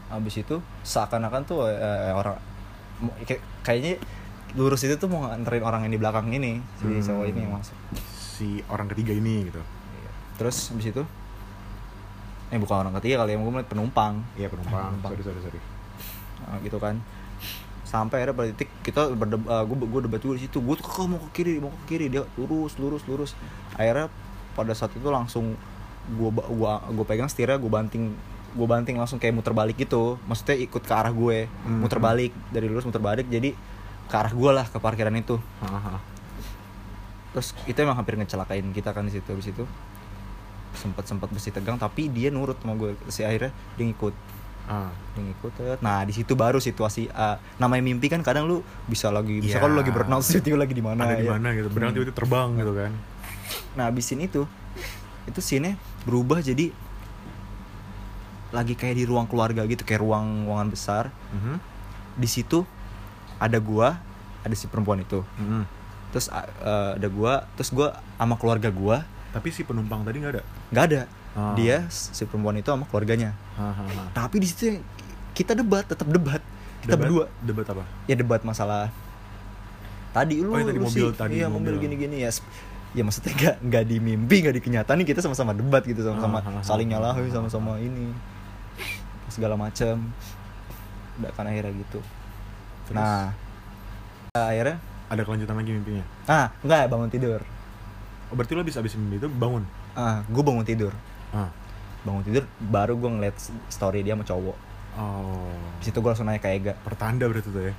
[0.08, 2.38] abis itu seakan-akan tuh eh, orang
[2.98, 3.98] mo- kayak- kayaknya
[4.52, 7.02] lurus itu tuh mau nganterin orang yang di belakang ini si Hmm.
[7.02, 7.76] cowok ini yang masuk
[8.08, 9.60] Si orang ketiga ini gitu.
[10.36, 11.02] terus abis itu
[12.46, 14.94] eh bukan orang ketiga kali ya gue ngeliat penumpang Iya penumpang.
[14.94, 15.10] Penumpang.
[15.12, 15.60] Sorry sorry sorry.
[16.38, 17.00] Nah, gitu kan
[17.82, 21.06] sampai akhirnya pada titik kita berdebat gue gue debat juga di situ gue tuh "Kakak,
[21.06, 23.30] mau ke kiri mau ke kiri dia lurus lurus lurus
[23.72, 24.10] akhirnya
[24.52, 25.54] pada saat itu langsung
[26.08, 28.14] gue gua gue pegang setirnya gue banting
[28.56, 31.78] gue banting langsung kayak muter balik gitu maksudnya ikut ke arah gue Hmm.
[31.78, 33.52] muter balik dari lurus muter balik jadi
[34.02, 36.00] ke arah gue lah ke parkiran itu Hahaha.
[37.30, 39.64] terus itu emang hampir ngecelakain kita kan di situ habis itu
[40.72, 44.16] sempat sempat besi tegang tapi dia nurut sama gue si akhirnya dia ngikut
[44.66, 44.90] Ah.
[45.14, 45.78] yang ikut eh.
[45.78, 49.62] nah di situ baru situasi uh, namanya mimpi kan kadang lu bisa lagi bisa Iya.
[49.62, 51.30] kan lu lagi berenang terus tiba-tiba lagi di mana Ada di ya.
[51.30, 51.68] mana gitu.
[51.68, 51.98] Berenang Hmm.
[52.02, 52.90] tiba-tiba terbang gitu kan.
[53.72, 54.42] nah abisin itu
[55.24, 56.74] itu scene berubah jadi
[58.56, 61.04] lagi kayak di ruang keluarga gitu kayak ruang ruangan besar.
[61.30, 61.60] Mhm.
[62.16, 62.64] di situ
[63.36, 64.00] ada gua
[64.40, 65.20] ada si perempuan itu.
[65.36, 65.62] Mhm.
[66.08, 69.04] terus uh, ada gua terus gua sama keluarga gua.
[69.30, 70.42] Tapi si penumpang tadi nggak ada.
[70.72, 71.00] nggak ada.
[71.36, 71.52] Ah.
[71.52, 73.36] dia si perempuan itu sama keluarganya.
[73.54, 74.08] Hahaha.
[74.10, 74.80] tapi di situ
[75.32, 76.40] kita debat tetap debat.
[76.80, 77.24] Kita Debat- berdua.
[77.42, 77.84] Debat apa?
[78.06, 78.88] ya debat masalah
[80.10, 80.40] tadi.
[80.40, 81.76] Lu Oh, yang tadi lu mobil sih, tadi, iya mobil.
[81.76, 82.24] gini-gini.
[82.24, 82.32] Ya
[82.92, 85.06] ya maksudnya nggak nggak di mimpi nggak di kenyataan nih.
[85.06, 88.08] Kita sama-sama debat gitu sama-sama Ah, ah, ah, saling ah, nyalahin ah, sama-sama ini
[89.36, 90.08] segala macam
[91.16, 92.00] udah kan akhirnya gitu
[92.86, 92.96] Terus?
[92.96, 93.32] nah
[94.32, 94.76] akhirnya
[95.06, 96.04] Ada kelanjutan lagi mimpinya.
[96.26, 97.40] ah nggak bangun tidur
[98.26, 99.62] Oh, berarti lo abis abis mimpi itu bangun.
[99.94, 100.90] ah gue bangun tidur
[101.30, 101.46] Ah.
[102.02, 103.36] bangun tidur baru gue ngeliat
[103.68, 104.56] story dia sama cowok
[104.96, 105.52] Oh.
[105.76, 107.74] di situ gue langsung nanya ke Ega Pertanda berarti tuh ya.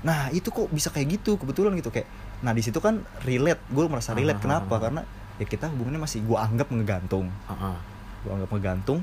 [0.00, 2.06] nah itu kok bisa kayak gitu kebetulan gitu kayak
[2.38, 4.80] nah di situ kan relate gue merasa relate Ah, ah, kenapa ah, ah.
[4.80, 5.02] karena
[5.36, 7.78] ya kita hubungannya masih gue anggap ngegantung Ah, ah.
[8.20, 9.00] gue anggap ngegantung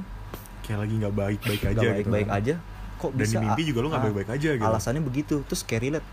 [0.67, 1.93] Kayak lagi nggak baik-baik aja gak gitu.
[1.95, 2.37] baik-baik kan.
[2.37, 2.55] aja
[2.97, 4.65] kok Dan bisa di mimpi juga lo nggak ah, baik-baik aja gitu.
[4.65, 6.07] alasannya begitu terus kayak relate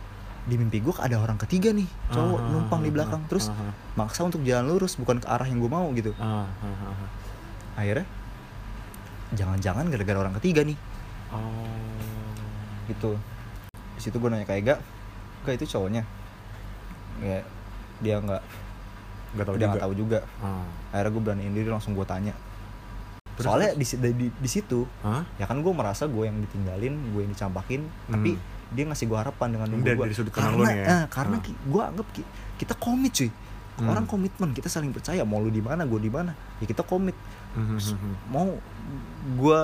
[0.45, 3.49] di mimpi gue ada orang ketiga nih cowok Ah, numpang di ah, belakang ah, terus
[3.49, 6.93] ah, maksa untuk jalan lurus bukan ke arah yang gue mau gitu Ah, ah, ah,
[6.93, 7.09] ah.
[7.75, 8.05] akhirnya
[9.33, 10.77] jangan-jangan gara-gara orang ketiga nih
[11.29, 11.67] Oh.
[12.85, 13.19] gitu
[13.91, 14.79] di situ gue nanya ke Ega
[15.41, 16.05] Ega itu cowoknya
[17.19, 17.41] ya
[17.99, 18.43] dia nggak
[19.35, 20.63] nggak tahu dia nggak tahu juga Ah.
[20.93, 22.37] akhirnya gue beraniin diri langsung gue tanya
[23.35, 25.27] Terus, soalnya di, di, di, di situ Hah?
[25.37, 28.39] ya kan gue merasa gue yang ditinggalin gue yang dicampakin tapi
[28.71, 29.97] dia ngasih gue harapan dengan nunggu Hmm.
[29.97, 30.87] Gue dari sudut karena lu nih ya?
[30.87, 31.43] eh, karena Ah.
[31.45, 33.31] gue anggap ki- kita komit cuy
[33.75, 33.89] Hmm.
[33.89, 37.19] orang komitmen kita saling percaya mau lu di mana gue di mana ya kita komit
[37.53, 38.13] Mhm, mhm.
[38.29, 38.47] mau
[39.37, 39.63] gue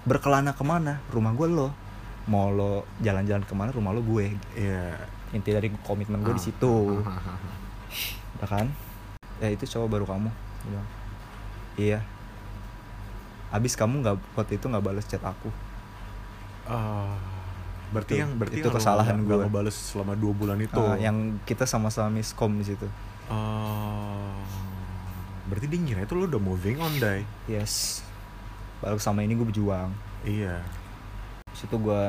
[0.00, 1.68] berkelana ke mana rumah gue lo
[2.24, 4.96] mau lo jalan-jalan ke mana rumah lo gue Iya.
[5.30, 6.46] inti dari komitmen gue di Ah.
[6.46, 7.50] situ Ah, ah, ah, ah.
[8.36, 8.66] ya kan
[9.38, 10.30] ya itu cowok baru kamu
[11.76, 12.00] iya
[13.50, 15.50] abis kamu nggak waktu itu nggak balas chat aku.
[16.64, 17.18] Ah,
[17.90, 19.26] berarti Itu- yang berarti itu yang kesalahan gue.
[19.26, 20.78] nggak ngebales selama dua bulan itu.
[20.78, 22.86] Ah, yang kita sama-sama miskom di situ.
[23.26, 24.34] Ah,
[25.46, 27.26] berarti dia ngira itu lo udah moving on, Dai.
[27.44, 28.06] yes.
[28.78, 29.90] Baru sama ini gue berjuang.
[30.22, 30.62] Iya.
[31.50, 32.02] situ gue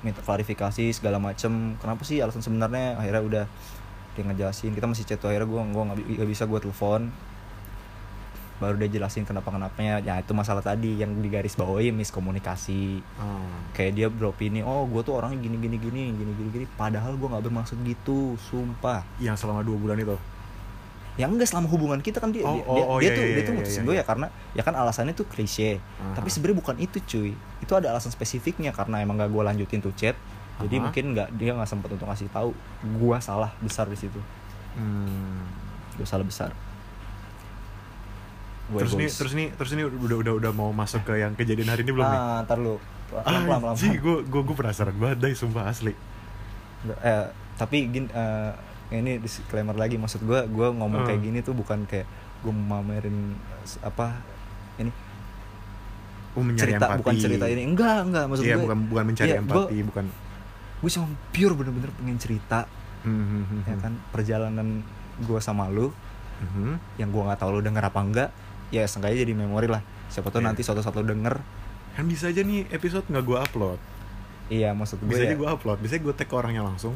[0.00, 1.74] minta klarifikasi segala macem.
[1.76, 2.94] Kenapa sih alasan sebenarnya?
[2.94, 3.44] Akhirnya udah
[4.12, 4.70] dia ngejelasin.
[4.72, 5.30] Kita masih chat tuh.
[5.30, 5.62] Akhirnya gue
[5.96, 7.10] bi- nggak bisa gue telepon
[8.58, 13.38] baru dia jelasin kenapa kenapanya ya itu masalah tadi yang digaris bawahi miskomunikasi Ah.
[13.72, 17.24] kayak dia beropini oh gue tuh orangnya gini gini gini gini gini gini padahal gue
[17.24, 20.18] nggak bermaksud gitu sumpah Yang selama dua bulan itu.
[21.14, 23.22] ya enggak selama hubungan kita kan dia Oh, dia, oh, dia, oh, dia iya, tuh
[23.22, 24.02] iya, dia tuh iya, mutusin iya, gue iya.
[24.02, 26.14] ya karena ya kan alasannya tuh klise Aha.
[26.14, 29.90] tapi sebenarnya bukan itu cuy itu ada alasan spesifiknya karena emang gak gue lanjutin tuh
[29.92, 30.14] chat
[30.58, 30.82] jadi Aha.
[30.84, 32.50] mungkin nggak dia nggak sempat untuk ngasih tahu
[32.82, 34.18] gue salah besar di situ
[34.74, 35.42] Hmm.
[35.94, 36.54] gue salah besar
[38.68, 41.68] gue Terus nih, terus nih, terus nih udah udah udah mau masuk ke yang kejadian
[41.68, 42.18] hari ini belum nih?
[42.18, 42.76] ah ntar lu
[43.08, 45.92] pelan pelan pelan Anjing, gue gue gue penasaran banget, Dai, sumpah asli.
[47.00, 48.52] eh, tapi gini eh,
[48.90, 51.08] ini disclaimer lagi maksud gue gue ngomong Hmm.
[51.08, 52.04] kayak gini tuh bukan kayak
[52.38, 54.20] gue mamerin eh, apa
[54.76, 54.92] ini
[56.30, 56.98] Oh, mencari cerita empati.
[56.98, 60.04] bukan cerita ini enggak enggak maksud Iya, gue bukan bukan mencari iya, empati, gue- bukan.
[60.78, 62.60] gue cuma pure bener-bener pengen cerita
[63.00, 63.80] Hmm, hmm, hmm, ya hmm.
[63.80, 64.68] kan perjalanan
[65.18, 65.90] gue sama lu
[66.38, 66.78] Mhm.
[66.96, 68.30] yang gue nggak tahu lu denger apa enggak
[68.70, 70.48] ya seenggaknya jadi memori lah siapa tahu Iya.
[70.48, 71.36] nanti suatu saat lu denger
[71.90, 73.80] Kan bisa aja nih episode nggak gue upload.
[74.48, 76.94] iya maksud gue Bisa ya aja gue upload, bisa gue tag ke orangnya langsung.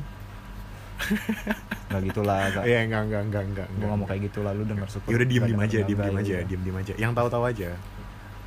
[1.88, 3.66] nggak gitulah gak, Iya, enggak enggak enggak enggak.
[3.68, 5.74] gue nggak mau kayak gitu lah lu denger syukur Ya udah diem Nggak diem aja,
[5.74, 6.40] nggak diem diem aja, iya.
[6.46, 6.92] diem diem aja.
[6.96, 7.70] Yang tahu-tahu aja.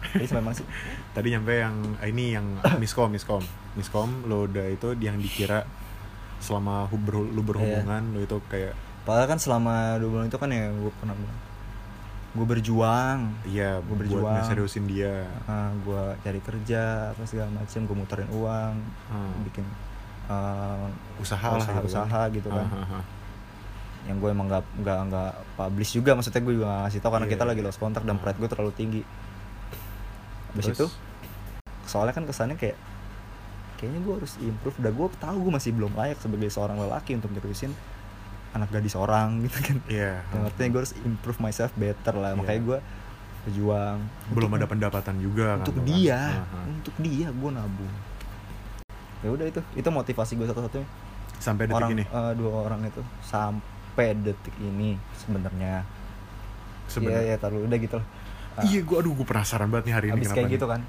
[0.05, 0.65] jadi memang sih
[1.15, 2.45] Tadi nyampe yang ah, ini yang
[2.77, 3.43] miskom, miskom,
[3.75, 4.09] miskom.
[4.23, 5.67] Lo udah itu yang dikira
[6.37, 8.71] selama ber- lu berhubungan, lo itu kayak
[9.01, 11.37] padahal kan selama dua bulan itu kan ya gue pernah bilang
[12.35, 14.27] gue berjuang iya buat berjuang.
[14.35, 15.23] ngeseriusin dia.
[15.45, 18.73] Ah, gue cari kerja apa segala macam gue muterin uang
[19.07, 19.31] Hmm.
[19.43, 19.63] bikin
[20.27, 20.83] ah,
[21.15, 21.87] Usaha usaha, gitu kan.
[21.87, 23.03] usaha gitu kan Ah, ah, ah.
[24.05, 27.25] yang gue emang nggak nggak nggak publish juga maksudnya gue juga nggak ngasih tau karena
[27.25, 27.65] Iya, kita lagi iya.
[27.65, 29.01] lost kontak dan pride gue terlalu tinggi
[30.51, 30.77] Habis Terus?
[30.77, 30.85] itu
[31.85, 32.77] soalnya kan kesannya kayak
[33.75, 37.31] kayaknya gue harus improve dan gue tahu gue masih belum layak sebagai seorang lelaki untuk
[37.33, 37.71] terusin
[38.55, 40.23] anak gadis orang gitu kan Iya.
[40.25, 42.37] yang artinya gue harus improve myself better lah Iya.
[42.37, 42.79] makanya gue
[43.43, 43.97] berjuang
[44.27, 45.87] belum Untuk- ada pendapatan juga untuk kan, kan.
[45.87, 46.65] dia ah.
[46.65, 47.93] untuk dia gue nabung
[49.19, 50.87] ya udah itu itu motivasi gue satu-satunya
[51.35, 52.03] Sampai detik orang ini.
[52.03, 55.83] eh, dua orang itu sampai detik ini sebenarnya
[56.87, 57.21] Sebenarnya.
[57.27, 58.07] ya taruh udah gitu lah.
[58.55, 60.55] Ah, Iya, gua aduh gua penasaran banget nih hari ini Abis kenapa kayak nih.
[60.55, 60.81] gitu kan.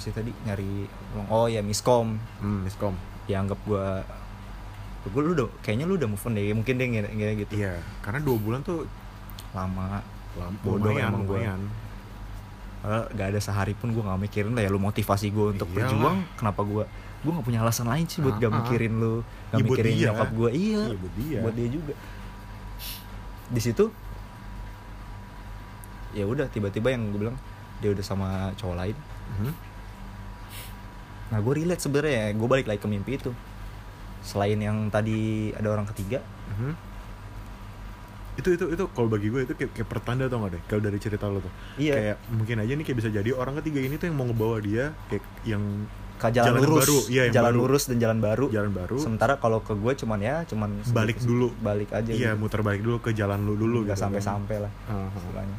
[0.00, 0.88] Saya- Pasti tadi nyari
[1.28, 2.96] oh ya miskom Hmm, miskom.
[3.24, 4.00] dianggap gua
[5.02, 7.72] gue lu udah kayaknya lu udah move on deh mungkin dia ngira, ngira gitu Iya,
[8.00, 8.84] karena dua bulan tuh
[9.50, 10.00] lama
[10.34, 11.60] lama, Bodoh lumayan, emang lumayan.
[12.78, 15.84] Padahal gak ada sehari pun gue gak mikirin lah ya lu motivasi gue untuk Iyalah.
[15.84, 16.84] berjuang kenapa gue
[17.20, 18.56] gue gak punya alasan lain sih buat Ah, gak ah.
[18.58, 20.04] mikirin lu gak buat mikirin dia.
[20.06, 21.38] nyokap gue iya, Iya, buat dia.
[21.40, 21.92] buat dia juga
[23.50, 23.84] di situ
[26.12, 27.36] ya udah tiba-tiba yang gue bilang
[27.78, 28.96] dia udah sama cowok lain
[29.32, 29.52] Mhm.
[31.30, 33.30] Nah gue relate sebenarnya gue balik lagi ke mimpi itu
[34.20, 35.16] selain yang tadi
[35.52, 36.20] ada orang ketiga
[36.50, 36.72] Mhm.
[38.32, 40.96] Itu itu itu kalau bagi gue itu kayak, kayak pertanda tau gak deh kalau dari
[40.96, 41.52] cerita lo tuh.
[41.76, 41.94] Iya.
[41.94, 44.84] Kayak mungkin aja nih kayak bisa jadi orang ketiga ini tuh yang mau ngebawa dia
[45.06, 45.62] kayak yang
[46.16, 47.60] ke jalan Jalan lurus baru, yang jalan baru.
[47.60, 48.96] lurus dan jalan baru jalan baru.
[48.98, 51.48] sementara kalau ke gue cuman ya cuman Balik sedikit- dulu.
[51.58, 52.40] balik aja Iya, gitu.
[52.40, 54.04] muter balik dulu ke jalan lu dulu nggak gitu kan.
[54.08, 55.08] sampai-sampai lah Aha.
[55.10, 55.58] istilahnya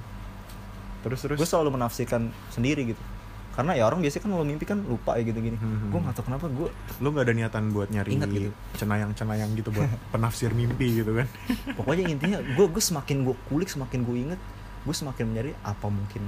[1.01, 1.38] Terus terus.
[1.38, 3.01] gue selalu menafsirkan sendiri gitu
[3.52, 5.88] karena ya orang biasanya kan kalau mimpi kan lupa ya gitu gini Hmm.
[5.88, 8.52] gue nggak tahu kenapa gue lu nggak ada niatan buat nyari Ingat gitu.
[8.76, 11.28] cenayang-cenayang gitu buat penafsir mimpi gitu kan
[11.78, 14.39] pokoknya intinya gue gue semakin gue kulik semakin gue inget
[14.82, 16.24] gue semakin mencari apa mungkin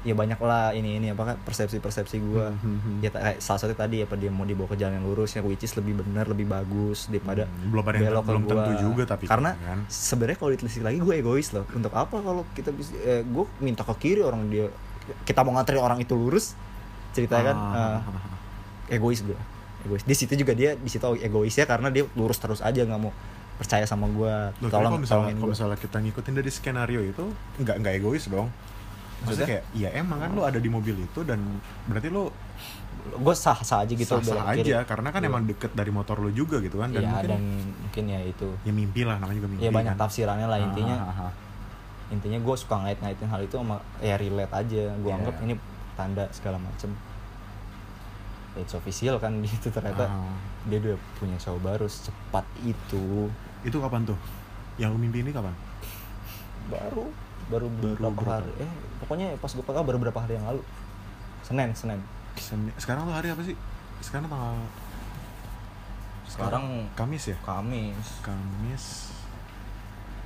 [0.00, 2.96] ya banyak lah ini ini apa kan persepsi-persepsi gue Hmm, hmm, hmm.
[3.00, 5.64] ya kayak salah satu tadi apa dia mau dibawa ke jalan yang lurus ya which
[5.64, 9.24] is lebih benar lebih bagus daripada Hmm, belum ada yang belok belum tentu juga tapi
[9.24, 13.24] karena kan sebenarnya kalau ditelisik lagi gue egois loh untuk apa kalau kita bisa eh,
[13.24, 14.68] gue minta ke kiri orang dia
[15.22, 16.56] kita mau nganterin orang itu lurus
[17.10, 17.98] ceritanya kan Ah,
[18.86, 19.36] eh, egois gue
[19.82, 23.12] egois di situ juga dia di situ egoisnya karena dia lurus terus aja nggak mau
[23.54, 24.34] percaya sama gue
[24.64, 27.24] tolong kalau misalnya, tolongin kalau misalnya kita ngikutin dari skenario itu
[27.58, 29.46] nggak nggak egois dong maksudnya Maksudnya?
[29.46, 31.38] kayak ya emang kan lo ada di mobil itu dan
[31.86, 32.34] berarti lo
[33.14, 34.72] gue sah sah aja gitu sah sah kiri.
[34.72, 35.28] aja karena kan Iya.
[35.28, 37.42] emang deket dari motor lo juga gitu kan dan Iya, mungkin dan
[37.78, 40.02] mungkin ya itu ya mimpi lah namanya juga mimpi ya banyak kan.
[40.02, 41.32] tafsirannya lah intinya Ah, ah, ah.
[42.08, 44.82] Intinya gue suka ngait-ngaitin hal itu sama ya relate aja.
[44.96, 45.18] Gue Iya.
[45.18, 45.54] anggap ini
[45.94, 46.92] tanda segala macem.
[48.54, 50.06] It's official kan gitu ternyata.
[50.06, 50.34] Ah.
[50.64, 53.28] dia udah punya cowok baru secepat itu.
[53.60, 54.16] Itu kapan tuh?
[54.74, 55.52] Yang lo mimpi ini kapan?
[56.66, 57.12] Baru
[57.44, 58.32] baru Baru beberapa berapa?
[58.40, 58.52] hari.
[58.58, 60.64] Eh pokoknya pas gue pakai baru beberapa hari yang lalu?
[61.40, 62.00] Senin senin.
[62.34, 63.52] Senin- sekarang tuh hari apa sih?
[64.00, 64.56] Sekarang tanggal
[66.24, 67.36] Sekarang- Kamis ya?
[67.44, 68.08] Kamis.
[68.20, 69.13] Kamis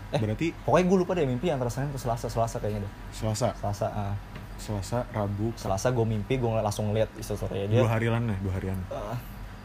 [0.09, 0.21] Eh.
[0.21, 2.33] berarti pokoknya gue lupa deh mimpi antara senin ke selasa.
[2.33, 2.93] Selasa kayaknya deh.
[3.13, 3.53] Selasa?
[3.61, 4.15] Selasa ah.
[4.59, 8.75] Selasa Rabu selasa gue mimpi gue langsung ngeliat instastory dia dua harian ya dua harian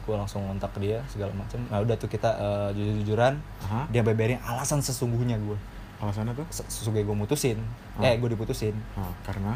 [0.05, 3.89] gue langsung ngontak ke dia segala macam nah udah tuh kita eh, jujur-jujuran Aha.
[3.89, 5.57] dia beberin alasan sesungguhnya gue
[6.03, 6.47] alasannya tuh?
[6.51, 7.57] Sesungguhnya gue mutusin.
[7.95, 8.03] Oh.
[8.03, 8.75] eh gue diputusin.
[8.99, 9.55] Ah, karena?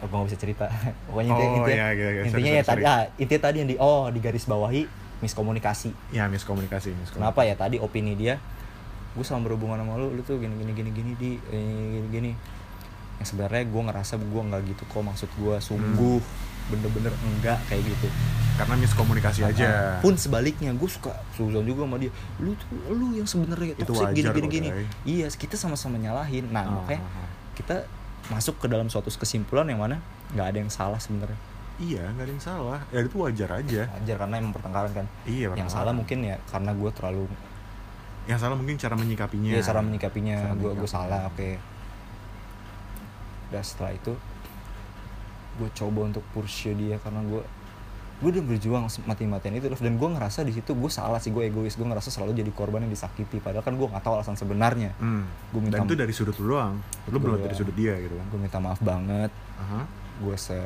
[0.00, 0.66] Oh, gue gak bisa cerita.
[1.08, 2.08] Pokoknya Oh, intinya, intinya, iya, iya.
[2.08, 4.88] Sorry, intinya sorry, ya tadi ah, intinya tadi yang di oh di garis bawahi
[5.20, 5.90] miskomunikasi.
[6.12, 7.16] Ya miskomunikasi, miskomunikasi.
[7.16, 7.54] kenapa ya?
[7.56, 8.40] Tadi opini dia
[9.16, 11.30] gue sama berhubungan sama lu lu tuh gini gini gini gini di.
[11.48, 12.32] Eh, gini gini.
[13.16, 16.20] Yang sebenarnya gue ngerasa gue nggak gitu kok maksud gue sungguh
[16.66, 18.06] bener-bener enggak kayak gitu.
[18.60, 19.64] Karena miskomunikasi aja.
[19.64, 22.12] Nah, pun sebaliknya gue suka suzon juga sama dia.
[22.36, 24.68] Lu tuh lu yang sebenarnya Itu toxic gini gini gini.
[25.08, 26.50] iya kita sama-sama nyalahin.
[26.52, 27.28] Nah Ah, makanya ah, ah.
[27.56, 27.76] kita
[28.26, 30.02] masuk ke dalam suatu kesimpulan yang mana
[30.34, 31.38] nggak ada yang salah sebenarnya.
[31.78, 32.80] Iya nggak ada yang salah.
[32.90, 33.82] Ya itu wajar aja.
[33.96, 35.06] Wajar karena emang pertengkaran kan.
[35.24, 35.72] Iya yang pertengkaran.
[35.72, 37.24] salah mungkin ya karena gue terlalu
[38.26, 39.50] yang salah mungkin cara menyikapinya.
[39.50, 40.54] Ya cara menyikapinya.
[40.54, 41.50] Gue gue salah oke.
[43.46, 44.12] Dan setelah itu
[45.56, 47.42] gue coba untuk pursue dia karena gue
[48.16, 49.70] gue udah berjuang mati-matian itu.
[49.72, 51.76] Dan gue ngerasa di situ gue salah sih gue egois.
[51.76, 53.38] Gue ngerasa selalu jadi korban yang disakiti.
[53.38, 54.90] Padahal kan gue nggak tahu alasan sebenarnya.
[54.96, 55.24] Hmm.
[55.52, 56.80] Gua minta- dan itu dari sudut lu doang.
[57.08, 58.26] Lu belum dari sudut dia gitu kan.
[58.26, 59.30] Gue minta maaf banget.
[59.56, 59.82] Aha.
[60.16, 60.56] gue se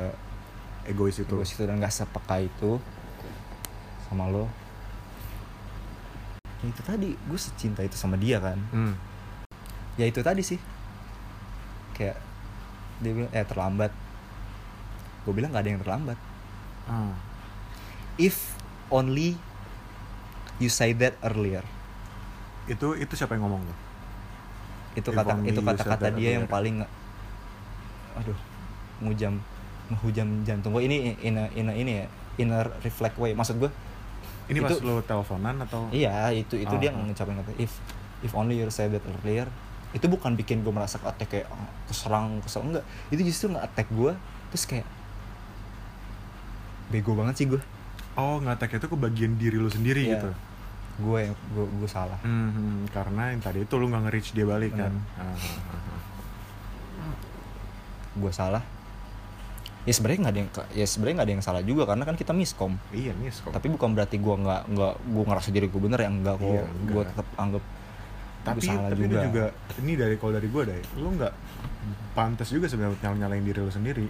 [0.87, 1.27] egois itu.
[1.27, 2.79] egois itu dan gak sepeka itu
[4.07, 4.47] sama lo
[6.61, 8.57] ya itu tadi gue secinta itu sama dia kan.
[8.71, 8.93] Hmm.
[9.95, 10.57] ya itu tadi sih.
[11.91, 12.17] Kayak
[12.99, 13.91] dia bilang eh terlambat.
[15.21, 16.17] Gue bilang nggak ada yang terlambat.
[16.83, 17.13] Ah.
[18.15, 18.53] if
[18.89, 19.37] only
[20.57, 21.63] you say that earlier.
[22.65, 23.77] Itu itu siapa yang ngomong tuh?
[24.93, 26.51] Itu If kata itu said that dia yang earlier.
[26.51, 26.93] paling nge-
[28.11, 28.39] aduh
[28.99, 29.39] ngujam
[29.87, 32.05] ngehujam jantung gue ini in a, in a- ini ya
[32.37, 33.31] in a reflect way.
[33.31, 33.71] Maksud gue
[34.51, 35.87] ini pas Itu- lu teleponan atau?
[35.89, 36.99] Iya itu itu dia Oh.
[37.01, 37.71] ngucapin kata if
[38.19, 39.47] if only you say that earlier.
[39.91, 42.63] Itu bukan bikin gue merasa attack kayak ah, keserang kesel.
[42.63, 42.83] Enggak.
[43.07, 44.11] Itu justru nggak attack gue
[44.51, 44.87] terus kayak
[46.91, 47.61] bego banget sih gue
[48.13, 50.19] oh ngatek itu ke bagian diri lu sendiri Iya.
[50.19, 50.29] gitu?
[51.01, 52.19] Gue yang gue gue salah.
[52.21, 54.91] Hmm, karena yang tadi itu lu nggak nge-reach dia balik kan?
[54.91, 55.23] Benar.
[55.23, 57.15] Ah, ah, ah.
[58.11, 58.59] gue salah
[59.81, 62.31] ya sebenarnya nggak ada yang ya sebenarnya nggak ada yang salah juga karena kan kita
[62.31, 65.99] miskom iya nih kok tapi bukan berarti gue nggak nggak gue ngerasa diri gue bener
[65.99, 67.63] ya enggak kok Iya, gue tetap anggap
[68.41, 69.21] tapi salah tapi juga.
[69.23, 69.45] juga
[69.77, 71.33] ini dari kalau dari gue deh lu nggak
[72.11, 74.05] pantas juga sebenarnya nyal nyalain diri lu sendiri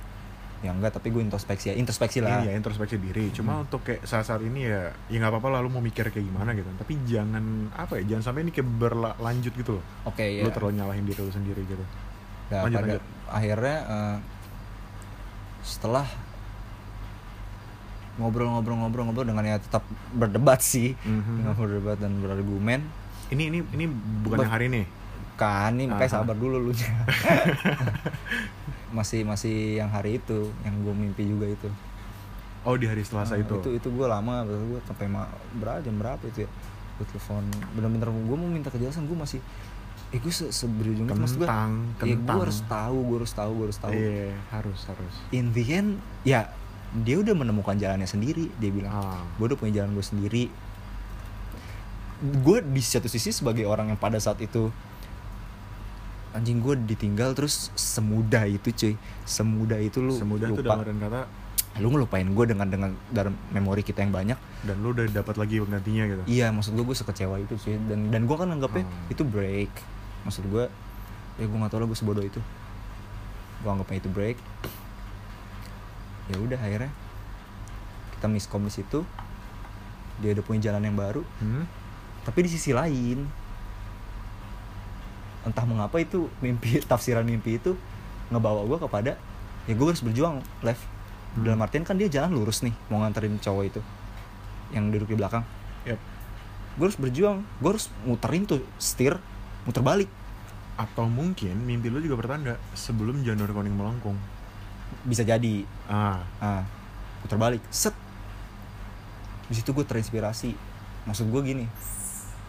[0.62, 3.32] ya enggak tapi gue introspeksi ya introspeksi lah Iya introspeksi diri.
[3.32, 3.66] Cuma Hmm.
[3.66, 6.70] untuk kayak saat-saat ini ya, ya nggak apa-apa lah lu mau mikir kayak gimana gitu.
[6.78, 7.42] Tapi jangan
[7.74, 9.84] apa ya, jangan sampai ini kayak berlanjut gitu loh.
[10.06, 11.82] oke ya Lu terlalu nyalahin diri lu sendiri gitu.
[12.52, 13.02] Nah, Lanjut, pada lanjut.
[13.28, 14.16] akhirnya eh,
[15.62, 16.06] setelah
[18.14, 19.82] ngobrol-ngobrol-ngobrol-ngobrol dengan ya tetap
[20.12, 21.34] berdebat sih Mhm.
[21.38, 22.82] dengan berdebat dan berargumen
[23.30, 23.86] Ini ini ini
[24.22, 24.82] bukan Ber- yang hari ini.
[25.34, 26.72] kan ini makanya sabar dulu lu
[28.92, 31.68] masih masih yang hari itu yang gue mimpi juga itu
[32.62, 33.56] Oh di hari Selasa Nah, itu.
[33.58, 36.50] itu itu gue lama gue sampai ma- berapa jam berapa itu ya
[36.94, 37.42] gue telepon
[37.74, 39.40] bener-bener gue mau minta kejelasan gue masih
[40.12, 41.72] eh gue se seberujung itu maksud gue Kentang,
[42.02, 43.92] ya gue harus tahu gue harus tahu gue harus tahu.
[43.92, 45.14] Iya, harus harus.
[45.32, 45.90] in the end
[46.24, 46.52] ya
[46.94, 48.92] dia udah menemukan jalannya sendiri dia bilang.
[48.92, 49.24] Ah.
[49.34, 50.44] gue udah punya jalan gue sendiri.
[52.22, 54.70] Gue di satu sisi sebagai orang yang pada saat itu
[56.32, 58.94] anjing gue ditinggal terus semudah itu cuy.
[59.24, 60.68] Semudah itu lu Semudah itu lupa.
[60.70, 61.22] dalam artian kata
[61.74, 64.36] lu ngelupain gue dengan dengan dalam memori kita yang banyak.
[64.62, 66.22] dan lu udah dapat lagi penggantinya gitu.
[66.28, 69.08] iya maksud gue gue sekecewa itu sih dan dan gue kan anggapnya Hmm.
[69.08, 69.72] itu break
[70.24, 70.66] maksud gue
[71.40, 72.42] ya gue nggak tahu lah gue sebodoh itu.
[73.62, 74.38] Gue anggapnya itu break.
[76.30, 76.92] Ya udah akhirnya
[78.18, 79.02] kita miskom di situ.
[80.22, 81.22] Dia udah punya jalan yang baru.
[81.42, 81.66] Hmm?
[82.22, 83.26] tapi di sisi lain
[85.42, 87.74] entah mengapa itu mimpi tafsiran mimpi itu
[88.30, 89.12] ngebawa gue kepada
[89.66, 90.86] ya gue harus berjuang left
[91.32, 91.48] Hmm.
[91.48, 93.80] dalam artian kan dia jalan lurus nih mau nganterin cowok itu
[94.76, 95.48] yang duduk di belakang.
[95.88, 95.96] Yep.
[96.76, 99.16] gue harus berjuang gue harus muterin tuh setir
[99.64, 100.10] muter balik.
[100.76, 104.18] Atau mungkin mimpi lu juga pertanda sebelum janur kuning melengkung.
[105.02, 105.64] bisa jadi.
[105.88, 106.62] Ah, ah.
[107.22, 107.62] Muter balik.
[107.70, 107.96] Set.
[109.48, 110.52] Di situ gue terinspirasi.
[111.06, 111.66] Maksud gue gini.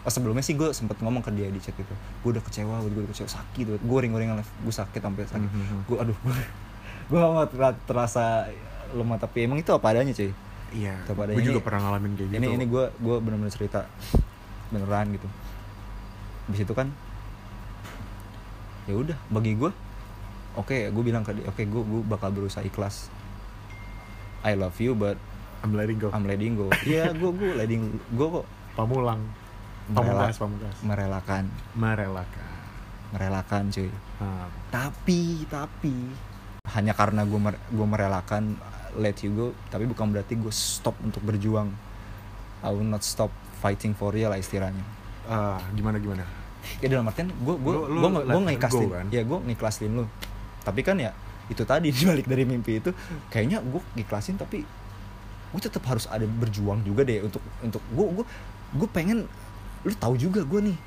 [0.03, 1.95] Oh, sebelumnya sih gue sempet ngomong ke dia di chat itu.
[2.19, 5.47] Gue udah kecewa gue udah kecewa sakit gue ring-ringan gue sakit sampai sakit.
[5.47, 5.87] Mhm.
[5.87, 6.35] gue aduh gue
[7.09, 7.19] gue
[7.49, 8.51] ter- terasa
[8.91, 9.17] lemah.
[9.17, 10.29] Tapi emang itu apa adanya cuy.
[10.73, 12.37] Iya, gue ini- juga pernah ngalamin kayak gitu.
[12.43, 13.87] ini ini gue gue bener-bener cerita
[14.67, 15.27] beneran gitu.
[16.51, 16.91] Di situ kan
[18.83, 19.71] ya udah bagi gue
[20.53, 23.07] oke gue bilang ke dia oke gue gue bakal berusaha ikhlas
[24.43, 25.15] I love you but
[25.63, 26.11] I'm letting go.
[26.11, 28.45] I'm letting go iya gue gue letting gue kok
[28.75, 29.21] Pamulang.
[30.83, 31.43] merelakan
[31.75, 32.43] Merelakan.
[33.11, 35.91] merelakan cuy Ah, tapi tapi
[36.71, 38.55] hanya karena gue mer gue merelakan
[38.95, 41.71] let you go tapi bukan berarti gue stop untuk berjuang
[42.63, 44.83] I will not stop fighting for real lah istilahnya
[45.25, 46.23] ah, gimana gimana?
[46.79, 49.05] Ya dalam artian gue gue gue gue ngiklasin kan?
[49.09, 50.05] ya gue ngiklasin lu
[50.63, 51.11] tapi kan ya
[51.47, 52.91] itu tadi dibalik dari mimpi itu
[53.27, 54.63] kayaknya gue ngiklasin tapi
[55.53, 58.25] gue tetap harus ada berjuang juga deh untuk untuk gue gue
[58.73, 59.27] gue pengen
[59.83, 60.77] lu tahu juga gue nih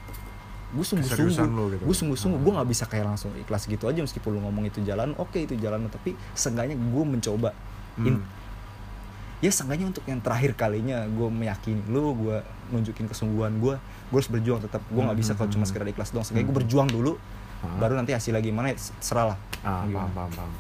[0.67, 1.31] gue sungguh-sungguh
[1.79, 1.85] gitu.
[1.87, 5.15] gue sungguh-sungguh gue nggak bisa kayak langsung ikhlas gitu aja meskipun lu ngomong itu jalan
[5.15, 7.51] oke itu jalan tapi seenggaknya gue mencoba
[7.97, 8.36] In- Hmm.
[9.39, 12.37] Ya seenggaknya untuk yang terakhir kalinya gue meyakini lu gue
[12.71, 15.71] nunjukin kesungguhan gue gue harus berjuang tetap gue nggak bisa kalau cuma Hmm.
[15.71, 16.63] sekedar ikhlas doang seenggaknya gue Hmm.
[16.63, 17.13] berjuang dulu
[17.59, 17.77] Ah.
[17.79, 20.09] baru nanti hasilnya gimana ya serah lah Ah, Gimana?
[20.09, 20.53] paham, paham, paham.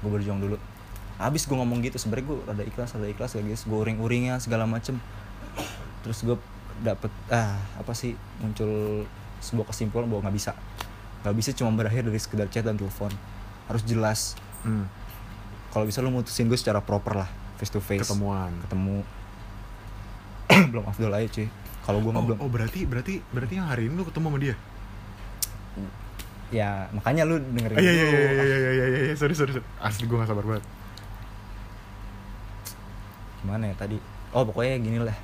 [0.00, 0.56] gue berjuang dulu
[1.16, 4.64] habis gue ngomong gitu sebenarnya gue ada ikhlas ada ikhlas ya guys gue uring-uringnya segala
[4.64, 4.96] macem
[6.00, 6.36] terus gue
[6.80, 9.04] dapet ah apa sih muncul
[9.38, 10.52] sebuah kesimpulan bahwa nggak bisa
[11.20, 13.12] nggak bisa cuma berakhir dari sekedar chat dan telepon
[13.66, 14.88] harus jelas Hmm.
[15.70, 17.28] kalau bisa lu mutusin gue secara proper lah
[17.60, 18.56] face to face Ketemuan.
[18.64, 19.04] ketemu
[20.72, 21.48] belum afdol aja cuy
[21.80, 24.56] kalau gue Oh, belum oh, berarti berarti berarti yang hari ini lu ketemu sama dia?
[26.50, 28.18] ya makanya lu dengerin Ah, Iya iya dulu.
[28.18, 29.66] iya iya iya iya iya sorry sorry sorry.
[29.78, 30.64] Asli gue gak sabar banget.
[33.40, 33.96] gimana ya tadi
[34.30, 35.16] oh pokoknya gini lah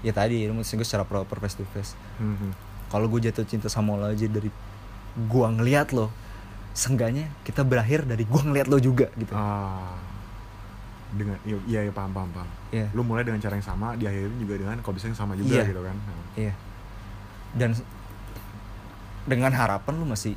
[0.00, 1.96] ya tadi lu gue secara proper face to face
[2.86, 4.46] kalau gue jatuh cinta sama lo aja dari
[5.24, 6.08] gua ngeliat lo
[6.70, 9.98] seenggaknya kita berakhir dari gua ngeliat lo juga gitu Ah.
[11.08, 12.48] Dengan iya iya, iya paham paham paham.
[12.68, 12.86] Iya.
[12.92, 15.64] Lu mulai dengan cara yang sama, diakhiri juga dengan kalau bisa yang sama juga Iya.
[15.66, 15.96] gitu kan.
[15.96, 16.16] Nah.
[16.36, 16.52] iya
[17.48, 17.86] dan s-
[19.24, 20.36] dengan harapan lu masih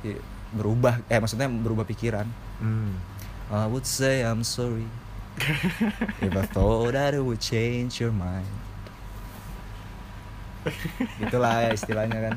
[0.00, 0.14] ya,
[0.50, 2.24] berubah eh maksudnya berubah pikiran
[2.58, 2.94] Hmm.
[3.48, 4.86] I would say I'm sorry
[6.22, 8.46] if I thought that it would change your mind
[11.18, 12.36] Itulah ya istilahnya kan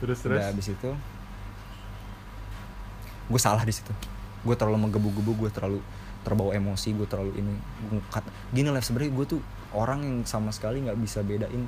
[0.00, 0.38] Terus terus.
[0.38, 0.90] Udah habis itu
[3.26, 3.92] Gue salah di situ
[4.40, 5.78] Gue terlalu menggebu-gebu Gue terlalu
[6.20, 7.54] terbawa emosi Gue terlalu ini.
[8.06, 9.40] Kat- Gini lah sebenarnya gue tuh
[9.70, 11.64] Orang yang sama sekali nggak bisa bedain.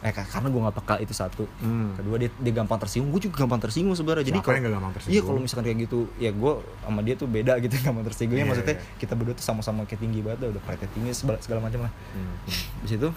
[0.00, 1.48] Eh ka- karena gue nggak peka itu satu.
[1.58, 1.94] Hmm.
[1.94, 3.08] Kedua dia, dia gampang tersinggung.
[3.08, 4.26] Gue juga gampang tersinggung sebenarnya.
[4.26, 5.14] Jadi kalau gampang tersinggung?
[5.14, 8.50] Iya kalau misalkan kayak gitu Ya gue sama dia tuh beda gitu Gampang tersinggungnya Iya,
[8.50, 8.98] Maksudnya iya.
[8.98, 11.92] kita berdua tuh sama-sama kayak tinggi banget dah, Udah pride tinggi segala, segala macam lah.
[12.12, 12.34] Hmm.
[12.80, 13.08] di situ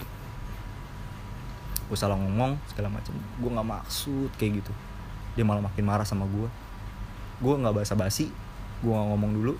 [1.88, 3.12] gue salah ngomong segala macam.
[3.34, 4.72] Gue nggak maksud kayak gitu.
[5.34, 6.48] Dia malah makin marah sama gue
[7.38, 8.34] gue nggak basa basi
[8.80, 9.52] gue ngomong dulu.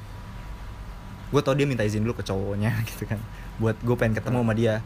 [1.29, 3.21] Gue tau dia minta izin dulu ke cowoknya gitu kan.
[3.59, 4.81] Buat gue pengen ketemu sama dia.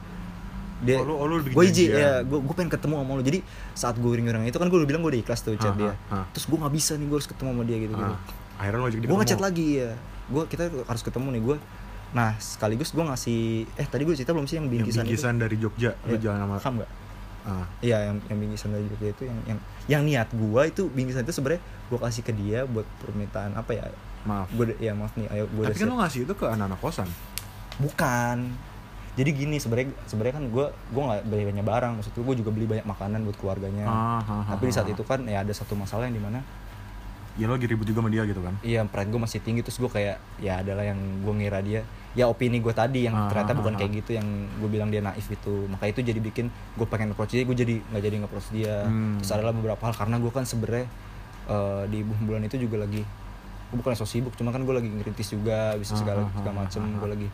[0.82, 3.38] Dia Oh, lu- oh, gue izin ya gue gue pengen ketemu sama lo jadi
[3.72, 5.94] saat gue ring-ring itu kan gue udah bilang gue udah ikhlas tuh chat Ha, dia.
[6.34, 8.14] terus gue nggak bisa nih gue harus ketemu sama dia gitu gitu.
[8.58, 9.90] Akhirnya lu ajak dia gue ngechat lagi ya
[10.26, 11.56] gue kita harus ketemu nih gue
[12.12, 13.40] nah sekaligus gue ngasih
[13.72, 16.20] eh tadi gue cerita belum sih yang Yang bingkisan, bingkisan dari Jogja, lu Iya.
[16.20, 16.90] jalan sama paham nggak?
[17.42, 17.64] Ah.
[17.78, 21.30] Iya yang yang bingkisan dari Jogja itu yang yang yang niat gua itu bingkisan itu
[21.30, 23.86] sebenarnya gua kasih ke dia buat permintaan apa ya
[24.22, 24.46] Maaf.
[24.48, 27.08] gue ya maaf nih ayo gue Tapi kan lu ngasih itu ke anak-anak kosan.
[27.76, 28.52] bukan
[29.12, 32.64] jadi gini sebenarnya sebenarnya kan gua gua nggak beli banyak barang maksud gua juga beli
[32.66, 34.92] banyak makanan buat keluarganya Ah, ah, ah, tapi di saat ah.
[34.92, 36.40] itu kan ya ada satu masalah yang di mana
[37.32, 38.52] Ya lo lagi ribut juga sama dia gitu kan.
[38.60, 41.80] iya pride gue masih tinggi terus gue kayak ya adalah yang gue ngira dia
[42.12, 43.96] ya opini gue tadi yang Ah, ternyata ah, bukan ah, kayak ah.
[43.98, 47.40] gitu yang gue bilang dia naif itu maka itu jadi bikin gue pengen approach dia
[47.42, 49.16] gue jadi nggak jadi nge-approach dia Hmm.
[49.16, 50.84] terus adalah beberapa hal karena gue kan sebenarnya
[51.46, 53.00] eh, di bulan itu juga lagi
[53.72, 56.60] gue bukan so sibuk cuma kan gue lagi ngerintis juga bisa segala ah, segala ah,
[56.68, 56.80] macem.
[56.84, 56.98] ah, ah.
[57.00, 57.28] gue lagi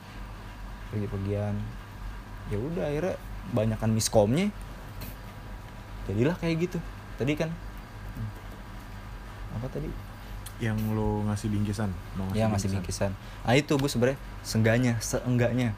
[0.94, 1.54] pergi-pergian.
[2.48, 3.14] Ya udah akhirnya
[3.50, 4.54] banyakan miskomnya.
[6.06, 6.78] Jadilah kayak gitu.
[7.18, 7.50] Tadi kan?
[9.58, 9.90] Apa tadi?
[10.62, 11.90] Yang lo ngasih bingkisan?
[12.14, 13.10] Mau ya ngasih bingkisan.
[13.42, 14.94] nah itu gue sebenarnya seenggaknya.
[15.02, 15.74] Seenggaknya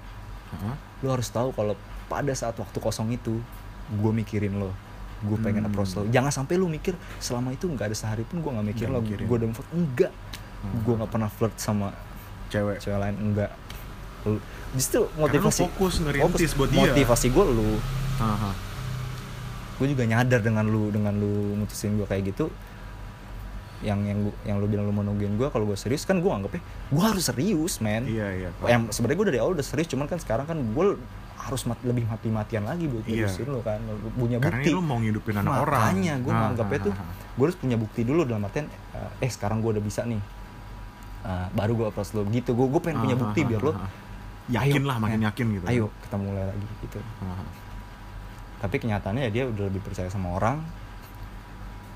[1.01, 1.73] lo harus tahu kalau
[2.13, 3.41] pada saat waktu kosong itu
[3.97, 4.77] gue mikirin lo.
[5.25, 5.73] Gue pengen Hmm.
[5.73, 6.05] approach lo.
[6.13, 9.01] Jangan sampai lo mikir selama itu nggak ada sehari pun gue nggak mikir lo.
[9.01, 10.13] gue udah enggak
[10.61, 10.81] Hmm.
[10.83, 11.89] gue nggak pernah flirt sama
[12.49, 13.51] cewek cewek lain enggak.
[14.23, 15.61] Lu- justru Karena lo motivasi.
[15.65, 16.81] fokus ngerintis buat dia.
[16.87, 17.71] motivasi gue lu.
[19.77, 22.53] Gue juga nyadar dengan lu dengan lu mutusin gue kayak gitu.
[23.81, 26.29] Yang yang gua- yang lu bilang lu mau nungguin gue kalau gue serius kan gue
[26.29, 28.05] anggapnya gue harus serius men.
[28.05, 31.01] Iya iya yang sebenarnya gue dari awal udah serius cuman kan sekarang kan gue
[31.41, 33.25] harus mat- lebih mati-matian lagi buat Iya.
[33.25, 34.69] ngurusin lu kan Lu punya karena bukti.
[34.69, 35.81] ini lo mau ngidupin anak orang.
[35.89, 37.15] Makanya gue Ah, menganggapnya ah, tuh ah, ah.
[37.33, 40.21] gue harus punya bukti dulu dalam artian eh, eh sekarang gue udah bisa nih
[41.21, 42.25] Ah, baru gue approach lo.
[42.27, 43.73] Gitu gue gue pengen punya Ah, bukti ah, biar lo
[44.51, 46.99] yakin ayo, lah makin eh, yakin gitu ayo kita mulai lagi gitu.
[48.61, 50.59] Tapi kenyataannya ya dia udah lebih percaya sama orang.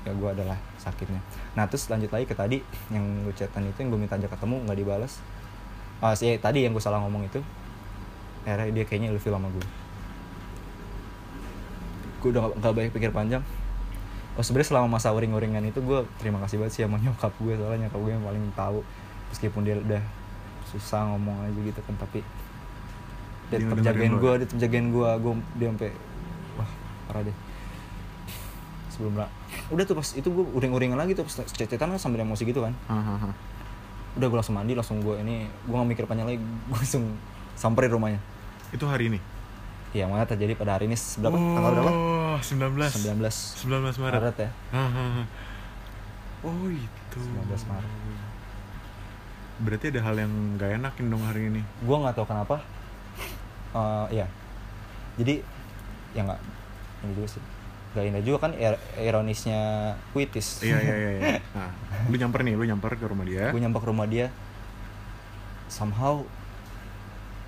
[0.05, 1.17] Ya gue adalah sakitnya.
[1.57, 4.61] Nah terus lanjut lagi ke tadi yang lu chatan itu yang gue minta aja ketemu
[4.63, 5.17] nggak dibalas
[5.97, 7.39] ah sih tadi yang gue salah ngomong itu
[8.43, 9.65] akhirnya dia kayaknya ilfil sama gue
[12.21, 13.43] gue udah nggak- nggak banyak pikir panjang.
[14.35, 17.87] Oh sebenarnya selama masa uring-uringan itu gue terima kasih banget sih sama nyokap gue soalnya
[17.87, 18.79] nyokap gue yang paling tahu
[19.35, 19.99] meskipun dia udah
[20.71, 22.23] susah ngomong aja gitu kan tapi
[23.45, 24.37] dia tetap jagain gue ya?
[24.39, 25.91] dia tetap jagain gue gue dia sampai
[26.55, 26.69] wah
[27.05, 27.35] parah deh
[28.89, 29.29] sebelum lah
[29.69, 32.71] udah tuh pas itu gue uring-uringan lagi tuh pas cecetan kan sambil emosi gitu kan
[32.87, 33.33] Ah, ah, ah.
[34.15, 36.39] udah gue langsung mandi langsung gue ini gue gak mikir panjang lagi
[36.71, 37.03] gue langsung
[37.53, 38.19] samperin rumahnya
[38.71, 39.19] itu hari ini
[39.95, 41.39] Iya, mana terjadi pada hari ini berapa?
[41.39, 41.91] Tanggal berapa?
[41.95, 44.49] oh 19 19 19 Maret Maret ya.
[46.43, 47.91] Oh itu 19 Maret.
[49.55, 52.59] Berarti ada hal yang gak enakin dong hari ini Gue nggak tahu kenapa.
[53.75, 54.27] Eh, iya.
[55.15, 55.39] Jadi
[56.15, 56.39] ya nggak
[57.03, 57.43] ini juga sih.
[57.95, 60.59] Gak indah juga kan ir- ironisnya puitis.
[60.59, 61.27] iya iya iya, iya.
[61.55, 61.71] Nah,
[62.11, 64.27] lu nyamper nih lu nyamper ke rumah dia gue nyampe ke rumah dia.
[65.71, 66.27] Somehow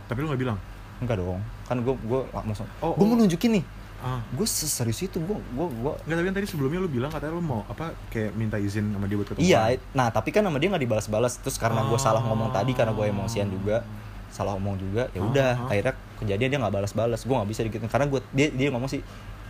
[0.08, 0.58] tapi lu gak bilang
[1.04, 1.44] enggak dong.
[1.68, 2.68] Kan gue gue langsung.
[2.80, 3.10] Oh, gue oh.
[3.12, 3.64] mau nunjukin nih.
[4.04, 4.22] Ah.
[4.34, 7.44] Gue seserius itu gue gue gue Enggak, tapi kan tadi sebelumnya lu bilang katanya lu
[7.44, 9.44] mau apa kayak minta izin sama dia buat ketemu.
[9.44, 9.62] Iya,
[9.98, 11.40] nah tapi kan sama dia nggak dibalas-balas.
[11.42, 13.82] Terus karena gue salah ngomong tadi karena gue emosian juga,
[14.30, 15.72] salah ngomong juga, ya Ah, udah ah.
[15.72, 19.02] akhirnya kejadian dia nggak balas-balas, gue nggak bisa dikit karena gue dia dia ngomong sih,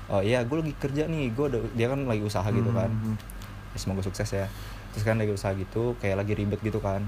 [0.07, 3.73] oh iya gue lagi kerja nih, gue dia kan lagi usaha gitu kan, Hmm, hmm,
[3.73, 4.45] ya, semoga sukses ya,
[4.93, 7.03] terus kan lagi usaha gitu, kayak lagi ribet gitu kan,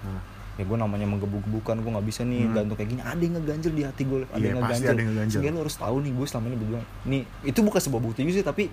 [0.00, 0.20] Nah,
[0.52, 2.52] ya gue namanya menggebu-gebukan gue nggak bisa nih Hmm.
[2.52, 5.08] gantung kayak gini ada yang ngeganjel di hati gue ada Iya, yang ngeganjel ada yang
[5.10, 5.32] ngeganjel.
[5.36, 8.34] sehingga lo harus tahu nih gue selama ini berjuang nih itu bukan sebuah bukti juga
[8.34, 8.64] sih tapi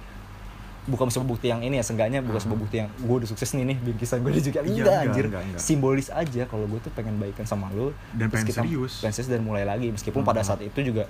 [0.85, 2.43] bukan sebuah bukti yang ini ya seenggaknya bukan Hmm.
[2.43, 4.99] sebuah bukti yang gue udah sukses nih nih bingkisan gue udah juga Iya, enggak enggak,
[5.05, 5.59] anjir enggak, enggak.
[5.61, 8.99] simbolis aja kalau gue tuh pengen baikan sama lo Dan pengen serius.
[8.99, 10.49] pengen serius dan mulai lagi meskipun pada Hmm.
[10.49, 11.07] saat itu juga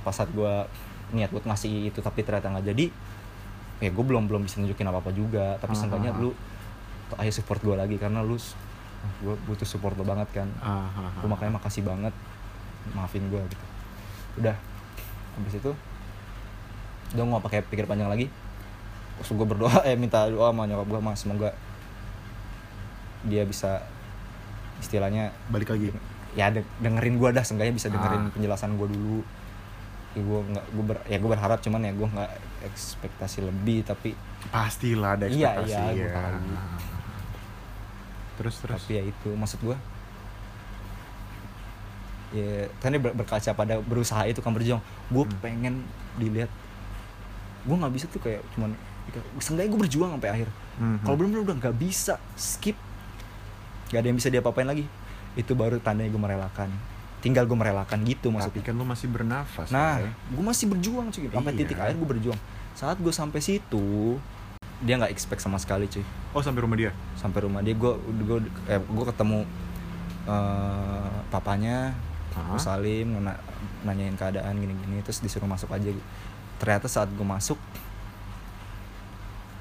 [0.00, 0.52] pas saat gue
[1.12, 2.86] niat buat ngasih itu tapi ternyata nggak jadi
[3.80, 6.22] ya gue belum belum bisa nunjukin apa apa juga tapi Ah, seenggaknya ah, ah.
[6.24, 6.30] lu
[7.16, 8.34] ayo support gue lagi karena lu
[9.20, 11.12] gue butuh support lo banget kan ah, ah, ah.
[11.16, 12.14] gue makanya makasih banget
[12.92, 13.64] maafin gue gitu
[14.36, 14.56] udah
[15.34, 15.70] habis itu
[17.10, 18.26] udah gue gak pakai pikir panjang lagi
[19.14, 21.50] terus gue berdoa eh minta doa sama nyokap gue mas semoga
[23.22, 23.80] dia bisa
[24.76, 25.94] istilahnya balik lagi.
[26.34, 28.30] ya de- dengerin gue dah seenggaknya bisa dengerin Ah.
[28.30, 29.22] penjelasan gue dulu
[30.12, 32.30] ya gue nggak gue ber, ya gue berharap cuman ya gue nggak
[32.64, 36.12] ekspektasi lebih tapi Pastilah ada Iya, ekspektasi iya, gua ya.
[36.12, 36.54] tahu.
[38.34, 38.80] Terus terus.
[38.80, 39.76] tapi ya itu maksud gue
[42.34, 45.38] ya kan ber- berkaca pada berusaha itu kan berjuang gue Hmm.
[45.38, 45.74] pengen
[46.16, 46.50] dilihat
[47.62, 48.74] gue nggak bisa tuh kayak cuman
[49.38, 51.30] seenggaknya gue berjuang sampai akhir Hmm, kalau hmm.
[51.30, 52.74] belum udah nggak bisa skip
[53.86, 54.90] nggak ada yang bisa dia apain lagi
[55.34, 56.70] itu baru tandanya gue merelakan
[57.20, 59.68] tinggal gue merelakan gitu tapi maksudnya kan lu masih bernafas.
[59.70, 60.10] nah Ray.
[60.10, 61.58] gue masih berjuang cuy sampai Iya.
[61.62, 62.40] titik akhir gue berjuang
[62.74, 64.18] saat gue sampai situ
[64.84, 66.04] dia nggak expect sama sekali cuy.
[66.36, 66.92] Oh sampai rumah dia.
[67.16, 68.38] sampai rumah dia gue gue
[68.68, 69.48] eh, gue ketemu
[70.28, 71.96] eh, papanya
[72.34, 73.40] gue salim na-
[73.86, 75.88] nanyain keadaan gini-gini terus disuruh masuk aja.
[76.60, 77.56] Ternyata saat gue masuk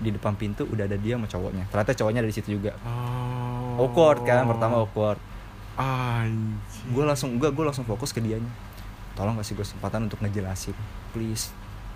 [0.04, 1.64] di depan pintu udah ada dia sama cowoknya.
[1.72, 2.76] Ternyata cowoknya ada di situ juga.
[2.84, 3.88] Oh.
[3.88, 5.18] awkward kan pertama awkward.
[6.92, 8.50] Gue langsung gue gue langsung fokus ke dianya.
[9.14, 10.76] Tolong kasih gue kesempatan untuk ngejelasin
[11.14, 11.54] please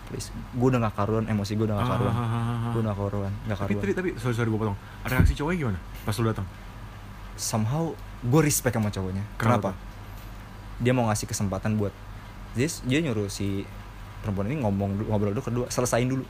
[0.08, 2.72] please gue udah gak karuan emosi gue udah gak karuan Ah.
[2.72, 4.78] gue udah gak karuan gak Tapi karuan tadi tapi sorry sorry gue potong.
[5.04, 6.48] Reaksi cowoknya gimana pas lu datang?
[7.36, 9.72] somehow gue respect sama cowoknya Kenapa?
[9.76, 11.94] kenapa, dia mau ngasih kesempatan buat
[12.52, 13.62] dia, dia nyuruh si
[14.20, 16.26] perempuan ini ngomong ngobrol dulu kedua selesain dulu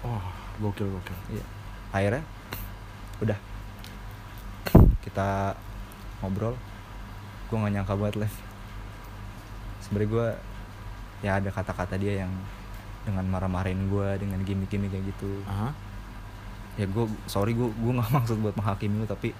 [0.00, 0.20] Oh
[0.58, 1.16] gokil gokil.
[1.30, 1.44] Iya.
[1.90, 2.22] akhirnya
[3.18, 3.38] udah
[5.00, 5.56] kita
[6.20, 6.52] ngobrol
[7.48, 8.36] gue gak nyangka banget live
[9.80, 10.26] sebenernya gue
[11.20, 12.32] ya ada kata-kata dia yang
[13.02, 15.72] dengan marah-marahin gue dengan gimmick-gimmick kayak gitu Aha.
[16.76, 19.32] ya gue sorry gue gue nggak maksud buat menghakimi lu tapi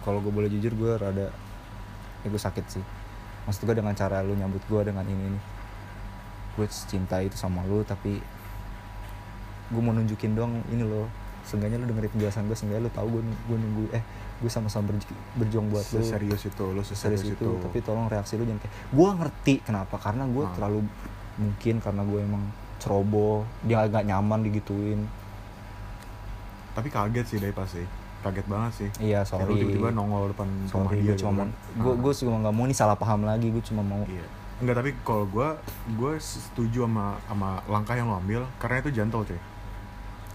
[0.00, 1.28] kalau gue boleh jujur gue rada
[2.22, 2.84] ya gue sakit sih
[3.44, 5.40] maksud gue dengan cara lu nyambut gue dengan ini ini
[6.54, 8.16] gue cinta itu sama lu tapi
[9.66, 11.06] gue mau nunjukin dong ini loh
[11.42, 14.02] seenggaknya lu dengerin penjelasan gue seenggaknya lu tahu gue gue nunggu eh
[14.36, 17.48] gue sama-sama berj- berjuang buat lu Seserius itu, lu serius seserius itu.
[17.62, 20.52] tapi tolong reaksi lu jangan kayak gue ngerti kenapa karena gue Ah.
[20.52, 20.80] terlalu
[21.36, 22.44] mungkin karena gue emang
[22.86, 25.02] ceroboh dia agak nyaman digituin
[26.72, 27.82] Tapi kaget sih dari pasti.
[28.16, 28.88] Kaget banget sih.
[29.00, 31.50] iya sorry tiba-tiba nongol depan rumah sorry dia gue gitu cuma mau kan.
[31.74, 31.96] gue Ah.
[31.98, 34.26] gue cuma nggak mau ini salah paham lagi gue cuma mau Iya.
[34.56, 35.48] Enggak, tapi kalau gue
[35.92, 39.40] gue setuju sama sama langkah yang lo ambil karena itu gentle, cuy.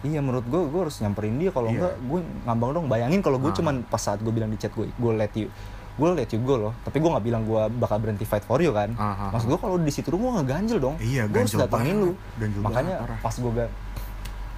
[0.03, 1.77] iya menurut gue gue harus nyamperin dia kalau Iya.
[1.77, 3.55] enggak gue ngambang dong bayangin kalau gue Ah.
[3.55, 5.45] cuman pas saat gue bilang di chat gue gue let you
[5.93, 8.71] gue let you go loh tapi gue nggak bilang gue bakal berhenti fight for you
[8.71, 11.51] kan Ah, ah, maksud gue kalau di situ gue nggak ganjel dong Iya, gue harus
[11.53, 12.11] datangin lu.
[12.35, 13.19] Ganjel makanya parah.
[13.19, 13.69] pas gue gak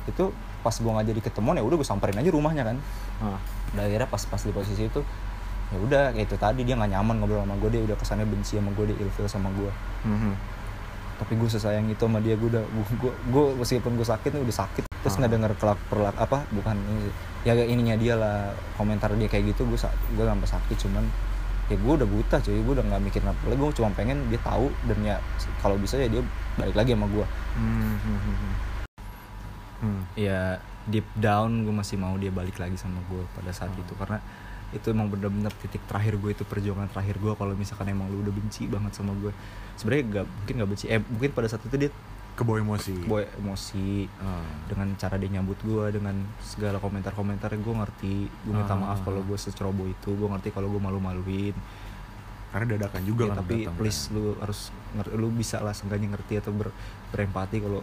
[0.06, 0.24] itu
[0.60, 2.78] pas gue nggak jadi ketemuan ya udah gue samperin aja rumahnya kan
[3.20, 3.40] Ah.
[3.72, 5.02] dan akhirnya pas pas di posisi itu
[5.66, 8.56] ya udah kayak itu tadi dia nggak nyaman ngobrol sama gue dia udah kesannya benci
[8.56, 9.72] sama gue dia ilfil sama gue
[10.04, 10.34] Mhm.
[11.16, 14.42] tapi gue sesayang itu sama dia gue udah gue gue, gue meskipun gue sakit nih
[14.44, 15.20] udah sakit terus Ah.
[15.20, 16.80] nggak denger kelak perlak apa bukan
[17.44, 19.76] ya ininya dia lah komentar dia kayak gitu gue
[20.16, 21.04] gue sampai sakit cuman
[21.68, 24.40] ya gue udah buta cuy gue udah nggak mikirin apa lagi gue cuma pengen dia
[24.40, 25.16] tahu dan ya
[25.60, 26.24] kalau bisa ya dia
[26.56, 28.54] balik lagi sama gue Hmm, hmm, hmm, hmm.
[29.84, 30.02] Hmm.
[30.16, 33.84] ya deep down gue masih mau dia balik lagi sama gue pada saat Hmm.
[33.84, 34.20] itu karena
[34.72, 38.34] itu emang bener-bener titik terakhir gue itu perjuangan terakhir gue kalau misalkan emang lu udah
[38.34, 39.30] benci banget sama gue
[39.76, 41.92] sebenarnya gak mungkin gak benci eh mungkin pada saat itu dia
[42.34, 42.96] Kebawa emosi.
[43.04, 44.42] boy emosi Ah.
[44.66, 48.82] dengan cara dia nyambut gue dengan segala komentar-komentar gue ngerti gue minta Ah.
[48.84, 51.54] maaf kalau gue seceroboh itu gue ngerti kalau gue malu-maluin
[52.50, 54.14] Karena dadakan juga Ya, kan tapi datang, please kan.
[54.14, 54.60] lu harus
[54.92, 56.70] ngerti lu bisa lah seenggaknya ngerti atau ber,
[57.10, 57.82] berempati kalau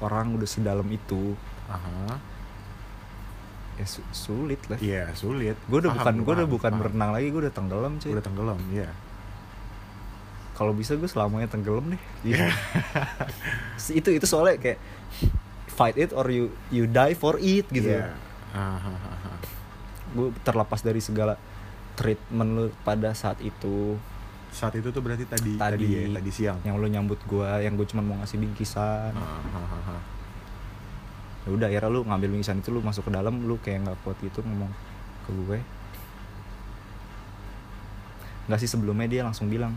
[0.00, 1.34] orang udah sedalam itu
[1.66, 2.18] Aha.
[3.72, 5.54] ya su- sulit lah Iya, sulit.
[5.60, 6.82] gue udah Paham, bukan gue udah bukan paham.
[6.82, 8.90] berenang lagi gue udah tenggelam cuy Udah tenggelam, iya.
[10.52, 12.52] Kalau bisa gue selamanya tenggelam deh Iya.
[13.98, 14.78] itu itu soalnya kayak
[15.68, 17.96] fight it or you you die for it gitu
[18.52, 18.92] aha.
[20.12, 21.40] gue terlepas dari segala
[21.94, 23.96] treatment lu pada saat itu
[24.52, 25.86] Saat itu tuh berarti tadi tadi, Tadi.
[25.88, 26.60] ya, tadi siang.
[26.60, 30.02] yang lu nyambut gue yang gue cuma mau ngasih bingkisan Ah, ah, ah,
[31.42, 34.20] ya udah akhirnya lu ngambil bingkisan itu lu masuk ke dalam lu kayak nggak kuat
[34.20, 34.68] gitu ngomong
[35.24, 35.58] ke gue
[38.44, 39.72] nggak sih sebelumnya dia langsung bilang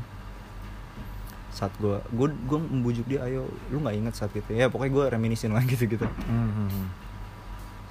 [1.56, 4.52] saat gue gue gue membujuk dia ayo lu nggak inget saat itu?
[4.52, 6.88] Ya pokoknya gue reminisin lah gitu gitu Hmm, hmm, hmm.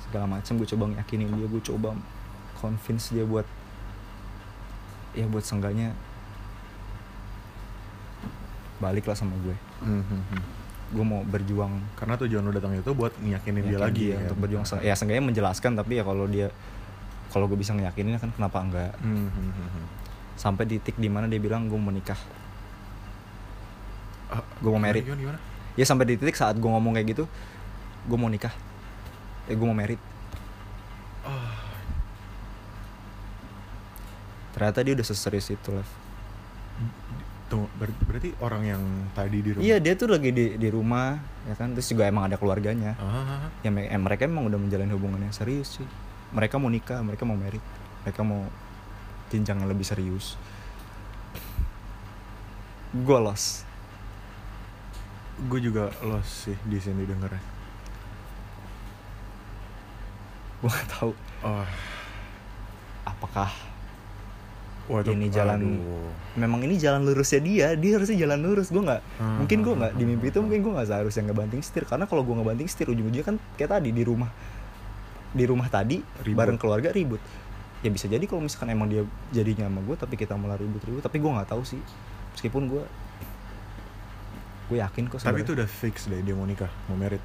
[0.04, 1.96] segala macam gue coba yakinin dia gue coba
[2.60, 3.48] convince dia buat
[5.16, 5.96] ya buat sengganya
[8.84, 9.56] balik lah sama gue.
[9.80, 10.42] Hmm, hmm,
[10.92, 11.72] gue mau berjuang.
[11.96, 14.28] Karena tujuan lu datang itu buat ngiyakinin dia lagi dia ya.
[14.28, 16.52] untuk berjuang ya sengganya menjelaskan tapi ya kalau dia
[17.32, 18.92] kalau gue bisa ngeyakinin kan kenapa enggak?
[19.00, 19.86] Hmm, hmm, hmm, hmm.
[20.36, 22.43] sampai di titik di mana dia bilang gue mau menikah
[24.34, 25.06] Ah, Gua mau merit.
[25.06, 25.38] Gimana, gimana?
[25.74, 27.24] ya sampai di titik saat gue ngomong kayak gitu
[28.04, 28.54] gue mau nikah.
[29.46, 29.98] Eh gue mau merit
[31.22, 31.56] Ah,
[34.52, 35.86] ternyata dia udah seserius itu lah
[37.78, 38.82] ber- berarti orang yang
[39.14, 39.62] tadi di rumah.
[39.62, 41.70] iya dia tuh lagi di di rumah ya kan?
[41.70, 42.98] Terus juga emang ada keluarganya.
[42.98, 45.86] Ah, ya me- eh, mereka emang udah menjalin hubungan yang serius sih.
[46.34, 47.62] Mereka mau nikah mereka mau merit
[48.02, 48.42] mereka mau
[49.30, 50.34] jenjang yang lebih serius.
[52.90, 53.62] Gue lost
[55.36, 57.42] gue juga lost sih di sini dengernya.
[60.56, 61.12] gue gak tahu.
[61.42, 61.66] Oh,
[63.04, 63.52] apakah
[64.86, 66.08] itu- Ini jalan- aduh.
[66.36, 69.80] memang ini jalan lurusnya dia dia harusnya jalan lurus gue nggak Hmm, mungkin gue hmm,
[69.80, 72.88] nggak di mimpi itu mungkin gue nggak seharusnya ngebanting setir karena kalau gue ngebanting setir
[72.88, 74.28] ujung-ujungnya kan kayak tadi di rumah.
[75.30, 76.36] Di rumah tadi Ribut.
[76.36, 77.20] bareng keluarga ribut.
[77.80, 81.00] Ya bisa jadi kalau misalkan emang dia jadinya sama gue tapi kita malah ribut-ribut.
[81.00, 81.80] Tapi gue nggak tahu sih.
[82.32, 82.84] Meskipun gue
[84.64, 85.44] gue yakin kok Tapi sebenarnya.
[85.44, 87.20] itu udah fix deh dia mau nikah, mau merit.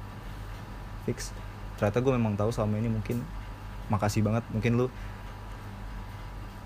[1.02, 1.32] fix.
[1.74, 3.24] Ternyata gue memang tahu selama ini mungkin
[3.88, 4.86] makasih banget mungkin lu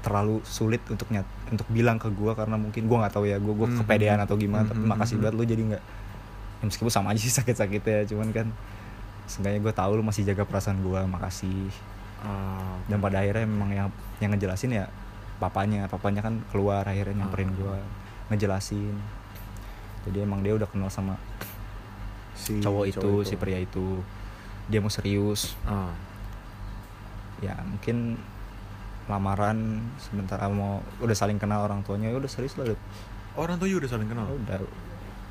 [0.00, 3.54] terlalu sulit untuk nyat untuk bilang ke gue karena mungkin gue nggak tahu ya gue
[3.54, 3.78] gue Mhm.
[3.80, 5.84] kepedean atau gimana tapi Mhm, makasih banget lu jadi nggak
[6.54, 8.46] ya meskipun sama aja sih sakit-sakitnya cuman kan
[9.24, 11.72] seenggaknya gue tahu lu masih jaga perasaan gue makasih.
[12.20, 13.88] Ah, dan pada akhirnya memang yang
[14.18, 14.84] yang ngejelasin ya
[15.36, 17.54] papanya papanya kan keluar akhirnya nyamperin Ah.
[17.54, 17.76] gue
[18.30, 18.96] ngejelasin
[20.04, 21.16] jadi emang dia udah kenal sama
[22.36, 24.04] si cowok itu, si pria itu.
[24.68, 25.56] Dia mau serius.
[25.64, 25.92] Ah,
[27.40, 28.20] ya mungkin
[29.08, 32.72] lamaran sebentar ah, mau udah saling kenal orang tuanya ya udah serius lah
[33.36, 34.28] orang juga udah saling kenal.
[34.28, 34.60] udah.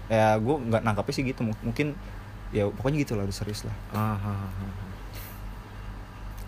[0.10, 1.41] Ya gue nggak nangkapnya sih gitu.
[1.45, 1.94] Mungkin
[2.54, 3.76] ya pokoknya gitu lah udah serius lah.
[3.94, 4.74] Ah, ah, ah, ah.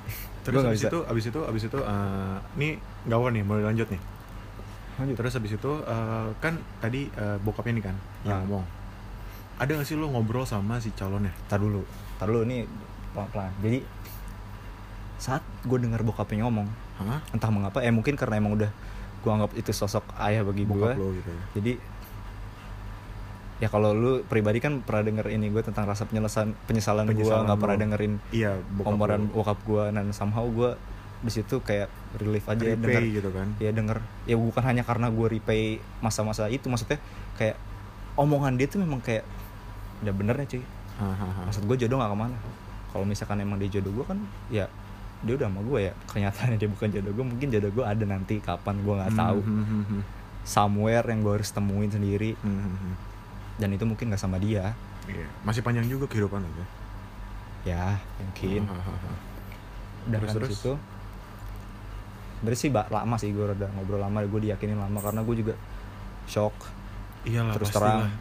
[0.45, 0.89] Terus abis bisa.
[0.89, 1.79] itu, abis itu, abis itu,
[2.57, 2.77] nih
[3.09, 4.01] nggak apa nih, mulai lanjut nih.
[4.95, 8.41] Lanjut Terus abis itu, eh, kan tadi eh, bokapnya nih kan yang Ah.
[8.41, 8.65] ngomong.
[9.55, 11.31] Ada gak sih lo ngobrol sama si calonnya?
[11.45, 11.83] tar dulu
[12.15, 12.67] tar dulu ini
[13.11, 13.79] pelan pelan jadi
[15.17, 16.67] saat gue dengar bokapnya ngomong
[16.97, 17.23] Hah?
[17.29, 18.67] entah mengapa eh mungkin karena emang udah
[19.17, 21.43] gue anggap itu sosok ayah bagi gue gitu ya.
[21.53, 21.73] jadi
[23.57, 27.55] ya kalau lu pribadi kan pernah denger ini gue tentang rasa penyesalan penyesalan, gue nggak
[27.57, 29.31] pernah dengerin Iya, bokap omongan lo.
[29.33, 30.75] bokap gue dan somehow gue
[31.17, 33.47] di situ kayak relief aja ya denger Repay gitu kan.
[33.57, 35.61] ya denger ya bukan hanya karena gue repay
[35.99, 36.99] masa-masa itu maksudnya
[37.33, 37.55] kayak
[38.13, 39.23] omongan dia tuh memang kayak
[39.99, 40.63] udah bener ya cuy
[41.45, 42.37] maksud gue jodoh gak ke mana
[42.89, 44.17] kalau misalkan emang dia jodoh gue kan
[44.47, 44.67] ya
[45.21, 48.35] dia udah sama gue ya kenyataannya dia bukan jodoh gue mungkin jodoh gue ada nanti
[48.39, 50.01] kapan gue nggak tahu Hmm, hmm, hmm, hmm.
[50.43, 52.93] somewhere yang gue harus temuin sendiri Hmm, hmm,
[53.57, 54.75] dan itu mungkin gak sama dia
[55.05, 55.29] Iya.
[55.41, 56.65] Masih panjang juga kehidupan lo ya.
[57.67, 57.85] ya
[58.19, 59.17] mungkin Ah, ah, ah, ah.
[60.07, 60.49] dan Terus, kan terus?
[60.55, 60.73] situ
[62.35, 65.53] sebenarnya sih ba- lama sih gue udah ngobrol lama gue diyakinin lama karena gue juga
[66.25, 66.53] shock.
[67.25, 68.05] Iyalah, terus pastilah.
[68.05, 68.11] terang.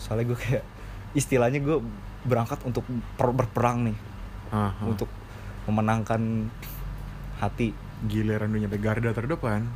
[0.00, 0.64] Soalnya gue kayak
[1.12, 1.78] istilahnya gue
[2.24, 2.82] berangkat untuk
[3.14, 3.96] per- berperang nih.
[4.50, 4.86] Ah, ah.
[4.88, 5.06] untuk
[5.68, 6.50] memenangkan
[7.38, 7.70] hati.
[8.00, 9.68] Giliran nyampe garda terdepan.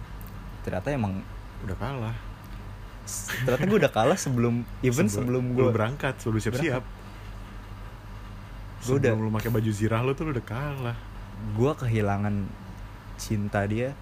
[0.65, 1.21] Ternyata emang
[1.63, 2.17] udah kalah.
[3.45, 6.81] Ternyata gue udah kalah sebelum even sebelum, lu gue berangkat sebelum siap-siap.
[8.85, 10.97] Gua udah- sebelum lu pakai baju zirah lu tuh lu udah kalah
[11.55, 12.47] gue kehilangan
[13.21, 13.95] cinta dia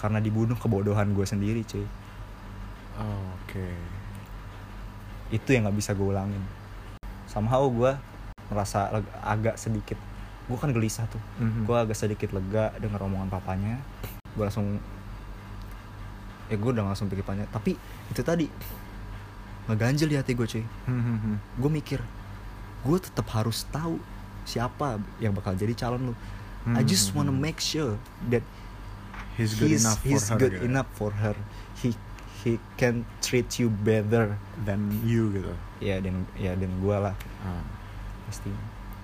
[0.00, 1.86] karena dibunuh kebodohan gue sendiri cuy.
[3.00, 3.68] Oh, oke.
[5.32, 6.42] Itu yang nggak bisa gue ulangin.
[7.30, 7.96] Somehow gue
[8.52, 8.90] merasa
[9.24, 9.96] agak sedikit
[10.44, 11.22] gue kan gelisah tuh.
[11.40, 11.64] Mhm.
[11.64, 13.80] gue agak sedikit lega dengar omongan papanya.
[14.36, 14.76] Gue langsung
[16.52, 17.48] ya gue udah langsung pikir panjang.
[17.48, 17.78] Tapi
[18.12, 18.46] itu tadi
[19.64, 20.64] ngeganjel di hati gue cuy.
[20.90, 21.62] Mhm.
[21.64, 22.00] gue mikir
[22.84, 23.96] gue tetap harus tahu
[24.44, 26.14] siapa yang bakal jadi calon lu.
[26.64, 27.44] I just wanna Mhm.
[27.44, 28.00] make sure
[28.32, 28.40] that
[29.36, 30.64] he's good enough for he's her good gitu.
[30.64, 31.36] enough for her.
[31.76, 31.92] He
[32.40, 35.52] he can treat you better than you gitu.
[35.84, 37.12] Ya dan ya dan gue lah.
[37.44, 37.60] Ah.
[38.24, 38.48] pasti.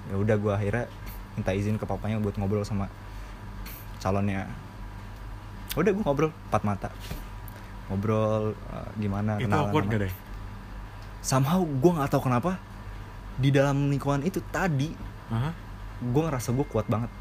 [0.08, 0.88] Ya udah gue akhirnya
[1.36, 2.88] minta izin ke papanya buat ngobrol sama
[4.00, 4.48] calonnya.
[5.76, 6.88] Udah gue ngobrol empat mata.
[7.92, 10.12] Ngobrol uh, gimana itu kenalan awkward gak deh?
[11.20, 12.56] Somehow gue nggak tahu kenapa
[13.36, 14.96] di dalam lingkungan itu tadi
[15.30, 15.54] Hah?
[16.00, 17.12] gue ngerasa gue kuat banget.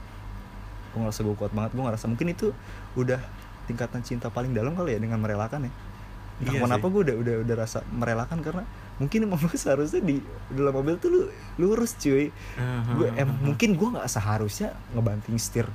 [0.91, 1.71] Gue ngerasa gue kuat banget.
[1.75, 2.47] Gue ngerasa mungkin itu
[2.95, 3.19] udah
[3.65, 5.73] tingkatan cinta paling dalam kali ya dengan merelakan ya.
[6.39, 8.63] Entah Iya kenapa gue udah udah udah rasa merelakan karena
[8.95, 11.21] mungkin emang lu seharusnya di dalam mobil tuh lu
[11.59, 12.31] lurus cuy.
[12.95, 15.67] Gue em, mungkin gue nggak seharusnya ngebanting setir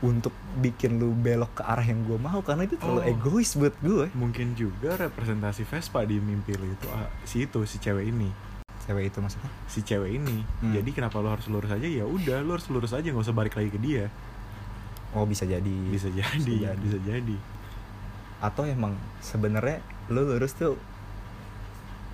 [0.00, 3.12] untuk bikin lu belok ke arah yang gue mau karena itu terlalu Oh.
[3.12, 7.76] egois buat gue mungkin juga representasi Vespa di mimpi lu itu ah, si itu si
[7.76, 8.32] cewek ini
[8.82, 10.72] cewek itu maksudnya si cewek ini Hmm.
[10.72, 13.54] jadi kenapa lo harus lurus aja ya udah lo harus lurus aja nggak usah balik
[13.54, 14.08] lagi ke dia
[15.10, 16.76] oh bisa jadi bisa jadi jadi.
[16.76, 17.36] bisa jadi
[18.40, 19.78] atau emang sebenarnya
[20.08, 20.74] lu lurus tuh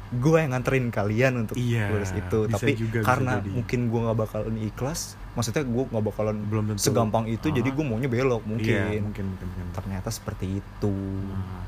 [0.09, 3.51] gue yang nganterin kalian untuk Iya, lurus itu bisa tapi juga, bisa karena jadi.
[3.52, 5.01] mungkin gue nggak bakalan ikhlas
[5.32, 6.78] maksudnya gue nggak bakalan Belum tentu.
[6.80, 7.74] segampang itu jadi Ah.
[7.74, 9.66] gue maunya belok mungkin Iya, mungkin mungkin, mungkin.
[9.72, 10.94] ternyata seperti itu
[11.28, 11.66] Ah.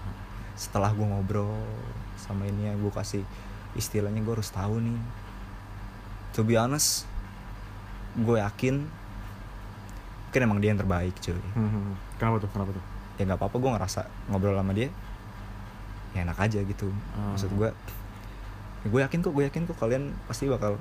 [0.55, 1.51] setelah gue ngobrol
[2.17, 3.23] sama ini ya gue kasih
[3.75, 4.99] istilahnya gue harus tahu nih.
[6.33, 7.05] To be honest
[8.15, 8.89] gue yakin
[10.29, 11.37] mungkin emang dia yang terbaik cuy.
[11.53, 12.51] Hmm, kenapa tuh?
[12.51, 12.85] Kenapa tuh?
[13.17, 14.89] Ya nggak apa-apa gue ngerasa ngobrol sama dia
[16.09, 16.89] ya enak aja gitu.
[17.13, 17.33] Ah.
[17.33, 17.69] maksud gue
[18.79, 20.81] ya gue yakin kok gue yakin kok kalian pasti bakal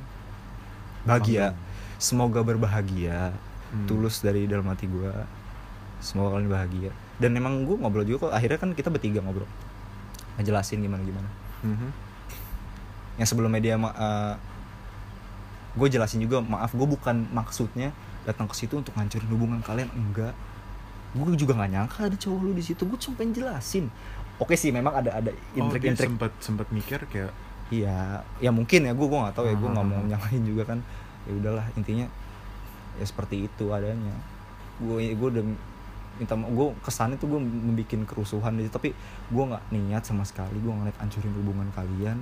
[1.04, 1.52] bahagia.
[1.98, 3.34] semoga berbahagia
[3.68, 3.84] Hmm.
[3.84, 5.12] tulus dari dalam hati gue
[6.00, 6.92] semoga kalian bahagia.
[7.18, 8.34] Dan emang gue ngobrol juga kok.
[8.34, 9.50] Akhirnya kan kita bertiga ngobrol.
[10.38, 11.28] Ngejelasin gimana gimana
[11.66, 11.90] Mhm.
[13.18, 13.76] Yang sebelumnya dia
[15.78, 17.94] gue jelasin juga maaf gue bukan maksudnya
[18.26, 20.34] datang ke situ untuk ngancurin hubungan kalian enggak.
[21.14, 23.86] Gue juga nggak nyangka ada cowok lu di situ gue cuma pengen jelasin.
[24.42, 27.32] Oke sih memang ada ada oh dia intrik-intrik sempet sempet mikir kayak
[27.70, 30.10] iya ya mungkin ya gue gue nggak tahu ya gue nggak mau Hmm.
[30.10, 30.80] nyalahin juga kan.
[31.30, 32.06] Ya udahlah intinya
[32.98, 34.14] ya seperti itu adanya.
[34.82, 35.46] Gue gue udah
[36.18, 38.90] minta gue kesannya tuh gue membuat kerusuhan gitu tapi
[39.30, 42.18] gue nggak niat sama sekali gue ngeliat ancurin hubungan kalian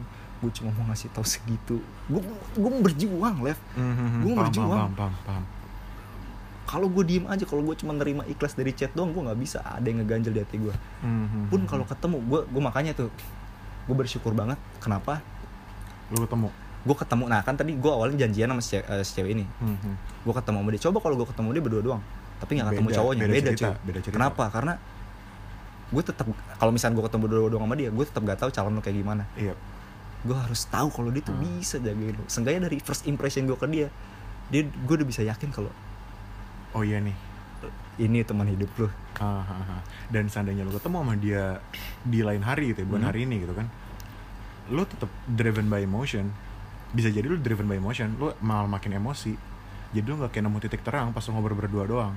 [0.45, 1.81] gue cuma mau ngasih tahu segitu.
[2.05, 2.22] Gue
[2.53, 3.57] gue mau berjuang Lev.
[3.73, 4.69] Mhm, Gua paham, berjuang.
[4.72, 5.13] paham paham.
[5.23, 5.43] Paham
[6.65, 9.61] kalau gue diem aja kalau gue cuma nerima ikhlas dari chat doang gue nggak bisa.
[9.61, 11.67] Ada yang ngeganjel di hati gue Mhm, pun mhm.
[11.67, 13.09] kalau ketemu gue gue makanya tuh
[13.85, 14.57] gue bersyukur banget.
[14.80, 15.22] Kenapa?
[16.09, 16.49] Lu ketemu?
[16.81, 17.23] Gue ketemu.
[17.27, 19.45] Nah kan tadi gue awalnya janjian sama si, eh, si cewek ini.
[19.45, 19.93] Mhm.
[20.22, 20.81] gue ketemu sama dia.
[20.81, 22.01] Coba kalau gue ketemu dia berdua doang.
[22.35, 23.85] Tapi nggak ketemu Beda, cowoknya beda beda, cerita, cuy.
[23.85, 24.15] beda cerita.
[24.17, 24.43] kenapa?
[24.49, 24.73] Karena
[25.85, 26.26] gue tetap
[26.57, 28.97] kalau misalnya gue ketemu berdua doang sama dia gue tetap gak tahu calon lo kayak
[28.97, 29.23] gimana.
[29.38, 29.53] Iya
[30.26, 31.45] gue harus tahu kalau dia tuh Hmm.
[31.53, 33.88] bisa jagain lo seenggaknya dari first impression gue ke dia
[34.49, 35.69] dia gue udah bisa yakin kalau
[36.72, 37.15] oh iya nih.
[37.95, 39.81] Ini teman hidup lo Ah, ah, ah.
[40.11, 41.64] dan seandainya lo ketemu sama dia
[42.03, 43.10] di lain hari gitu ya, bukan Hmm.
[43.10, 43.72] hari ini gitu kan
[44.68, 46.34] lo tetap driven by emotion.
[46.89, 49.34] Bisa jadi lo driven by emotion lo malah makin emosi.
[49.91, 52.14] Jadi lo nggak kayak nemu titik terang pas lo ngobrol berdua doang.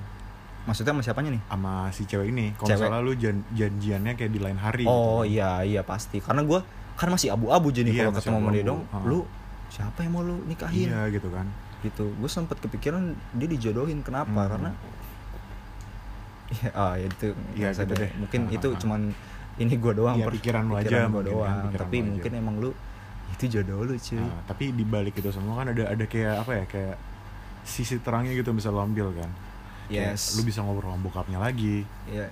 [0.65, 1.41] Maksudnya sama siapanya nih?
[1.47, 2.51] Sama si cewek ini.
[2.53, 5.39] Kalau misalnya lo jan janjiannya kayak di lain hari oh gitu.
[5.39, 6.19] iya iya pasti.
[6.19, 6.59] Karena gue
[6.99, 9.19] kan masih abu-abu jadi Iya, kalau ketemu sama dia dong lu
[9.71, 10.91] siapa yang mau lu nikahin?
[10.91, 11.47] Iya gitu kan.
[11.79, 12.11] Gitu.
[12.19, 14.27] Gue sempet kepikiran dia dijodohin kenapa?
[14.35, 14.51] Hmm.
[14.51, 14.71] karena
[16.59, 18.09] ya ah ya itu usah gitu deh.
[18.09, 18.11] deh.
[18.17, 18.79] mungkin Ah, itu ah, ah.
[18.81, 19.01] cuman
[19.61, 21.57] ini gue doang per- pikiran lu aja mungkin kan, doang.
[21.69, 22.07] pikiran tapi aja.
[22.09, 22.69] mungkin emang lu
[23.37, 24.17] itu jodoh lu cuy.
[24.19, 26.95] Ah, tapi di balik itu semua kan ada ada kayak apa ya kayak
[27.63, 29.29] sisi terangnya gitu bisa lo ambil kan.
[29.87, 30.35] Kayak yes.
[30.35, 31.85] lu bisa ngobrol sama bokapnya lagi.
[32.09, 32.27] Ya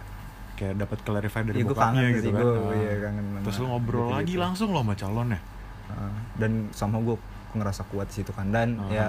[0.58, 2.42] kayak dapat clarify dari gua bokapnya gitu sih, kan.
[2.42, 2.74] gua, Ah.
[2.74, 4.18] iya, kangen terus lu ngobrol gitu-gitu.
[4.18, 5.40] lagi langsung lo sama calonnya
[5.88, 7.16] Ah, dan sama gue
[7.54, 8.52] ngerasa kuat di situ kan.
[8.52, 8.92] Dan Ah.
[8.92, 9.08] ya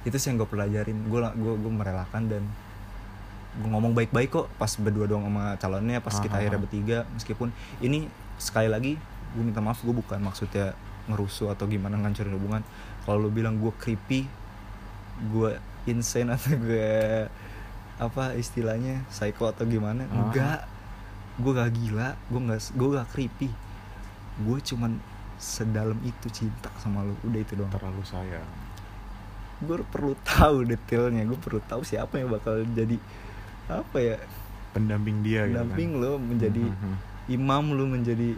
[0.00, 0.96] itu sih yang gue pelajarin.
[1.04, 2.40] Gue gue gue merelakan dan
[3.52, 6.98] gue ngomong baik-baik kok pas berdua doang sama calonnya pas Ah, kita ah, akhirnya bertiga.
[7.12, 8.08] Meskipun ini
[8.38, 8.96] sekali lagi
[9.30, 10.72] gue minta maaf gue bukan maksudnya
[11.06, 12.62] ngerusuh atau gimana ngancurin hubungan.
[13.02, 14.24] Kalau lu bilang gue creepy
[15.28, 15.50] gue
[15.84, 17.28] insane atau gue
[18.00, 20.08] apa istilahnya psycho atau gimana?
[20.08, 20.16] Ah.
[20.24, 20.60] enggak.
[21.40, 23.50] Gue gak gila gue gak gue gak creepy.
[24.40, 24.96] Gue cuman
[25.36, 27.12] sedalam itu cinta sama lu.
[27.28, 27.72] Udah itu doang.
[27.72, 28.48] Terlalu sayang.
[29.60, 31.28] Gue perlu tahu detailnya.
[31.28, 32.96] Gue perlu tahu siapa yang bakal jadi
[33.70, 34.16] apa ya
[34.74, 36.96] pendamping dia gitu pendamping kan lo menjadi Mhm, mhm.
[37.30, 38.30] imam lu menjadi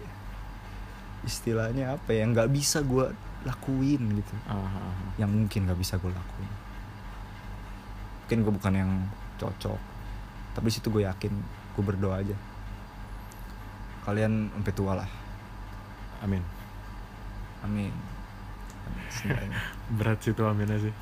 [1.22, 3.08] istilahnya apa ya nggak bisa gue
[3.42, 4.34] lakuin gitu.
[4.46, 4.94] Ah, ah, ah.
[5.18, 6.52] yang mungkin nggak bisa gue lakuin.
[8.22, 8.90] Mungkin gue bukan yang
[9.42, 9.80] cocok.
[10.52, 11.32] Tapi situ gue yakin
[11.74, 12.36] gue berdoa aja.
[14.02, 15.10] Kalian sampai tua lah.
[16.22, 16.42] Amin.
[17.62, 17.90] Amin.
[19.98, 20.94] Berat sih tuh aminnya sih.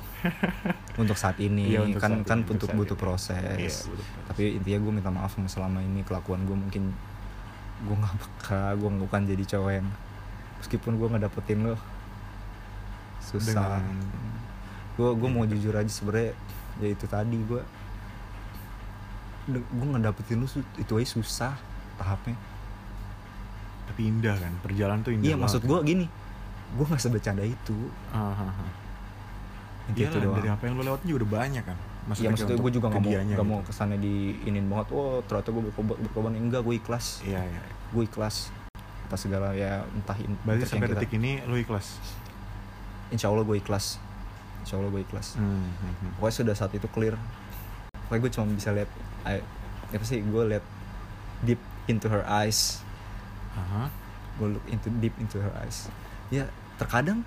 [1.01, 3.01] Untuk saat ini Iya, untuk kan saat kan ini, untuk butuh butuh ini.
[3.01, 3.41] proses.
[3.57, 4.27] Iya, butuh proses.
[4.29, 6.83] tapi intinya gue minta maaf sama selama ini kelakuan gue mungkin
[7.81, 9.87] gue nggak peka gue bukan jadi cowok yang
[10.61, 11.75] meskipun gue nggak dapetin lo
[13.19, 13.81] susah.
[14.93, 16.37] Gue gue mau jujur aja sebenernya
[16.77, 17.61] ya itu tadi gue
[19.49, 20.47] gue nggak dapetin lu
[20.77, 21.53] itu aja susah
[21.97, 22.37] tahapnya
[23.89, 26.05] tapi indah kan perjalanan tuh indah iya maksud gue gini
[26.71, 27.77] gue nggak sebecanda itu
[28.13, 28.53] ah, ah.
[29.89, 31.77] Intinya Iya itu lah, doang dari apa yang lo lewatin juga udah banyak kan
[32.17, 34.87] Iya maksudnya gue juga nggak mau nggak nggak mau kesannya diinin banget.
[34.89, 37.21] Oh ternyata gue berkorban, berkorban enggak gue ikhlas.
[37.21, 37.61] iya iya
[37.93, 38.49] Gue ikhlas
[39.05, 41.99] atas segala ya entah in, berarti sampai kita- detik ini lo ikhlas
[43.11, 43.99] Insya Allah gue ikhlas.
[44.63, 45.35] Insya Allah gue ikhlas.
[45.35, 46.11] Hmm, hmm, hmm.
[46.15, 47.19] Pokoknya sudah saat itu clear.
[48.11, 48.91] Pokoknya gue cuma bisa lihat,
[49.23, 49.45] I-
[49.87, 50.65] apa sih gue lihat
[51.41, 52.83] deep into her eyes.
[53.55, 53.87] Aha.
[54.35, 55.87] Gue look into deep into her eyes.
[56.27, 57.23] Ya terkadang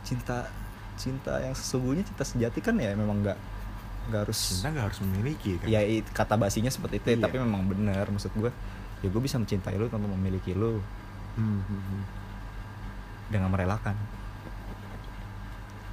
[0.00, 0.48] cinta
[0.96, 3.36] cinta yang sesungguhnya cinta sejati kan ya memang nggak
[4.06, 7.24] nggak harus cinta nggak harus memiliki kan ya kata basinya seperti itu ya, Iya.
[7.26, 8.48] tapi memang benar maksud gue
[9.02, 10.78] ya gue bisa mencintai lu tanpa memiliki lu
[11.34, 12.02] Hmm, hmm, hmm.
[13.28, 13.92] dengan merelakan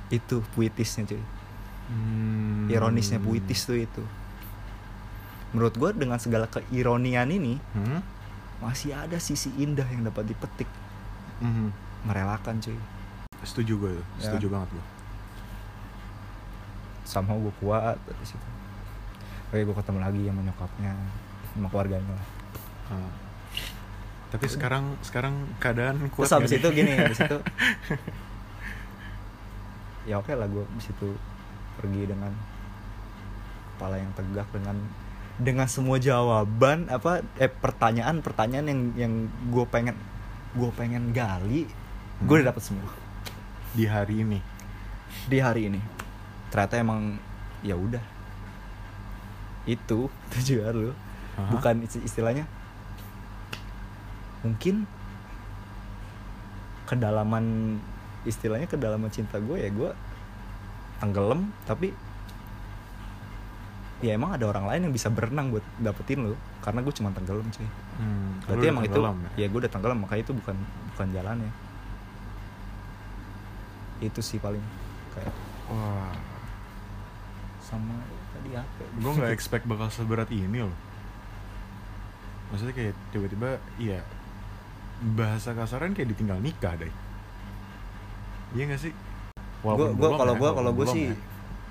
[0.10, 1.24] itu puitisnya cuy
[1.84, 2.53] Hmm.
[2.68, 4.04] Ironisnya puitis tuh itu.
[5.52, 8.00] Menurut gue dengan segala keironian ini Hmm?
[8.60, 10.68] masih ada sisi indah yang dapat dipetik.
[11.40, 11.72] Mhm.
[12.04, 12.74] merelakan cuy.
[13.42, 14.02] Setuju gue Ya.
[14.22, 14.86] setuju banget gue
[17.04, 18.48] sama gue kuat dari situ.
[19.48, 20.92] Oke gue ketemu lagi sama nyokapnya
[21.50, 22.26] sama keluarganya lah.
[22.90, 23.12] Ah.
[24.30, 27.38] tapi sekarang sekarang keadaan kuat terus habis nggak itu gini habis itu
[30.04, 31.10] ya oke lah gue habis itu
[31.78, 32.30] pergi dengan
[33.74, 34.78] kepala yang tegak dengan
[35.34, 39.14] dengan semua jawaban apa eh pertanyaan pertanyaan yang yang
[39.48, 39.98] gue pengen
[40.54, 41.66] gue pengen gali
[42.20, 42.50] gue udah Hmm.
[42.50, 42.90] dapet semua
[43.74, 44.40] di hari ini
[45.26, 45.82] di hari ini
[46.48, 47.18] ternyata emang
[47.60, 48.02] ya udah
[49.66, 50.92] itu tujuan lu
[51.34, 51.50] Aha.
[51.50, 52.46] bukan isti- istilahnya
[54.42, 54.86] mungkin
[56.86, 57.80] kedalaman
[58.24, 59.92] istilahnya kedalaman cinta gue ya gue
[61.00, 61.92] tenggelam tapi
[64.04, 67.48] ya emang ada orang lain yang bisa berenang buat dapetin lo karena gue cuma tenggelam
[67.48, 67.64] cuy.
[67.96, 69.48] Hmm, berarti emang itu tenggelam ya?
[69.48, 69.98] gue udah tenggelam.
[70.04, 70.56] Makanya itu bukan
[70.92, 71.52] bukan jalannya.
[74.04, 74.60] Itu sih paling
[75.16, 75.32] kayak
[75.72, 76.12] wah.
[77.64, 77.96] Sama
[78.36, 78.90] tadi apa ya?
[79.00, 80.76] gue nggak expect bakal seberat ini loh.
[82.52, 83.50] Maksudnya kayak tiba-tiba
[83.80, 84.04] iya
[85.16, 86.92] bahasa kasaran kayak ditinggal nikah deh.
[88.54, 88.94] Iya gak sih?
[89.64, 91.16] Gue kalau ya, gue kalau gue sih ya.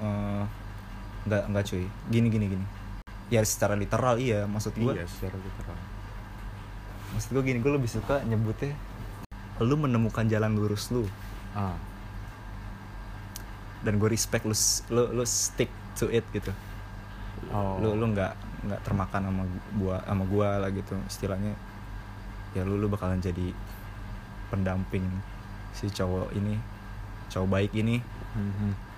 [0.02, 0.44] eh,
[1.26, 1.84] nggak nggak cuy.
[2.10, 2.66] Gini gini gini.
[3.32, 5.78] Ya secara literal iya maksud gue iya secara literal.
[7.16, 8.74] Maksud gue gini gue lebih suka nyebutnya
[9.62, 11.06] lu menemukan jalan lurus lu.
[11.54, 11.76] Ah.
[13.86, 14.54] Dan gue respect lu
[14.90, 16.50] lu lu stick to it gitu.
[17.50, 17.78] Oh.
[17.82, 18.32] Lu lu nggak
[18.62, 19.42] nggak termakan sama
[19.74, 20.94] gua sama gua lah gitu.
[21.10, 21.54] Istilahnya
[22.54, 23.50] ya lu lu bakalan jadi
[24.52, 25.02] pendamping
[25.72, 26.60] si cowok ini
[27.32, 27.98] cowok baik ini.
[28.38, 28.91] Mhm.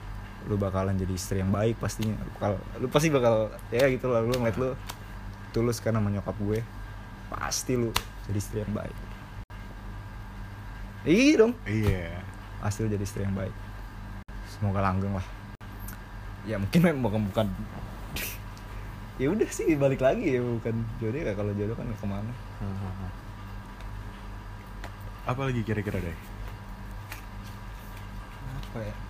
[0.45, 2.16] Lu bakalan jadi istri yang baik pastinya.
[2.21, 3.35] Lu bakal lu pasti bakal
[3.73, 4.77] ya gitu lah lu ngeliat lu
[5.57, 6.61] tulus karena menyokap gue
[7.33, 7.89] pasti lu
[8.29, 8.97] jadi istri yang baik.
[11.05, 11.53] Iya dong.
[11.65, 12.21] Iya.
[12.61, 13.55] Pasti lu jadi istri yang baik.
[14.53, 15.27] Semoga langgeng lah.
[16.45, 17.47] Ya mungkin memang bukan bukan.
[19.15, 21.33] Ya udah sih balik lagi ya bukan jodoh ya.
[21.33, 22.33] Kalau jodoh kan ke mana.
[25.25, 26.19] Apa lagi kira-kira deh?
[28.61, 29.03] Apa ya